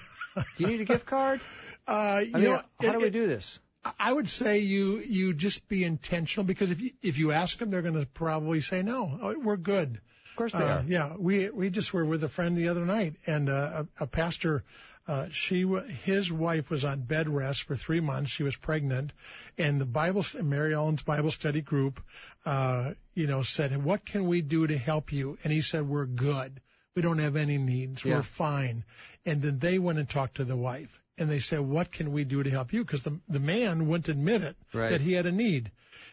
you 0.58 0.66
need 0.66 0.80
a 0.80 0.84
gift 0.84 1.06
card? 1.06 1.40
uh, 1.86 1.90
I 1.90 2.20
you 2.22 2.32
mean, 2.34 2.44
know, 2.44 2.62
how 2.80 2.88
it- 2.88 2.92
do 2.92 2.98
we 2.98 3.10
do 3.10 3.26
this? 3.26 3.58
I 3.98 4.10
would 4.14 4.30
say 4.30 4.60
you 4.60 5.00
you 5.00 5.34
just 5.34 5.68
be 5.68 5.84
intentional 5.84 6.46
because 6.46 6.70
if 6.70 6.80
you 6.80 6.92
if 7.02 7.18
you 7.18 7.32
ask 7.32 7.58
them, 7.58 7.70
they're 7.70 7.82
going 7.82 8.00
to 8.00 8.06
probably 8.14 8.62
say 8.62 8.80
no. 8.80 9.18
Oh, 9.20 9.38
We're 9.38 9.58
good. 9.58 10.00
Of 10.32 10.36
course 10.36 10.52
they 10.52 10.58
Uh, 10.58 10.78
are. 10.78 10.84
yeah, 10.88 11.16
we 11.18 11.50
we 11.50 11.68
just 11.68 11.92
were 11.92 12.06
with 12.06 12.24
a 12.24 12.30
friend 12.30 12.56
the 12.56 12.68
other 12.68 12.86
night, 12.86 13.16
and 13.26 13.50
uh, 13.50 13.84
a, 14.00 14.04
a 14.04 14.06
pastor, 14.06 14.64
uh, 15.06 15.26
she 15.30 15.66
his 16.02 16.32
wife 16.32 16.70
was 16.70 16.82
on 16.82 17.02
bed 17.02 17.28
rest 17.28 17.64
for 17.64 17.76
three 17.76 18.00
months. 18.00 18.30
She 18.30 18.42
was 18.42 18.56
pregnant, 18.56 19.12
and 19.58 19.78
the 19.78 19.84
Bible 19.84 20.24
Mary 20.42 20.72
Ellen's 20.72 21.02
Bible 21.02 21.30
study 21.30 21.60
group, 21.60 22.00
uh, 22.46 22.92
you 23.12 23.26
know, 23.26 23.42
said, 23.42 23.84
"What 23.84 24.06
can 24.06 24.26
we 24.28 24.40
do 24.40 24.66
to 24.66 24.78
help 24.78 25.12
you?" 25.12 25.36
And 25.44 25.52
he 25.52 25.60
said, 25.60 25.86
"We're 25.86 26.06
good. 26.06 26.58
We 26.94 27.02
don't 27.02 27.18
have 27.18 27.36
any 27.36 27.58
needs. 27.58 28.04
Yeah. 28.04 28.16
We're 28.16 28.22
fine." 28.22 28.84
And 29.26 29.42
then 29.42 29.58
they 29.58 29.78
went 29.78 29.98
and 29.98 30.08
talked 30.08 30.36
to 30.36 30.44
the 30.44 30.56
wife, 30.56 30.90
and 31.18 31.30
they 31.30 31.40
said, 31.40 31.60
"What 31.60 31.92
can 31.92 32.12
we 32.12 32.24
do 32.24 32.42
to 32.42 32.50
help 32.50 32.72
you?" 32.72 32.84
Because 32.84 33.02
the 33.02 33.18
the 33.28 33.40
man 33.40 33.88
wouldn't 33.88 34.08
admit 34.08 34.42
it 34.42 34.56
Right. 34.72 34.90
that 34.90 35.00
he 35.00 35.12
had 35.12 35.26
a 35.26 35.32
need. 35.32 35.70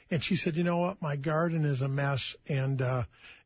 And 0.10 0.22
she 0.22 0.36
said, 0.36 0.58
you 0.58 0.64
know 0.66 0.78
what, 0.78 1.02
my 1.02 1.16
garden 1.16 1.64
is 1.64 1.82
a 1.82 1.88
mess, 1.88 2.36
and 2.48 2.82
uh, 2.82 3.04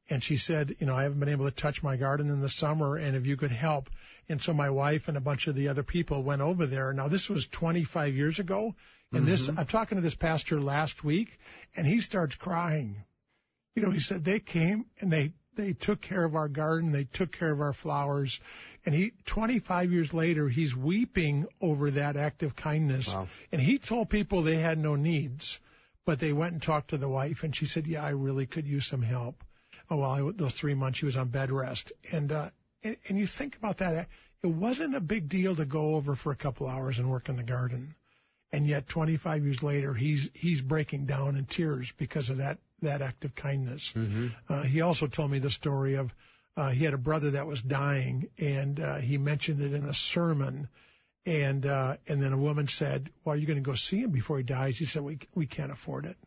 and 0.09 0.23
she 0.23 0.37
said, 0.37 0.75
you 0.79 0.87
know, 0.87 0.95
I 0.95 1.03
haven't 1.03 1.19
been 1.19 1.29
able 1.29 1.49
to 1.49 1.55
touch 1.55 1.83
my 1.83 1.95
garden 1.95 2.29
in 2.29 2.41
the 2.41 2.49
summer, 2.49 2.95
and 2.97 3.15
if 3.15 3.25
you 3.27 3.37
could 3.37 3.51
help. 3.51 3.87
And 4.29 4.41
so 4.41 4.53
my 4.53 4.71
wife 4.71 5.03
and 5.07 5.15
a 5.17 5.21
bunch 5.21 5.45
of 5.47 5.55
the 5.55 5.67
other 5.67 5.83
people 5.83 6.23
went 6.23 6.41
over 6.41 6.65
there. 6.65 6.91
Now 6.93 7.07
this 7.07 7.29
was 7.29 7.45
25 7.51 8.15
years 8.15 8.39
ago, 8.39 8.73
and 9.11 9.27
this 9.27 9.47
I'm 9.55 9.67
talking 9.67 9.97
to 9.97 10.01
this 10.01 10.15
pastor 10.15 10.59
last 10.59 11.03
week, 11.03 11.29
and 11.75 11.85
he 11.85 12.01
starts 12.01 12.33
crying. 12.35 12.97
You 13.75 13.83
know, 13.83 13.91
he 13.91 13.99
said 13.99 14.25
they 14.25 14.39
came 14.39 14.85
and 14.99 15.11
they 15.11 15.33
they 15.55 15.73
took 15.73 16.01
care 16.01 16.23
of 16.23 16.35
our 16.35 16.47
garden, 16.47 16.91
they 16.91 17.05
took 17.05 17.31
care 17.31 17.51
of 17.51 17.61
our 17.61 17.73
flowers, 17.73 18.39
and 18.85 18.93
he 18.93 19.13
25 19.27 19.91
years 19.91 20.13
later 20.13 20.49
he's 20.49 20.75
weeping 20.75 21.45
over 21.61 21.91
that 21.91 22.15
act 22.17 22.43
of 22.43 22.55
kindness. 22.55 23.07
Wow. 23.07 23.27
And 23.51 23.61
he 23.61 23.79
told 23.79 24.09
people 24.09 24.43
they 24.43 24.57
had 24.57 24.77
no 24.77 24.95
needs, 24.95 25.59
but 26.05 26.19
they 26.19 26.33
went 26.33 26.53
and 26.53 26.61
talked 26.61 26.91
to 26.91 26.97
the 26.97 27.09
wife, 27.09 27.43
and 27.43 27.55
she 27.55 27.65
said, 27.65 27.87
"Yeah, 27.87 28.03
I 28.03 28.11
really 28.11 28.45
could 28.45 28.67
use 28.67 28.87
some 28.87 29.01
help." 29.01 29.43
Oh, 29.89 29.97
well, 29.97 30.11
I, 30.11 30.31
those 30.35 30.53
three 30.53 30.73
months 30.73 30.99
she 30.99 31.05
was 31.05 31.17
on 31.17 31.29
bed 31.29 31.51
rest, 31.51 31.91
and 32.11 32.31
uh, 32.31 32.49
and, 32.83 32.97
and 33.07 33.17
you 33.17 33.27
think 33.27 33.55
about 33.55 33.79
that, 33.79 34.07
it 34.43 34.47
wasn't 34.47 34.95
a 34.95 35.01
big 35.01 35.29
deal 35.29 35.55
to 35.55 35.65
go 35.65 35.95
over 35.95 36.15
for 36.15 36.31
a 36.31 36.35
couple 36.35 36.67
hours 36.67 36.97
and 36.97 37.09
work 37.09 37.29
in 37.29 37.37
the 37.37 37.43
garden, 37.43 37.95
and 38.51 38.67
yet 38.67 38.87
25 38.87 39.43
years 39.43 39.63
later 39.63 39.93
he's 39.93 40.29
he's 40.33 40.61
breaking 40.61 41.05
down 41.05 41.35
in 41.35 41.45
tears 41.45 41.91
because 41.97 42.29
of 42.29 42.37
that 42.37 42.59
that 42.81 43.01
act 43.01 43.25
of 43.25 43.35
kindness. 43.35 43.91
Mm-hmm. 43.95 44.27
Uh, 44.49 44.63
he 44.63 44.81
also 44.81 45.07
told 45.07 45.31
me 45.31 45.39
the 45.39 45.51
story 45.51 45.95
of 45.95 46.11
uh, 46.57 46.71
he 46.71 46.85
had 46.85 46.93
a 46.93 46.97
brother 46.97 47.31
that 47.31 47.47
was 47.47 47.61
dying, 47.61 48.29
and 48.37 48.79
uh, 48.79 48.97
he 48.97 49.17
mentioned 49.17 49.61
it 49.61 49.73
in 49.73 49.83
a 49.85 49.93
sermon. 49.93 50.69
And 51.25 51.65
uh, 51.65 51.97
and 52.07 52.21
then 52.21 52.33
a 52.33 52.37
woman 52.37 52.67
said, 52.67 53.09
"Well, 53.23 53.35
are 53.35 53.37
you 53.37 53.47
going 53.47 53.61
to 53.61 53.67
go 53.67 53.75
see 53.75 54.01
him 54.01 54.11
before 54.11 54.37
he 54.37 54.43
dies?" 54.43 54.77
He 54.77 54.85
said, 54.85 55.01
"We 55.01 55.19
we 55.33 55.47
can't 55.47 55.71
afford 55.71 56.05
it." 56.05 56.17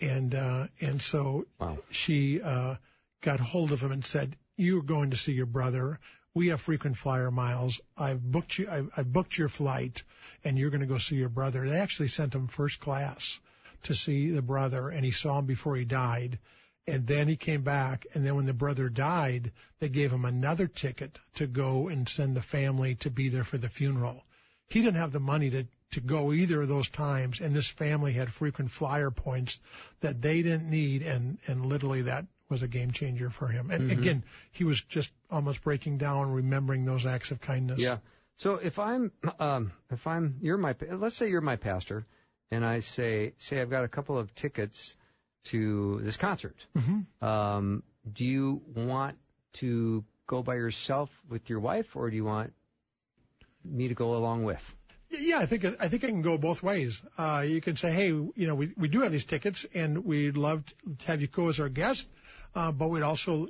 And 0.00 0.34
uh, 0.34 0.68
and 0.80 1.02
so 1.02 1.46
Wow. 1.58 1.78
she 1.90 2.40
uh, 2.40 2.76
got 3.22 3.40
hold 3.40 3.72
of 3.72 3.80
him 3.80 3.90
and 3.90 4.04
said, 4.04 4.36
"You're 4.56 4.82
going 4.82 5.10
to 5.10 5.16
see 5.16 5.32
your 5.32 5.46
brother. 5.46 5.98
We 6.32 6.46
have 6.48 6.60
frequent 6.60 6.96
flyer 6.96 7.32
miles. 7.32 7.80
I've 7.96 8.22
booked 8.22 8.56
you. 8.56 8.68
I've, 8.70 8.88
I've 8.96 9.12
booked 9.12 9.36
your 9.36 9.48
flight, 9.48 10.00
and 10.44 10.56
you're 10.56 10.70
going 10.70 10.82
to 10.82 10.86
go 10.86 10.98
see 10.98 11.16
your 11.16 11.28
brother." 11.28 11.68
They 11.68 11.78
actually 11.78 12.08
sent 12.08 12.32
him 12.32 12.46
first 12.48 12.78
class 12.78 13.40
to 13.84 13.94
see 13.94 14.30
the 14.30 14.42
brother, 14.42 14.88
and 14.88 15.04
he 15.04 15.10
saw 15.10 15.38
him 15.38 15.46
before 15.46 15.76
he 15.76 15.84
died. 15.84 16.38
And 16.86 17.06
then 17.06 17.28
he 17.28 17.36
came 17.36 17.62
back, 17.62 18.06
and 18.14 18.26
then 18.26 18.34
when 18.36 18.46
the 18.46 18.52
brother 18.52 18.88
died, 18.88 19.52
they 19.80 19.88
gave 19.88 20.10
him 20.10 20.24
another 20.24 20.66
ticket 20.66 21.18
to 21.36 21.46
go 21.46 21.88
and 21.88 22.08
send 22.08 22.34
the 22.36 22.42
family 22.42 22.96
to 23.00 23.10
be 23.10 23.28
there 23.28 23.44
for 23.44 23.58
the 23.58 23.68
funeral. 23.68 24.24
He 24.68 24.80
didn't 24.80 24.96
have 24.96 25.12
the 25.12 25.20
money 25.20 25.50
to 25.50 25.64
to 25.92 26.00
go 26.00 26.32
either 26.32 26.62
of 26.62 26.68
those 26.68 26.88
times, 26.90 27.40
and 27.40 27.54
this 27.54 27.68
family 27.68 28.12
had 28.12 28.28
frequent 28.28 28.70
flyer 28.70 29.10
points 29.10 29.58
that 30.00 30.22
they 30.22 30.42
didn't 30.42 30.70
need, 30.70 31.02
and 31.02 31.38
and 31.46 31.66
literally 31.66 32.02
that 32.02 32.26
was 32.48 32.62
a 32.62 32.68
game 32.68 32.90
changer 32.92 33.30
for 33.30 33.48
him. 33.48 33.70
And 33.70 33.90
Mm-hmm. 33.90 34.00
again, 34.00 34.24
he 34.52 34.64
was 34.64 34.80
just 34.88 35.10
almost 35.30 35.62
breaking 35.62 35.98
down, 35.98 36.32
remembering 36.32 36.84
those 36.84 37.06
acts 37.06 37.30
of 37.30 37.40
kindness. 37.40 37.78
Yeah. 37.80 37.98
So 38.36 38.54
if 38.54 38.78
I'm, 38.78 39.12
um, 39.38 39.72
if 39.90 40.06
I'm, 40.06 40.36
you're 40.40 40.56
my, 40.56 40.74
let's 40.92 41.16
say 41.16 41.28
you're 41.28 41.40
my 41.40 41.56
pastor, 41.56 42.06
and 42.50 42.64
I 42.64 42.80
say, 42.80 43.34
say 43.38 43.60
I've 43.60 43.70
got 43.70 43.84
a 43.84 43.88
couple 43.88 44.18
of 44.18 44.34
tickets 44.34 44.94
to 45.50 46.00
this 46.02 46.16
concert. 46.16 46.56
Mhm. 46.76 47.06
Um, 47.22 47.82
do 48.12 48.24
you 48.24 48.62
want 48.74 49.16
to 49.54 50.04
go 50.26 50.42
by 50.42 50.54
yourself 50.54 51.10
with 51.28 51.48
your 51.48 51.60
wife, 51.60 51.86
or 51.94 52.10
do 52.10 52.16
you 52.16 52.24
want 52.24 52.52
me 53.64 53.88
to 53.88 53.94
go 53.94 54.16
along 54.16 54.44
with? 54.44 54.62
Yeah, 55.10 55.38
I 55.40 55.46
think 55.46 55.64
I 55.64 55.88
think 55.88 56.04
it 56.04 56.08
can 56.08 56.22
go 56.22 56.38
both 56.38 56.62
ways. 56.62 57.00
Uh, 57.18 57.44
you 57.46 57.60
can 57.60 57.76
say, 57.76 57.92
hey, 57.92 58.08
you 58.08 58.46
know, 58.46 58.54
we 58.54 58.72
we 58.76 58.88
do 58.88 59.00
have 59.00 59.10
these 59.10 59.24
tickets, 59.24 59.66
and 59.74 60.04
we'd 60.04 60.36
love 60.36 60.62
to 61.00 61.06
have 61.06 61.20
you 61.20 61.26
go 61.26 61.48
as 61.48 61.58
our 61.58 61.68
guest, 61.68 62.06
uh, 62.54 62.70
but 62.70 62.88
we'd 62.88 63.02
also 63.02 63.48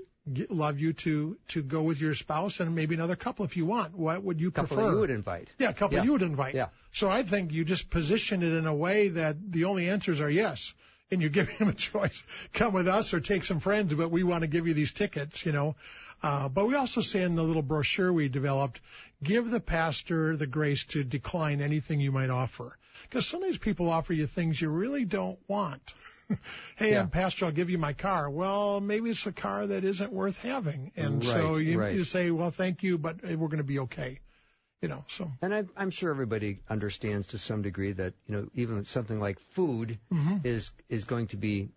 love 0.50 0.78
you 0.78 0.92
to 1.04 1.36
to 1.54 1.62
go 1.62 1.82
with 1.82 1.98
your 1.98 2.14
spouse 2.14 2.60
and 2.60 2.74
maybe 2.74 2.94
another 2.94 3.16
couple 3.16 3.44
if 3.44 3.56
you 3.56 3.66
want. 3.66 3.96
What 3.96 4.22
would 4.22 4.40
you 4.40 4.50
couple 4.50 4.76
prefer? 4.76 4.92
you 4.92 4.98
would 5.00 5.10
invite. 5.10 5.48
Yeah, 5.58 5.70
a 5.70 5.74
couple 5.74 5.96
Yeah. 5.98 6.04
you 6.04 6.12
would 6.12 6.22
invite. 6.22 6.54
Yeah. 6.54 6.68
So 6.92 7.08
I 7.08 7.22
think 7.28 7.52
you 7.52 7.64
just 7.64 7.90
position 7.90 8.42
it 8.42 8.52
in 8.52 8.66
a 8.66 8.74
way 8.74 9.08
that 9.10 9.36
the 9.52 9.64
only 9.64 9.88
answers 9.88 10.20
are 10.20 10.30
yes. 10.30 10.72
And 11.12 11.20
you 11.20 11.28
give 11.28 11.48
them 11.58 11.68
a 11.68 11.74
choice. 11.74 12.22
Come 12.54 12.72
with 12.74 12.86
us 12.88 13.12
or 13.12 13.20
take 13.20 13.44
some 13.44 13.60
friends, 13.60 13.92
but 13.94 14.10
we 14.10 14.22
want 14.22 14.42
to 14.42 14.48
give 14.48 14.66
you 14.66 14.74
these 14.74 14.92
tickets, 14.92 15.44
you 15.44 15.52
know. 15.52 15.74
Uh, 16.22 16.48
but 16.48 16.66
we 16.68 16.74
also 16.74 17.00
say 17.00 17.22
in 17.22 17.34
the 17.34 17.42
little 17.42 17.62
brochure 17.62 18.12
we 18.12 18.28
developed, 18.28 18.80
give 19.22 19.46
the 19.46 19.60
pastor 19.60 20.36
the 20.36 20.46
grace 20.46 20.84
to 20.90 21.02
decline 21.02 21.60
anything 21.60 21.98
you 21.98 22.12
might 22.12 22.30
offer. 22.30 22.76
Because 23.09 23.28
sometimes 23.28 23.59
people 23.59 23.90
offer 23.90 24.12
you 24.12 24.26
things 24.26 24.61
you 24.61 24.68
really 24.68 25.05
don't 25.05 25.38
want. 25.48 25.82
hey, 26.76 26.92
Yeah. 26.92 27.01
I'm 27.03 27.11
pastor, 27.11 27.46
I'll 27.46 27.53
give 27.53 27.70
you 27.70 27.78
my 27.78 27.92
car. 27.92 28.30
Well, 28.30 28.80
maybe 28.80 29.11
it's 29.11 29.26
a 29.26 29.32
car 29.32 29.66
that 29.66 29.84
isn't 29.84 30.12
worth 30.12 30.36
having. 30.36 30.92
And 30.96 31.24
so 31.24 31.57
you, 31.57 31.78
right. 31.80 31.94
you 31.94 32.05
say, 32.05 32.30
well, 32.30 32.51
thank 32.57 32.82
you, 32.82 32.98
but 32.98 33.22
we're 33.22 33.36
going 33.36 33.59
to 33.59 33.64
be 33.64 33.80
okay. 33.80 34.20
You 34.82 34.88
know, 34.88 35.05
so. 35.18 35.30
And 35.42 35.55
I, 35.55 35.64
I'm 35.76 35.90
sure 35.90 36.11
everybody 36.11 36.61
understands 36.70 37.26
to 37.28 37.38
some 37.38 37.61
degree 37.61 37.92
that 37.92 38.14
you 38.26 38.34
know 38.34 38.48
even 38.55 38.84
something 38.86 39.20
like 39.20 39.36
food 39.55 39.98
Mm-hmm. 40.11 40.38
is 40.46 40.70
is 40.88 41.05
going 41.05 41.28
to 41.28 41.36
be, 41.36 41.68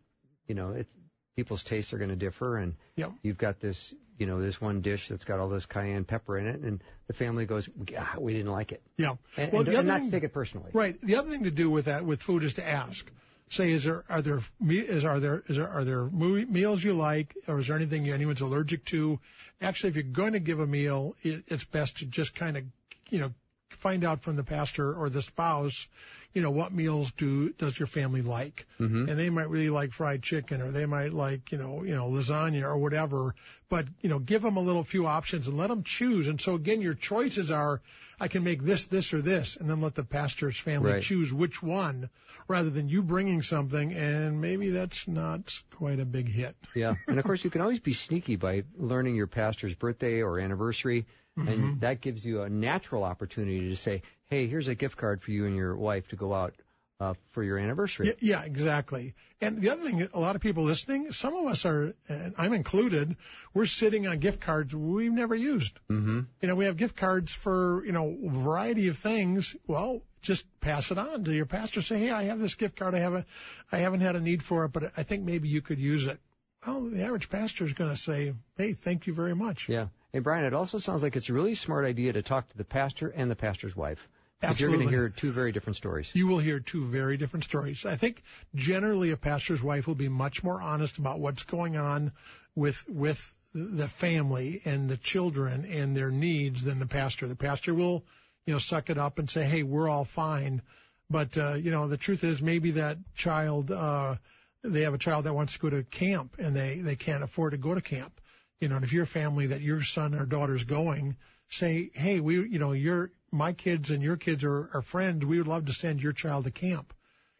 you 0.48 0.56
know, 0.56 0.70
it's, 0.72 0.94
people's 1.36 1.64
tastes 1.64 1.94
are 1.94 1.98
going 1.98 2.10
to 2.10 2.16
differ, 2.16 2.58
and 2.58 2.76
Yep. 2.96 3.12
you've 3.24 3.38
got 3.38 3.60
this, 3.60 3.94
you 4.18 4.26
know, 4.28 4.42
this 4.42 4.62
one 4.62 4.82
dish 4.82 5.08
that's 5.10 5.24
got 5.26 5.40
all 5.40 5.50
this 5.50 5.66
cayenne 5.66 6.04
pepper 6.06 6.38
in 6.38 6.48
it, 6.48 6.60
and 6.62 6.84
the 7.08 7.14
family 7.14 7.46
goes, 7.46 7.68
ah, 7.98 8.16
we 8.20 8.34
didn't 8.34 8.52
like 8.52 8.72
it, 8.72 8.82
Yeah. 8.98 9.16
and, 9.38 9.52
well, 9.52 9.62
and, 9.62 9.72
the 9.72 9.80
and 9.80 9.88
not 9.88 10.02
thing, 10.02 10.12
to 10.12 10.18
take 10.18 10.24
it 10.24 10.34
personally. 10.34 10.72
right. 10.74 11.00
The 11.02 11.16
other 11.16 11.30
thing 11.30 11.44
to 11.44 11.52
do 11.52 11.70
with 11.70 11.86
that 11.86 12.06
with 12.06 12.22
food 12.22 12.44
is 12.44 12.54
to 12.56 12.68
ask. 12.68 13.10
Say, 13.50 13.72
is 13.72 13.84
there 13.84 14.04
are 14.10 14.22
there 14.24 14.40
is 14.60 15.06
are 15.06 15.20
there 15.20 15.44
is 15.48 15.58
there 15.58 15.68
are 15.68 15.84
there 15.84 16.06
meals 16.06 16.84
you 16.84 16.94
like, 16.94 17.36
or 17.48 17.60
is 17.60 17.68
there 17.68 17.76
anything 17.76 18.10
anyone's 18.10 18.42
allergic 18.42 18.84
to? 18.86 19.20
Actually, 19.62 19.90
if 19.92 19.96
you're 19.96 20.04
going 20.06 20.34
to 20.34 20.40
give 20.40 20.60
a 20.60 20.66
meal, 20.66 21.16
it, 21.22 21.44
it's 21.48 21.64
best 21.66 21.98
to 21.98 22.06
just 22.08 22.34
kind 22.34 22.58
of, 22.58 22.64
you 23.10 23.20
know, 23.20 23.32
find 23.76 24.04
out 24.04 24.24
from 24.24 24.36
the 24.36 24.44
pastor 24.44 24.94
or 24.94 25.10
the 25.10 25.22
spouse, 25.22 25.88
you 26.34 26.42
know, 26.42 26.50
what 26.52 26.74
meals 26.74 27.12
do 27.18 27.50
does 27.54 27.78
your 27.78 27.88
family 27.88 28.22
like, 28.22 28.66
Mm-hmm. 28.80 29.08
and 29.08 29.20
they 29.20 29.30
might 29.30 29.50
really 29.50 29.70
like 29.70 29.92
fried 29.92 30.24
chicken, 30.24 30.62
or 30.62 30.72
they 30.72 30.86
might 30.86 31.14
like, 31.14 31.52
you 31.52 31.58
know, 31.58 31.84
you 31.84 31.94
know, 31.96 32.08
lasagna 32.08 32.64
or 32.64 32.78
whatever. 32.78 33.36
But 33.70 33.86
you 34.02 34.10
know, 34.10 34.20
give 34.20 34.42
them 34.42 34.58
a 34.58 34.62
little 34.62 34.84
few 34.84 35.06
options 35.06 35.48
and 35.48 35.58
let 35.58 35.68
them 35.68 35.84
choose. 35.86 36.28
And 36.28 36.42
so 36.42 36.56
again, 36.56 36.82
your 36.82 36.96
choices 36.96 37.52
are, 37.52 37.82
I 38.20 38.28
can 38.28 38.44
make 38.44 38.64
this, 38.64 38.86
this, 38.92 39.14
or 39.14 39.22
this, 39.22 39.58
and 39.60 39.70
then 39.70 39.82
let 39.82 39.96
the 39.96 40.04
pastor's 40.04 40.60
family 40.60 40.92
Right. 40.94 41.02
choose 41.04 41.32
which 41.32 41.62
one, 41.62 42.10
rather 42.48 42.70
than 42.70 42.90
you 42.90 43.02
bringing 43.04 43.42
something 43.42 43.94
and 43.94 44.42
maybe 44.42 44.70
that's 44.72 45.08
not 45.08 45.42
quite 45.78 46.00
a 46.00 46.06
big 46.06 46.28
hit. 46.28 46.56
Yeah, 46.76 46.96
and 47.08 47.20
of 47.20 47.26
course 47.26 47.44
you 47.44 47.50
can 47.52 47.62
always 47.62 47.80
be 47.80 47.94
sneaky 47.94 48.36
by 48.38 48.64
learning 48.76 49.16
your 49.16 49.28
pastor's 49.28 49.74
birthday 49.76 50.22
or 50.22 50.40
anniversary, 50.40 51.06
Mm-hmm. 51.38 51.48
and 51.48 51.82
that 51.82 52.02
gives 52.02 52.24
you 52.24 52.44
a 52.44 52.50
natural 52.50 53.04
opportunity 53.04 53.70
to 53.70 53.76
say, 53.76 54.04
"Hey, 54.28 54.48
here's 54.48 54.68
a 54.68 54.76
gift 54.76 54.98
card 54.98 55.24
for 55.24 55.32
you 55.32 55.48
and 55.48 55.56
your 55.56 55.76
wife 55.76 56.08
to 56.10 56.16
go 56.16 56.32
out 56.32 56.54
uh, 57.00 57.16
for 57.32 57.44
your 57.44 57.58
anniversary." 57.58 58.08
Yeah, 58.08 58.14
yeah, 58.20 58.44
exactly. 58.44 59.16
And 59.42 59.60
the 59.60 59.72
other 59.72 59.84
thing, 59.84 60.08
a 60.14 60.20
lot 60.20 60.36
of 60.36 60.44
people 60.44 60.64
listening, 60.64 61.12
some 61.12 61.34
of 61.34 61.48
us 61.48 61.66
are, 61.66 61.94
and 62.08 62.36
I'm 62.38 62.54
included, 62.54 63.18
we're 63.54 63.66
sitting 63.66 64.06
on 64.06 64.20
gift 64.20 64.42
cards 64.42 64.76
we've 64.76 65.12
never 65.12 65.36
used. 65.36 65.72
Mm-hmm. 65.90 66.20
You 66.42 66.48
know, 66.48 66.56
we 66.56 66.66
have 66.66 66.78
gift 66.78 66.96
cards 66.96 67.36
for, 67.44 67.84
you 67.84 67.94
know, 67.94 68.16
a 68.26 68.44
variety 68.44 68.88
of 68.90 69.00
things. 69.00 69.56
Well, 69.68 70.04
just 70.22 70.46
pass 70.62 70.92
it 70.92 71.00
on 71.00 71.24
to 71.24 71.34
your 71.34 71.48
pastor. 71.48 71.82
Say, 71.82 72.00
hey, 72.00 72.10
I 72.12 72.26
have 72.26 72.40
this 72.40 72.54
gift 72.54 72.78
card. 72.78 72.94
I 72.94 73.00
haven't, 73.00 73.26
I 73.72 73.80
haven't 73.80 74.02
had 74.02 74.16
a 74.16 74.22
need 74.22 74.44
for 74.44 74.66
it, 74.66 74.72
but 74.72 74.84
I 74.96 75.04
think 75.04 75.24
maybe 75.24 75.50
you 75.50 75.62
could 75.62 75.80
use 75.80 76.06
it. 76.06 76.20
Well, 76.66 76.90
the 76.90 77.04
average 77.04 77.30
pastor 77.30 77.66
is 77.66 77.74
going 77.74 77.90
to 77.90 77.98
say, 77.98 78.34
hey, 78.56 78.76
thank 78.76 79.08
you 79.08 79.14
very 79.16 79.36
much. 79.36 79.66
Yeah. 79.68 79.88
Hey, 80.14 80.20
Brian, 80.20 80.46
it 80.46 80.54
also 80.54 80.78
sounds 80.78 81.02
like 81.02 81.16
it's 81.16 81.32
a 81.32 81.34
really 81.34 81.56
smart 81.56 81.86
idea 81.86 82.14
to 82.14 82.22
talk 82.22 82.48
to 82.50 82.58
the 82.58 82.64
pastor 82.64 83.10
and 83.10 83.32
the 83.32 83.36
pastor's 83.36 83.76
wife. 83.76 83.98
Because 84.40 84.60
you're 84.60 84.70
going 84.70 84.84
to 84.84 84.90
hear 84.90 85.10
two 85.10 85.34
very 85.34 85.52
different 85.52 85.76
stories. 85.78 86.12
you 86.14 86.28
will 86.28 86.38
hear 86.38 86.60
two 86.60 86.88
very 86.92 87.18
different 87.18 87.46
stories. 87.46 87.84
I 87.84 87.98
think 87.98 88.22
generally 88.54 89.10
a 89.10 89.18
pastor's 89.18 89.64
wife 89.64 89.88
will 89.88 89.96
be 89.96 90.10
much 90.10 90.44
more 90.44 90.62
honest 90.62 91.00
about 91.00 91.20
what's 91.20 91.44
going 91.44 91.78
on 91.78 92.12
with 92.54 92.76
with 92.88 93.18
the 93.56 93.88
family 94.00 94.62
and 94.66 94.88
the 94.88 94.98
children 94.98 95.66
and 95.66 95.98
their 95.98 96.12
needs 96.12 96.64
than 96.64 96.78
the 96.78 96.86
pastor. 96.86 97.28
The 97.28 97.36
pastor 97.36 97.74
will, 97.74 98.04
you 98.46 98.54
know, 98.54 98.60
suck 98.60 98.92
it 98.92 99.00
up 99.00 99.18
and 99.18 99.30
say, 99.30 99.46
"Hey, 99.46 99.64
we're 99.64 99.90
all 99.90 100.06
fine." 100.14 100.62
But 101.10 101.36
uh, 101.38 101.54
you 101.56 101.72
know, 101.72 101.88
the 101.88 101.98
truth 101.98 102.24
is 102.24 102.40
maybe 102.40 102.72
that 102.72 102.98
child 103.16 103.72
uh 103.72 104.18
they 104.64 104.82
have 104.82 104.94
a 104.94 105.00
child 105.00 105.26
that 105.26 105.34
wants 105.34 105.54
to 105.54 105.60
go 105.60 105.70
to 105.72 105.84
camp 105.84 106.36
and 106.38 106.56
they 106.56 106.82
they 106.82 106.98
can't 106.98 107.24
afford 107.24 107.54
to 107.54 107.58
go 107.58 107.74
to 107.74 107.82
camp. 107.82 108.20
You 108.64 108.70
know, 108.70 108.78
and 108.78 108.86
if 108.86 108.92
you're 108.92 109.06
family 109.06 109.48
that 109.48 109.62
your 109.62 109.82
son 109.84 110.16
or 110.16 110.26
daughter's 110.26 110.64
going, 110.64 111.18
say, 111.50 111.92
"Hey, 111.94 112.20
we 112.20 112.36
you 112.36 112.60
know, 112.60 112.72
your 112.72 113.12
my 113.32 113.54
kids 113.54 113.92
and 113.92 114.02
your 114.02 114.18
kids 114.18 114.44
are, 114.44 114.70
are 114.74 114.82
friends. 114.82 115.26
We 115.26 115.38
would 115.38 115.48
love 115.48 115.66
to 115.68 115.74
send 115.74 116.02
your 116.02 116.14
child 116.14 116.46
to 116.46 116.52
camp." 116.52 116.94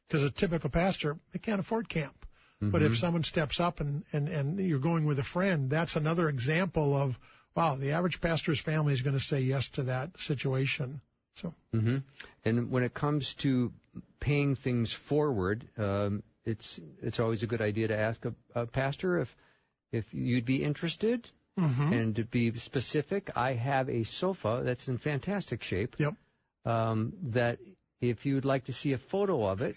Because 0.08 0.24
a 0.24 0.32
typical 0.32 0.70
pastor, 0.70 1.18
they 1.32 1.40
can't 1.40 1.60
afford 1.60 1.90
camp. 1.90 2.24
But 2.72 2.82
if 2.82 2.98
someone 2.98 3.24
steps 3.24 3.60
up 3.60 3.80
and, 3.80 4.04
and, 4.14 4.30
and 4.30 4.60
you're 4.60 4.80
going 4.80 5.06
with 5.06 5.20
a 5.20 5.24
friend, 5.24 5.70
that's 5.70 5.96
another 5.96 6.30
example 6.30 6.96
of, 6.96 7.16
wow, 7.56 7.76
the 7.76 7.92
average 7.92 8.22
pastor's 8.22 8.62
family 8.62 8.94
is 8.94 9.02
going 9.02 9.18
to 9.18 9.24
say 9.24 9.42
yes 9.42 9.68
to 9.74 9.84
that 9.84 10.12
situation. 10.20 11.02
So, 11.42 11.54
Mm-hmm. 11.74 11.98
And 12.46 12.72
when 12.72 12.84
it 12.84 12.94
comes 12.94 13.36
to 13.42 13.72
paying 14.20 14.56
things 14.56 14.96
forward, 15.10 15.68
um, 15.78 16.24
it's 16.46 16.80
it's 17.02 17.20
always 17.20 17.42
a 17.42 17.48
good 17.48 17.62
idea 17.62 17.88
to 17.88 17.98
ask 17.98 18.24
a, 18.26 18.34
a 18.54 18.68
pastor 18.68 19.20
if 19.20 19.30
if 19.94 20.06
you'd 20.12 20.46
be 20.46 20.64
interested 20.64 21.30
and 21.94 22.16
to 22.16 22.24
be 22.24 22.58
specific. 22.58 23.30
I 23.36 23.54
have 23.54 23.90
a 23.90 24.04
sofa 24.04 24.64
that's 24.66 24.88
in 24.88 24.98
fantastic 24.98 25.64
shape. 25.64 25.96
yep. 26.00 26.14
um, 26.66 27.14
that 27.32 27.60
if 28.02 28.26
you'd 28.26 28.46
like 28.46 28.66
to 28.66 28.74
see 28.74 28.94
a 28.94 28.98
photo 28.98 29.46
of 29.46 29.62
it, 29.62 29.76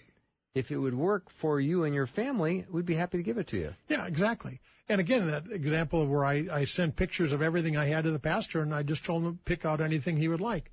if 0.55 0.71
it 0.71 0.77
would 0.77 0.95
work 0.95 1.29
for 1.39 1.59
you 1.61 1.83
and 1.83 1.93
your 1.93 2.07
family, 2.07 2.65
we'd 2.71 2.85
be 2.85 2.95
happy 2.95 3.17
to 3.17 3.23
give 3.23 3.37
it 3.37 3.47
to 3.49 3.57
you. 3.57 3.73
Yeah, 3.89 4.07
exactly. 4.07 4.59
And 4.89 4.99
again, 4.99 5.27
that 5.27 5.51
example 5.51 6.01
of 6.01 6.09
where 6.09 6.25
I, 6.25 6.45
I 6.51 6.65
sent 6.65 6.95
pictures 6.95 7.31
of 7.31 7.41
everything 7.41 7.77
I 7.77 7.87
had 7.87 8.05
to 8.05 8.11
the 8.11 8.19
pastor 8.19 8.61
and 8.61 8.73
I 8.73 8.83
just 8.83 9.05
told 9.05 9.23
him 9.23 9.33
to 9.33 9.43
pick 9.43 9.65
out 9.65 9.81
anything 9.81 10.17
he 10.17 10.27
would 10.27 10.41
like. 10.41 10.71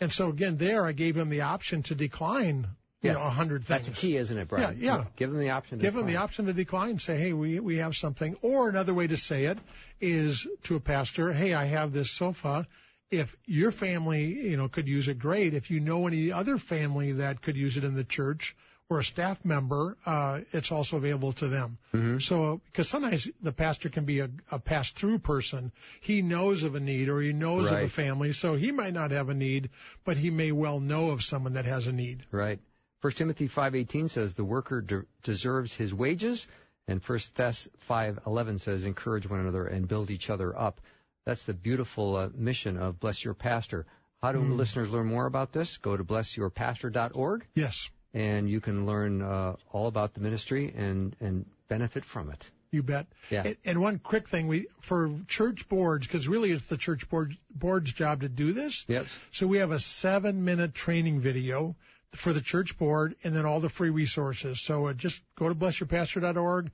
And 0.00 0.12
so 0.12 0.28
again, 0.28 0.56
there 0.58 0.86
I 0.86 0.92
gave 0.92 1.16
him 1.16 1.30
the 1.30 1.42
option 1.42 1.82
to 1.84 1.94
decline, 1.94 2.68
you 3.04 3.10
Yes. 3.10 3.18
know, 3.18 3.24
a 3.24 3.30
hundred 3.30 3.58
things. 3.66 3.68
That's 3.68 3.88
a 3.88 3.92
key, 3.92 4.16
isn't 4.16 4.36
it, 4.36 4.48
Brian? 4.48 4.78
Yeah, 4.78 4.96
yeah. 4.96 5.04
Give 5.16 5.30
them 5.30 5.40
the 5.40 5.50
option. 5.50 5.78
To 5.78 5.82
Give 5.82 5.94
them 5.94 6.06
the 6.06 6.16
option 6.16 6.46
to 6.46 6.52
decline. 6.54 6.98
Say, 6.98 7.18
hey, 7.18 7.32
we 7.34 7.60
we 7.60 7.76
have 7.78 7.94
something. 7.94 8.34
Or 8.40 8.68
another 8.68 8.94
way 8.94 9.06
to 9.06 9.16
say 9.16 9.44
it 9.44 9.58
is 10.00 10.46
to 10.64 10.76
a 10.76 10.80
pastor, 10.80 11.32
hey, 11.32 11.52
I 11.52 11.66
have 11.66 11.92
this 11.92 12.10
sofa. 12.16 12.66
If 13.10 13.28
your 13.44 13.70
family, 13.72 14.24
you 14.24 14.56
know, 14.56 14.68
could 14.68 14.88
use 14.88 15.06
it, 15.08 15.18
great. 15.18 15.54
If 15.54 15.70
you 15.70 15.80
know 15.80 16.06
any 16.06 16.32
other 16.32 16.58
family 16.58 17.12
that 17.12 17.42
could 17.42 17.56
use 17.56 17.76
it 17.76 17.84
in 17.84 17.94
the 17.94 18.04
church 18.04 18.56
or 18.90 19.00
a 19.00 19.04
staff 19.04 19.38
member, 19.44 19.96
uh, 20.04 20.40
it's 20.52 20.72
also 20.72 20.96
available 20.96 21.32
to 21.34 21.48
them. 21.48 21.78
Mm-hmm. 21.92 22.18
So, 22.18 22.60
because 22.66 22.88
sometimes 22.88 23.28
the 23.42 23.52
pastor 23.52 23.88
can 23.88 24.04
be 24.04 24.20
a, 24.20 24.30
a 24.50 24.58
pass-through 24.58 25.20
person. 25.20 25.72
He 26.00 26.22
knows 26.22 26.64
of 26.64 26.74
a 26.74 26.80
need 26.80 27.08
or 27.08 27.20
he 27.20 27.32
knows 27.32 27.70
of 27.70 27.78
a 27.78 27.88
family, 27.88 28.32
so 28.32 28.56
he 28.56 28.72
might 28.72 28.94
not 28.94 29.10
have 29.10 29.28
a 29.28 29.34
need, 29.34 29.70
but 30.04 30.16
he 30.16 30.30
may 30.30 30.52
well 30.52 30.80
know 30.80 31.10
of 31.10 31.22
someone 31.22 31.54
that 31.54 31.66
has 31.66 31.86
a 31.86 31.92
need. 31.92 32.24
Right. 32.32 32.58
First 33.04 33.18
Timothy 33.18 33.48
5:18 33.50 34.08
says 34.08 34.32
the 34.32 34.46
worker 34.46 34.80
de- 34.80 35.04
deserves 35.24 35.74
his 35.74 35.92
wages, 35.92 36.46
and 36.88 37.02
First 37.02 37.34
Thess 37.34 37.68
5:11 37.86 38.58
says 38.60 38.86
encourage 38.86 39.28
one 39.28 39.40
another 39.40 39.66
and 39.66 39.86
build 39.86 40.10
each 40.10 40.30
other 40.30 40.58
up. 40.58 40.80
That's 41.26 41.44
the 41.44 41.52
beautiful 41.52 42.16
uh, 42.16 42.30
mission 42.34 42.78
of 42.78 42.98
Bless 43.00 43.22
Your 43.22 43.34
Pastor. 43.34 43.84
How 44.22 44.32
do 44.32 44.38
listeners 44.38 44.90
learn 44.90 45.06
more 45.06 45.26
about 45.26 45.52
this? 45.52 45.76
Go 45.82 45.98
to 45.98 46.02
blessyourpastor.org, 46.02 47.46
Yes. 47.54 47.78
and 48.14 48.48
you 48.48 48.62
can 48.62 48.86
learn 48.86 49.20
uh, 49.20 49.56
all 49.70 49.86
about 49.86 50.14
the 50.14 50.20
ministry 50.20 50.72
and 50.74 51.14
and 51.20 51.44
benefit 51.68 52.06
from 52.06 52.30
it. 52.30 52.50
You 52.70 52.82
bet. 52.82 53.06
Yeah. 53.30 53.42
And, 53.48 53.56
and 53.66 53.80
one 53.82 53.98
quick 53.98 54.30
thing, 54.30 54.48
we 54.48 54.68
for 54.88 55.14
church 55.28 55.68
boards, 55.68 56.06
because 56.06 56.26
really 56.26 56.52
it's 56.52 56.66
the 56.70 56.78
church 56.78 57.06
board, 57.10 57.36
board's 57.54 57.92
job 57.92 58.22
to 58.22 58.30
do 58.30 58.54
this. 58.54 58.82
Yes. 58.88 59.04
So 59.34 59.46
we 59.46 59.58
have 59.58 59.72
a 59.72 59.78
seven-minute 59.78 60.74
training 60.74 61.20
video 61.20 61.76
for 62.16 62.32
the 62.32 62.42
church 62.42 62.76
board, 62.78 63.16
and 63.24 63.34
then 63.34 63.46
all 63.46 63.60
the 63.60 63.68
free 63.68 63.90
resources. 63.90 64.60
So 64.64 64.86
uh, 64.86 64.94
just 64.94 65.20
go 65.38 65.48
to 65.48 65.54
blessyourpastor.org, 65.54 66.70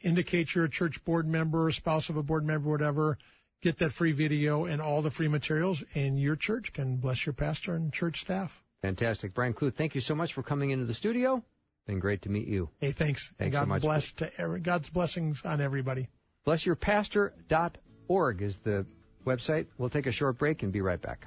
indicate 0.00 0.54
you're 0.54 0.64
a 0.64 0.70
church 0.70 1.00
board 1.04 1.26
member, 1.26 1.70
spouse 1.72 2.08
of 2.08 2.16
a 2.16 2.22
board 2.22 2.44
member, 2.44 2.70
whatever. 2.70 3.18
Get 3.62 3.78
that 3.78 3.92
free 3.92 4.12
video 4.12 4.64
and 4.64 4.82
all 4.82 5.02
the 5.02 5.10
free 5.10 5.28
materials, 5.28 5.82
and 5.94 6.18
your 6.18 6.34
church 6.34 6.72
can 6.72 6.96
bless 6.96 7.24
your 7.24 7.32
pastor 7.32 7.74
and 7.74 7.92
church 7.92 8.20
staff. 8.20 8.50
Fantastic. 8.82 9.34
Brian 9.34 9.54
Kluth, 9.54 9.76
thank 9.76 9.94
you 9.94 10.00
so 10.00 10.16
much 10.16 10.32
for 10.32 10.42
coming 10.42 10.70
into 10.70 10.84
the 10.84 10.94
studio. 10.94 11.42
Been 11.86 12.00
great 12.00 12.22
to 12.22 12.28
meet 12.28 12.48
you. 12.48 12.68
Hey, 12.80 12.92
thanks. 12.92 13.28
Thanks 13.38 13.52
God 13.54 13.62
so 13.62 13.66
much. 13.66 13.82
bless 13.82 14.12
to 14.18 14.30
every, 14.38 14.60
God's 14.60 14.88
blessings 14.88 15.40
on 15.44 15.60
everybody. 15.60 16.08
Blessyourpastor.org 16.46 18.42
is 18.42 18.58
the 18.64 18.84
website. 19.24 19.66
We'll 19.78 19.90
take 19.90 20.06
a 20.06 20.12
short 20.12 20.38
break 20.38 20.62
and 20.62 20.72
be 20.72 20.80
right 20.80 21.00
back. 21.00 21.26